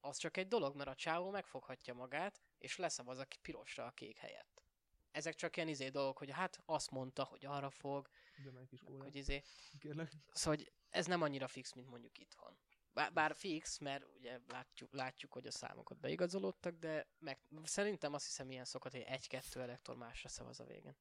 [0.00, 4.18] az csak egy dolog, mert a csávó megfoghatja magát, és leszavaz a pirosra a kék
[4.18, 4.62] helyett.
[5.10, 8.08] Ezek csak ilyen izé dolgok, hogy hát azt mondta, hogy arra fog,
[8.68, 9.42] kis hogy izé,
[9.78, 10.12] kérlek.
[10.32, 12.58] Szóval hogy ez nem annyira fix, mint mondjuk itthon.
[12.92, 18.24] Bár, bár fix, mert ugye látjuk, látjuk, hogy a számokat beigazolódtak, de meg, szerintem azt
[18.24, 20.96] hiszem ilyen szokott, hogy egy-kettő elektor másra szavaz a végén.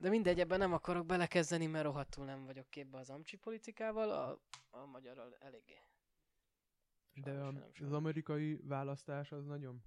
[0.00, 4.40] De mindegy, ebben nem akarok belekezdeni, mert rohadtul nem vagyok képbe az amcsi politikával, a,
[4.70, 5.82] a magyarral eléggé.
[7.12, 9.82] De a, nem az amerikai választás az nagyon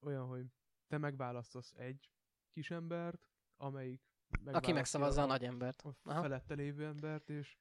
[0.00, 0.46] olyan, hogy
[0.86, 2.10] te megválasztasz egy
[2.52, 4.02] kis embert, amelyik
[4.44, 5.82] Aki megszavazza a nagy embert.
[5.82, 7.58] a felette lévő embert, és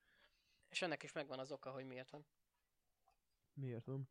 [0.68, 2.26] És ennek is megvan az oka, hogy miért van.
[3.54, 4.08] miért nem?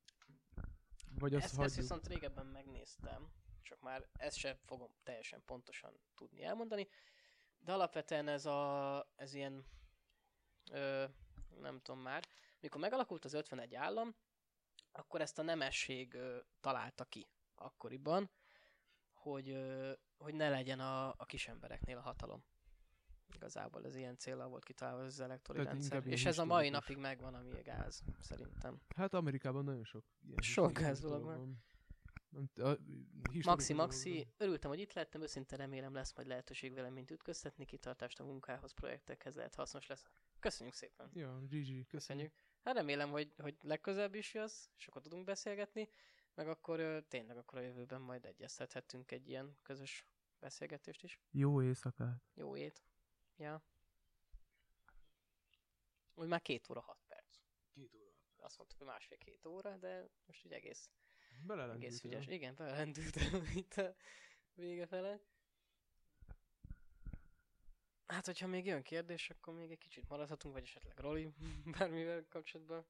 [1.19, 3.33] Vagy Ezt, ezt viszont régebben megnéztem,
[3.69, 6.89] csak már ezt sem fogom teljesen pontosan tudni elmondani,
[7.59, 9.67] de alapvetően ez a, ez ilyen,
[10.71, 11.05] ö,
[11.61, 12.25] nem tudom már,
[12.61, 14.15] mikor megalakult az 51 állam,
[14.93, 18.31] akkor ezt a nemesség ö, találta ki akkoriban,
[19.13, 22.45] hogy, ö, hogy ne legyen a, a kis embereknél a hatalom.
[23.35, 26.07] Igazából ez ilyen célra volt kitalálva az elektori Tehát rendszer.
[26.07, 26.89] És ez a mai historikus.
[26.89, 28.81] napig megvan, ami gáz, szerintem.
[28.97, 31.67] Hát Amerikában nagyon sok ilyen Sok ez dolog van.
[33.45, 38.21] Maxi, Maxi, örültem, hogy itt lettem, őszintén remélem lesz majd lehetőség velem, mint ütköztetni, kitartást
[38.21, 40.05] a munkához, projektekhez lehet hasznos lesz.
[40.41, 41.11] Köszönjük szépen!
[41.15, 42.33] Ja, GG, köszönjük.
[42.65, 45.89] Hát remélem, hogy, hogy legközelebb is jössz, és akkor tudunk beszélgetni,
[46.35, 50.07] meg akkor tényleg akkor a jövőben majd egyeztethetünk egy ilyen közös
[50.39, 51.21] beszélgetést is.
[51.31, 52.23] Jó éjszakát.
[52.35, 52.83] Jó ét!
[53.37, 53.63] Ja.
[56.15, 57.39] Úgy már két óra, hat perc.
[57.75, 58.13] Két óra.
[58.37, 60.91] Azt mondtuk, hogy másfél-két óra, de most úgy egész
[61.73, 62.27] egész ügyes.
[62.27, 63.95] Igen, belendültem itt a
[64.55, 65.21] vége fele.
[68.07, 71.33] Hát, hogyha még jön kérdés, akkor még egy kicsit maradhatunk, vagy esetleg Roli
[71.79, 72.87] bármivel kapcsolatban.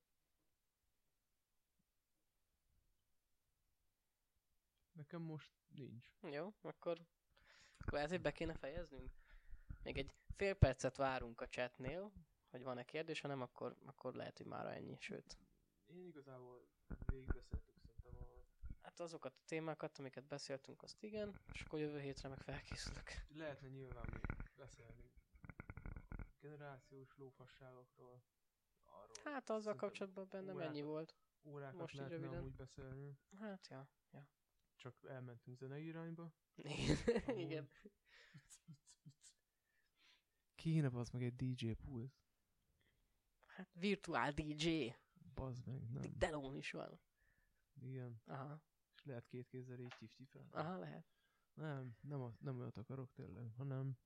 [4.92, 6.06] Nekem most nincs.
[6.22, 7.06] Jó, akkor
[7.78, 9.10] akkor lehet, hogy be kéne fejeznünk.
[9.82, 12.12] Még egy fél percet várunk a chatnél,
[12.50, 15.38] hogy van-e kérdés, ha nem, akkor, akkor lehet, hogy már ennyi, sőt.
[15.86, 16.68] Én igazából
[17.06, 17.77] végigbeszéltük.
[19.00, 23.10] Azokat a témákat, amiket beszéltünk, azt igen, és akkor jövő hétre meg felkészülök.
[23.28, 24.26] Lehetne nyilván még
[24.56, 25.10] beszélni
[26.40, 28.22] generációs lófasságokról,
[28.84, 29.16] arról.
[29.24, 31.16] Hát azzal kapcsolatban bennem órákat- ennyi volt.
[31.44, 32.38] Órákat most lehetne röviden.
[32.38, 33.88] amúgy beszélni, Hát, ja.
[34.76, 36.32] csak elmentünk zenei irányba.
[37.26, 37.68] Igen.
[40.54, 42.12] Kéne az meg egy DJ pult.
[43.46, 44.88] Hát virtuál DJ.
[45.34, 46.12] Bazd meg, nem.
[46.18, 47.00] Delon is van.
[47.80, 48.22] Igen.
[48.26, 48.62] Aha.
[49.08, 50.46] Lehet két kézzel így tiftifel.
[50.50, 51.06] Aha, lehet.
[51.54, 53.98] Nem, nem, a- nem olyat akarok tényleg, hanem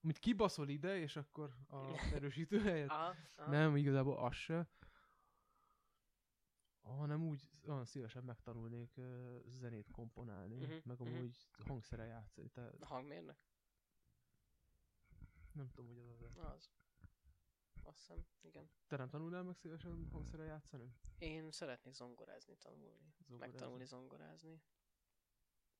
[0.00, 2.90] amit kibaszol ide, és akkor a erősítő helyet.
[2.90, 3.50] Aha, aha.
[3.50, 4.68] Nem, igazából az se.
[6.80, 11.08] Hanem úgy olyan szívesen megtanulnék uh, zenét komponálni, Mhm, meg mhm.
[11.14, 12.48] amúgy hangszere játszani.
[12.48, 13.36] Tehát hangmérnök?
[15.52, 16.36] nem tudom, hogy az az.
[16.36, 16.70] Az.
[17.88, 18.70] Azt hiszem, igen.
[18.86, 20.92] Te nem tanulnál meg szívesen hangszere játszani?
[21.18, 23.12] Én szeretnék zongorázni, tanulni.
[23.26, 23.36] Zongorázni?
[23.38, 24.62] Megtanulni zongorázni.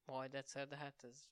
[0.05, 1.29] Majd egyszer, de hát ez...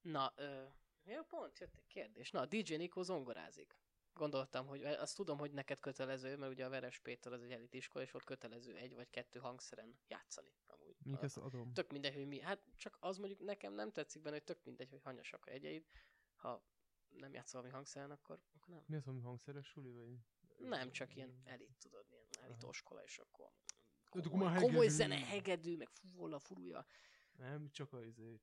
[0.00, 0.64] Na, ö...
[1.04, 2.30] Ja, pont jött egy kérdés.
[2.30, 3.76] Na, DJ Nikó zongorázik.
[4.12, 7.74] Gondoltam, hogy azt tudom, hogy neked kötelező, mert ugye a Veres Péter az egy elit
[7.74, 10.54] iskola, és ott kötelező egy vagy kettő hangszeren játszani.
[10.66, 10.96] Amúgy.
[11.12, 11.72] A- ezt adom.
[11.72, 12.40] Tök mindegy, hogy mi.
[12.40, 15.86] Hát csak az mondjuk nekem nem tetszik benne, hogy tök mindegy, hogy hanyasak a jegyeid.
[16.34, 16.64] Ha
[17.20, 18.82] nem játszol valami hangszeren, akkor, akkor nem.
[18.86, 20.18] Mi az, ami hangszeres suli, vagy?
[20.58, 23.50] Nem, csak ilyen elit, tudod, ilyen elitoskola, és akkor
[24.10, 24.94] komoly, már komoly hegedű.
[24.94, 26.86] zene, hegedű, meg fúvola, furúja.
[27.32, 28.40] Nem, csak a izé,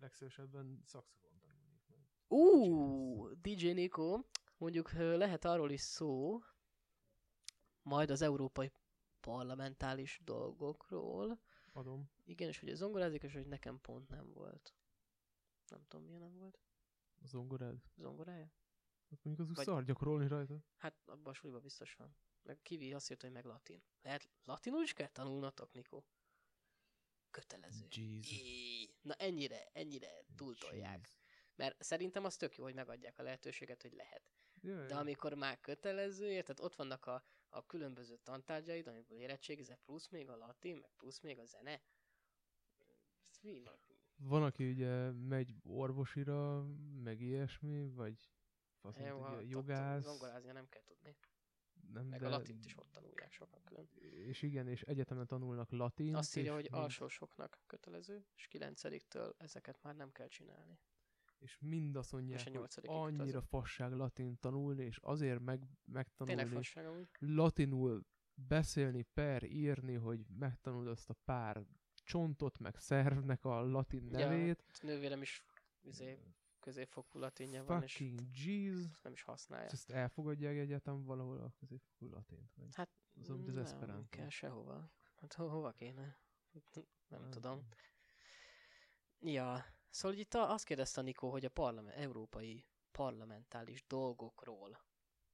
[0.00, 1.98] legszívesebben szaxofon tanulnék meg.
[2.28, 4.20] Ú, DJ Nico,
[4.56, 6.40] mondjuk lehet arról is szó,
[7.82, 8.72] majd az európai
[9.20, 11.40] parlamentális dolgokról.
[11.72, 12.10] Adom.
[12.24, 14.74] Igen, és hogy zongorázik, és hogy nekem pont nem volt.
[15.68, 16.58] Nem tudom, milyen nem volt.
[17.22, 17.76] A zongorád.
[17.96, 18.52] Zongorája?
[19.10, 20.64] Hát mondjuk az Vagy- szar gyakorolni rajta.
[20.76, 22.16] Hát abban a suliban biztos van.
[22.42, 23.82] Meg Kivi azt írta, hogy meg latin.
[24.02, 26.06] Lehet latinul is kell tanulnatok, Nikó?
[27.30, 27.88] Kötelező.
[29.02, 31.08] Na ennyire, ennyire túltolják.
[31.54, 34.22] Mert szerintem az tök jó, hogy megadják a lehetőséget, hogy lehet.
[34.60, 40.08] Jaj, De amikor már kötelező, érted, ott vannak a, a különböző tantárgyaid, amiből érettségizel, plusz
[40.08, 41.82] még a latin, meg plusz még a zene.
[43.30, 43.62] Ez mi?
[43.64, 43.78] Van,
[44.28, 46.64] aki ugye megy orvosira,
[47.02, 48.30] meg ilyesmi, vagy
[48.80, 51.16] faszom Jó, tudja, ott jogász, Zongorázni nem kell tudni.
[51.92, 53.88] nem, Meg de, a latint is ott tanulják sokan külön.
[54.26, 56.16] és igen, és egyetemen tanulnak latint.
[56.16, 60.78] Azt írja, hogy mind- alsósoknak kötelező, és 9-től ezeket már nem kell csinálni.
[61.38, 63.38] és mind azt mondják, És a hogy annyira kötelező.
[63.48, 68.04] fasság latin tanulni, és azért meg, megtanulni fasság latinul
[68.34, 71.64] beszélni, per írni, hogy megtanuld azt a pár
[72.02, 74.64] csontot, meg szervnek a latin Ja, nevét.
[74.82, 75.44] A nővérem is
[75.80, 76.18] izé,
[76.60, 78.00] középfokú latinja van, és
[78.44, 78.90] jeez.
[79.02, 79.68] nem is használja.
[79.70, 82.54] Ezt elfogadják egyetem valahol a középfokú latint?
[82.54, 82.74] Vagy?
[82.74, 84.08] Hát az a- az nem Esperanto.
[84.08, 84.90] kell sehova.
[85.16, 86.18] Hát ho- hova kéne?
[86.74, 87.66] Nem Nem tudom.
[89.20, 94.84] Ja, szóval itt azt kérdezte a Nikó, hogy a parlament, európai parlamentális dolgokról.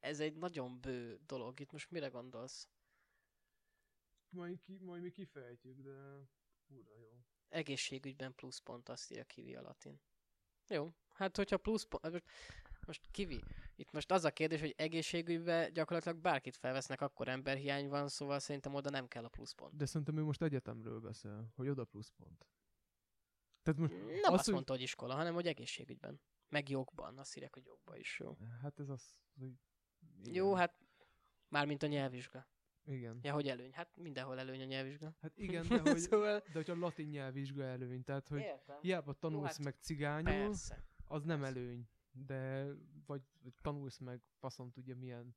[0.01, 1.61] Ez egy nagyon bő dolog.
[1.61, 2.69] Itt most mire gondolsz?
[4.29, 6.29] Majd, ki, majd mi kifejtjük, de
[6.69, 7.09] ura jó.
[7.49, 10.01] Egészségügyben pluszpont, azt írja Kivi a latin.
[10.69, 12.03] Jó, hát hogyha pluszpont...
[12.13, 12.25] Most,
[12.87, 13.43] most Kivi,
[13.77, 18.75] itt most az a kérdés, hogy egészségügyben gyakorlatilag bárkit felvesznek, akkor emberhiány van, szóval szerintem
[18.75, 19.77] oda nem kell a pluszpont.
[19.77, 22.47] De szerintem ő most egyetemről beszél, hogy oda pluszpont.
[23.63, 26.21] Tehát most Nem az, azt hogy- mondta, hogy iskola, hanem hogy egészségügyben.
[26.49, 28.37] Meg jogban, azt írják, hogy jogban is jó.
[28.63, 29.53] Hát ez az, hogy...
[30.19, 30.35] Igen.
[30.35, 30.79] Jó, hát
[31.49, 32.47] mármint a nyelvvizsga.
[32.89, 33.19] Igen.
[33.23, 33.73] Ja, hogy előny?
[33.73, 35.17] Hát mindenhol előny a nyelvvizsga.
[35.21, 35.99] Hát igen, de hogy...
[35.99, 36.39] szóval...
[36.39, 38.79] De hogyha latin nyelvvizsga előny, tehát hogy Értem.
[38.81, 40.85] hiába tanulsz hát meg cigányul, Persze.
[41.07, 41.59] az nem persze.
[41.59, 41.89] előny.
[42.11, 42.67] De
[43.07, 45.37] vagy vagy tanulsz meg faszom tudja milyen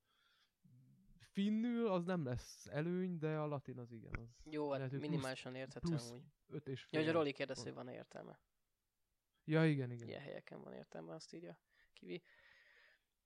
[1.32, 4.12] finnül, az nem lesz előny, de a latin az igen.
[4.20, 6.24] Az Jó, hát hogy minimálisan érthető amúgy.
[6.48, 7.00] öt és Ja, fél.
[7.00, 8.40] hogy a Roli kérdezi, hogy van értelme.
[9.44, 10.08] Ja, igen, igen.
[10.08, 11.60] Ilyen helyeken van értelme, azt írja
[11.94, 12.24] Kivi.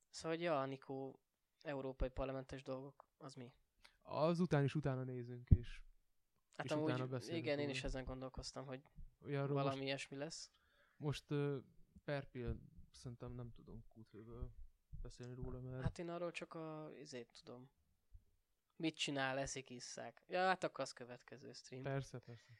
[0.09, 1.19] Szóval, hogy ja, Nikó,
[1.61, 3.53] európai parlamentes dolgok, az mi?
[4.07, 5.83] Az után is utána nézünk is.
[6.55, 8.83] Hát És amúgy, utána beszélünk igen, én is ezen gondolkoztam, hogy
[9.23, 10.51] Olyanról valami most, ilyesmi lesz.
[10.97, 11.63] most uh,
[12.03, 12.27] per
[12.91, 14.51] szerintem nem tudunk kútfőből
[15.01, 17.69] beszélni róla, mert Hát én arról csak a izét tudom.
[18.75, 20.23] Mit csinál, eszik, isszák.
[20.27, 21.83] Ja, hát akkor az következő stream.
[21.83, 22.53] persze, persze.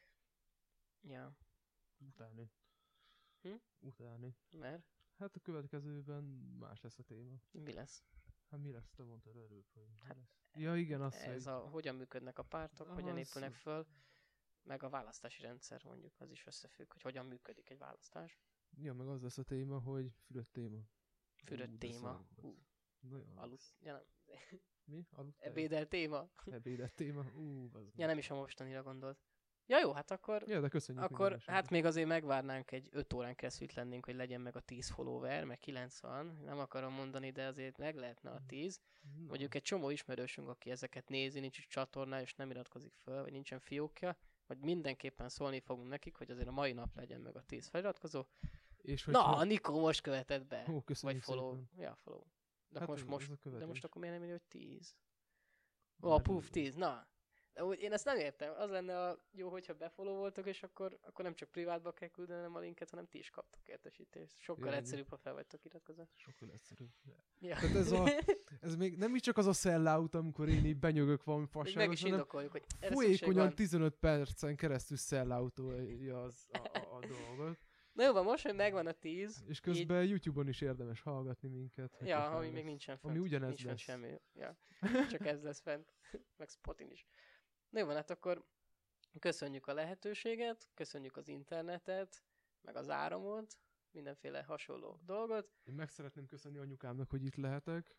[1.00, 1.36] Ja,
[1.98, 2.50] Utáni.
[3.42, 3.54] Hm?
[3.78, 4.36] Utáni.
[4.50, 4.84] mert
[5.18, 6.24] Hát a következőben
[6.58, 7.40] más lesz a téma.
[7.50, 8.04] mi lesz?
[8.56, 8.90] Hát mi lesz?
[8.96, 9.40] Te mondtad mi
[10.02, 10.26] Hát lesz.
[10.52, 11.52] Ja, igen, az, Ez hogy...
[11.52, 13.86] a, hogyan működnek a pártok, hogyan Az- épülnek föl,
[14.62, 18.40] meg a választási rendszer mondjuk, az is összefügg, hogy hogyan működik egy választás.
[18.78, 20.78] Ja, meg az lesz a téma, hogy fürött téma.
[21.44, 22.26] Fürött Ú, téma.
[22.36, 22.54] Ú,
[23.34, 23.72] aludt, rossz.
[23.80, 24.04] ja nem,
[24.84, 25.06] Mi?
[25.10, 25.40] Aludt?
[25.40, 26.30] ebédel téma.
[26.44, 27.24] Ebédet téma?
[27.34, 29.25] Ú, az Ja nem is a mostanira gondolt.
[29.68, 31.04] Ja jó, hát akkor, Ja, de köszönjük.
[31.04, 34.88] akkor hát még azért megvárnánk egy 5 órán keresztül lennénk, hogy legyen meg a 10
[34.90, 38.80] follower, meg 90, nem akarom mondani, de azért meg lehetne a 10.
[39.18, 43.22] Na, Mondjuk egy csomó ismerősünk, aki ezeket nézi, nincs is csatorna, és nem iratkozik föl,
[43.22, 44.16] vagy nincsen fiókja,
[44.46, 48.24] vagy mindenképpen szólni fogunk nekik, hogy azért a mai nap legyen meg a 10 feliratkozó.
[48.82, 50.64] És Na, hogyha- a Nikó most követett be.
[50.70, 51.50] Ó, vagy follow.
[51.54, 51.68] szépen.
[51.78, 52.22] Ja, follow.
[52.68, 54.96] De Hát most, most, de most akkor miért nem írja, hogy 10?
[56.02, 57.06] Ó, a puf 10, na.
[57.56, 58.52] De úgy én ezt nem értem.
[58.56, 62.54] Az lenne a jó, hogyha befollow voltok, és akkor, akkor nem csak privátba kell küldenem
[62.54, 64.38] a linket, hanem ti is kaptok értesítést.
[64.38, 66.08] Sokkal Ja, egyszerűbb, ha fel vagytok iratkozva.
[66.14, 66.90] Sokkal egyszerűbb.
[67.40, 67.54] Ja.
[67.54, 68.08] Tehát ez, a,
[68.60, 71.64] ez még nem is csak az a sellout, amikor én így benyögök valami Még meg
[71.64, 73.54] fasságot, is indokoljuk, hogy folyékonyan van.
[73.54, 77.58] 15 percen keresztül selloutolja az a, a, a dolgot.
[77.92, 81.96] Na jó van, most, hogy megvan a 10, És közben YouTube-on is érdemes hallgatni minket.
[82.00, 83.14] Ja, ami még nincsen fent.
[83.14, 83.80] Ami ugyanez Nincs lesz.
[83.80, 84.20] semmi.
[84.32, 84.58] Ja.
[85.10, 85.92] Csak ez lesz fent.
[86.36, 87.06] Meg Spotin is.
[87.76, 88.44] Na jó hát akkor
[89.18, 92.22] köszönjük a lehetőséget, köszönjük az internetet,
[92.60, 93.58] meg az áramot,
[93.90, 95.48] mindenféle hasonló dolgot.
[95.64, 97.96] Én meg szeretném köszönni anyukámnak, hogy itt lehetek.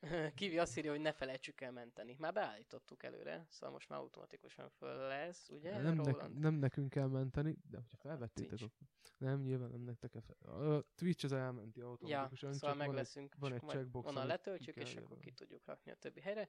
[0.34, 2.16] Kivi azt írja, hogy ne felejtsük el menteni.
[2.18, 5.78] Már beállítottuk előre, szóval most már automatikusan föl lesz, ugye?
[5.78, 8.64] nem, nek, nem nekünk kell menteni, de hogyha felvettétek, Twitch.
[8.64, 8.86] akkor...
[9.18, 10.50] Nem, nyilván nem nektek kell fel...
[10.50, 14.26] A Twitch az elmenti Ja, automatikusan, szóval meg van egy- leszünk, van egy checkbox, onnan
[14.26, 16.48] letöltjük, és akkor ki tudjuk rakni a többi helyre.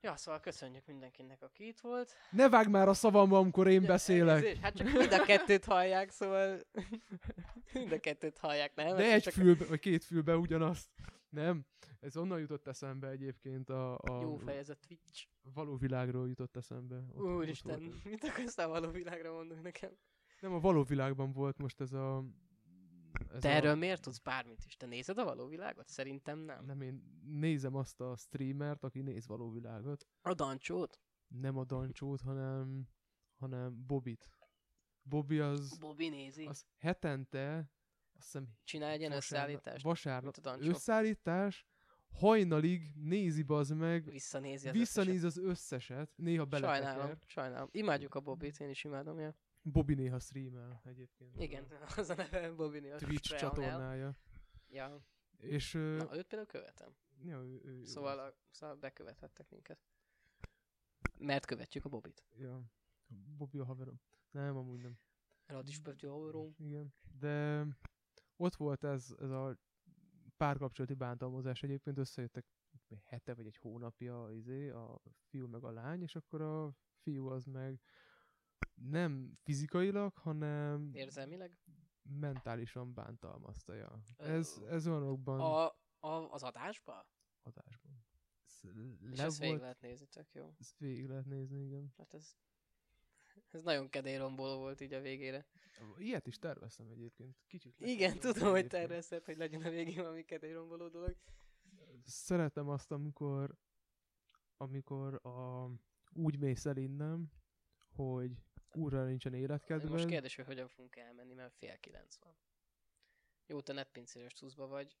[0.00, 2.12] Ja, szóval köszönjük mindenkinek, aki itt volt.
[2.30, 4.36] Ne vágj már a szavamba, amikor én beszélek!
[4.36, 6.58] elnézést, Hát csak mind a kettőt hallják, szóval
[7.72, 8.96] mind a kettőt hallják, nem?
[8.96, 10.88] De egy csak fülbe, vagy két fülbe ugyanazt.
[11.28, 11.66] Nem.
[12.00, 15.26] Ez onnan jutott eszembe egyébként a, a Jó fejezet Twitch.
[15.54, 16.96] való világról jutott eszembe.
[16.96, 18.02] Ott- ott Úristen, ez.
[18.10, 19.90] mit akarsz a való világra mondani nekem?
[20.40, 22.24] Nem, a való világban volt most ez a...
[23.34, 24.76] Ez Te a, erről miért tudsz bármit is?
[24.76, 25.88] Te nézed a való világot?
[25.88, 26.64] Szerintem nem.
[26.64, 30.06] Nem, én nézem azt a streamert, aki néz való világot.
[30.22, 31.00] A Dancsót?
[31.26, 32.88] Nem a Dancsót, hanem,
[33.36, 34.28] hanem Bobit.
[35.02, 36.44] Bobby az, Bobby nézi.
[36.46, 37.70] az hetente,
[38.12, 39.84] azt hiszem Csinál egy ilyen vasárnap- összeállítást.
[39.84, 40.36] Vasárnap.
[40.60, 41.66] Összeállítás,
[42.12, 46.68] hajnalig nézi bazd meg, Visszanézi az visszanéz az összeset, néha összeset.
[46.68, 47.68] Sajnálom, sajnálom.
[47.72, 49.34] Imádjuk a Bobit, én is imádom, ja.
[49.72, 51.40] Bobby néha streamel egyébként.
[51.40, 51.64] Igen,
[51.96, 54.16] az a neve Bobby néha Twitch csatornája.
[54.68, 55.04] Ja.
[55.36, 55.74] És...
[55.74, 56.96] ö, Na, őt például követem.
[57.22, 57.84] Jó, ő, ő.
[57.84, 59.78] Szóval, a, szóval bekövethettek minket.
[61.18, 62.24] Mert követjük a Bobit.
[62.36, 62.62] Ja.
[63.36, 64.00] Bobby a haverom.
[64.30, 64.98] Nem, amúgy nem.
[65.46, 66.54] Radis Pötyi haverom.
[66.58, 66.94] Igen.
[67.18, 67.66] De
[68.36, 69.58] ott volt ez, ez a
[70.36, 72.44] párkapcsolati bántalmazás egyébként, összejöttek
[73.04, 77.44] hete vagy egy hónapja izé, a fiú meg a lány, és akkor a fiú az
[77.44, 77.80] meg
[78.76, 81.58] nem fizikailag, hanem Érzelmileg.
[82.02, 83.74] mentálisan bántalmazta.
[83.74, 84.00] Ja.
[84.16, 85.66] Ez, Ö, ez olyanokban A,
[86.08, 87.06] a, az adásba?
[87.42, 88.04] adásban.
[88.44, 90.54] Ez És le ezt végig lehet nézni, tök jó.
[90.58, 91.92] ezt végig lehet nézni, igen.
[91.96, 92.36] Hát ez,
[93.50, 95.46] ez nagyon kedélyromboló volt így a végére.
[95.96, 97.36] Ilyet is terveztem egyébként.
[97.46, 98.68] Kicsit Igen, tudom, hogy egyébként.
[98.82, 101.16] tervezted, hogy legyen a végén valami kedélyromboló dolog.
[102.04, 103.58] Szeretem azt, amikor
[104.56, 105.70] amikor a,
[106.12, 107.32] úgy mész el innen,
[107.94, 108.42] hogy
[108.72, 109.90] úrra nincsen életkedved.
[109.90, 112.36] Most kérdés, hogy hogyan fogunk elmenni, mert fél kilenc van.
[113.46, 114.96] Jó, te netpincéres cuszba vagy.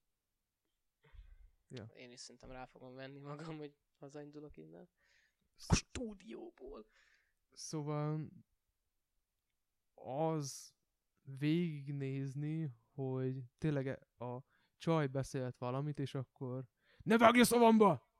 [1.68, 1.84] Ja.
[1.96, 4.88] Én is szerintem rá fogom venni magam, hogy hazaindulok innen.
[5.66, 6.86] A stúdióból.
[7.52, 8.28] Szóval
[9.94, 10.74] az
[11.22, 14.38] végignézni, hogy tényleg a
[14.78, 16.64] csaj beszélt valamit, és akkor
[17.02, 18.14] ne vágj a szavamba!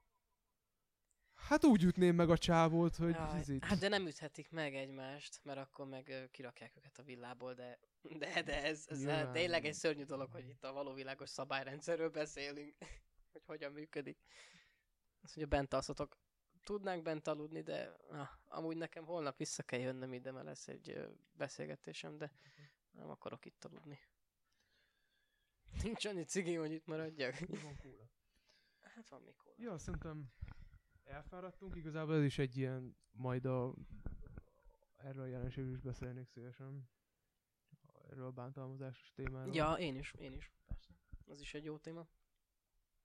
[1.36, 3.64] Hát úgy ütném meg a csávót, hogy Jaj, izét.
[3.64, 7.78] hát de nem üthetik meg egymást, mert akkor meg kirakják őket a villából, de,
[8.18, 9.32] de, de ez, ez Nyilván.
[9.32, 12.74] tényleg egy szörnyű dolog, hogy itt a való világos szabályrendszerről beszélünk,
[13.32, 14.18] hogy hogyan működik.
[15.22, 16.16] Az, hogy a bent alszotok,
[16.64, 21.08] tudnánk bent aludni, de ah, amúgy nekem holnap vissza kell jönnöm ide, mert lesz egy
[21.32, 22.32] beszélgetésem, de
[22.90, 23.98] nem akarok itt aludni.
[25.82, 27.38] Nincs annyi cigi, hogy itt maradjak.
[27.38, 28.10] Van kóla.
[28.80, 29.54] Hát van mikor.
[29.56, 30.32] Ja, szerintem
[31.06, 31.76] elfáradtunk.
[31.76, 33.74] Igazából ez is egy ilyen, majd a,
[34.96, 36.88] erről a jelenségről is beszélnék szívesen.
[38.10, 39.54] Erről a bántalmazásos témáról.
[39.54, 40.52] Ja, én is, én is.
[40.66, 40.90] Persze.
[41.26, 42.06] Az is egy jó téma.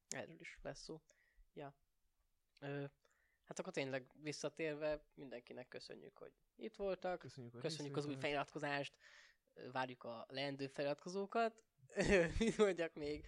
[0.07, 1.01] Erről is lesz szó.
[1.53, 1.75] Ja.
[2.59, 2.85] Ö,
[3.43, 7.19] hát akkor tényleg visszatérve mindenkinek köszönjük, hogy itt voltak.
[7.19, 8.97] Köszönjük, Köszönjük az új feliratkozást.
[9.71, 11.63] Várjuk a leendő feliratkozókat.
[12.39, 13.25] Mit mondjak még?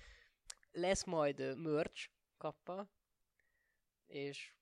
[0.72, 2.90] Lesz majd merch kappa.
[4.06, 4.56] És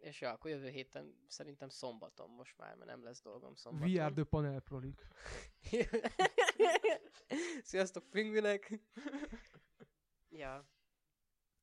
[0.00, 3.98] és ja, akkor jövő héten szerintem szombaton most már, mert nem lesz dolgom szombaton.
[3.98, 5.06] Are the panel prolik.
[7.62, 8.80] Sziasztok, pingvinek!
[10.28, 10.68] ja,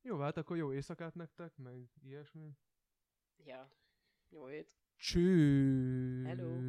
[0.07, 2.57] Jó, hát akkor jó éjszakát nektek, meg ilyesmi.
[3.37, 3.71] ja.
[4.29, 4.73] Jó hét.
[4.95, 6.23] Cső.
[6.23, 6.59] Hello.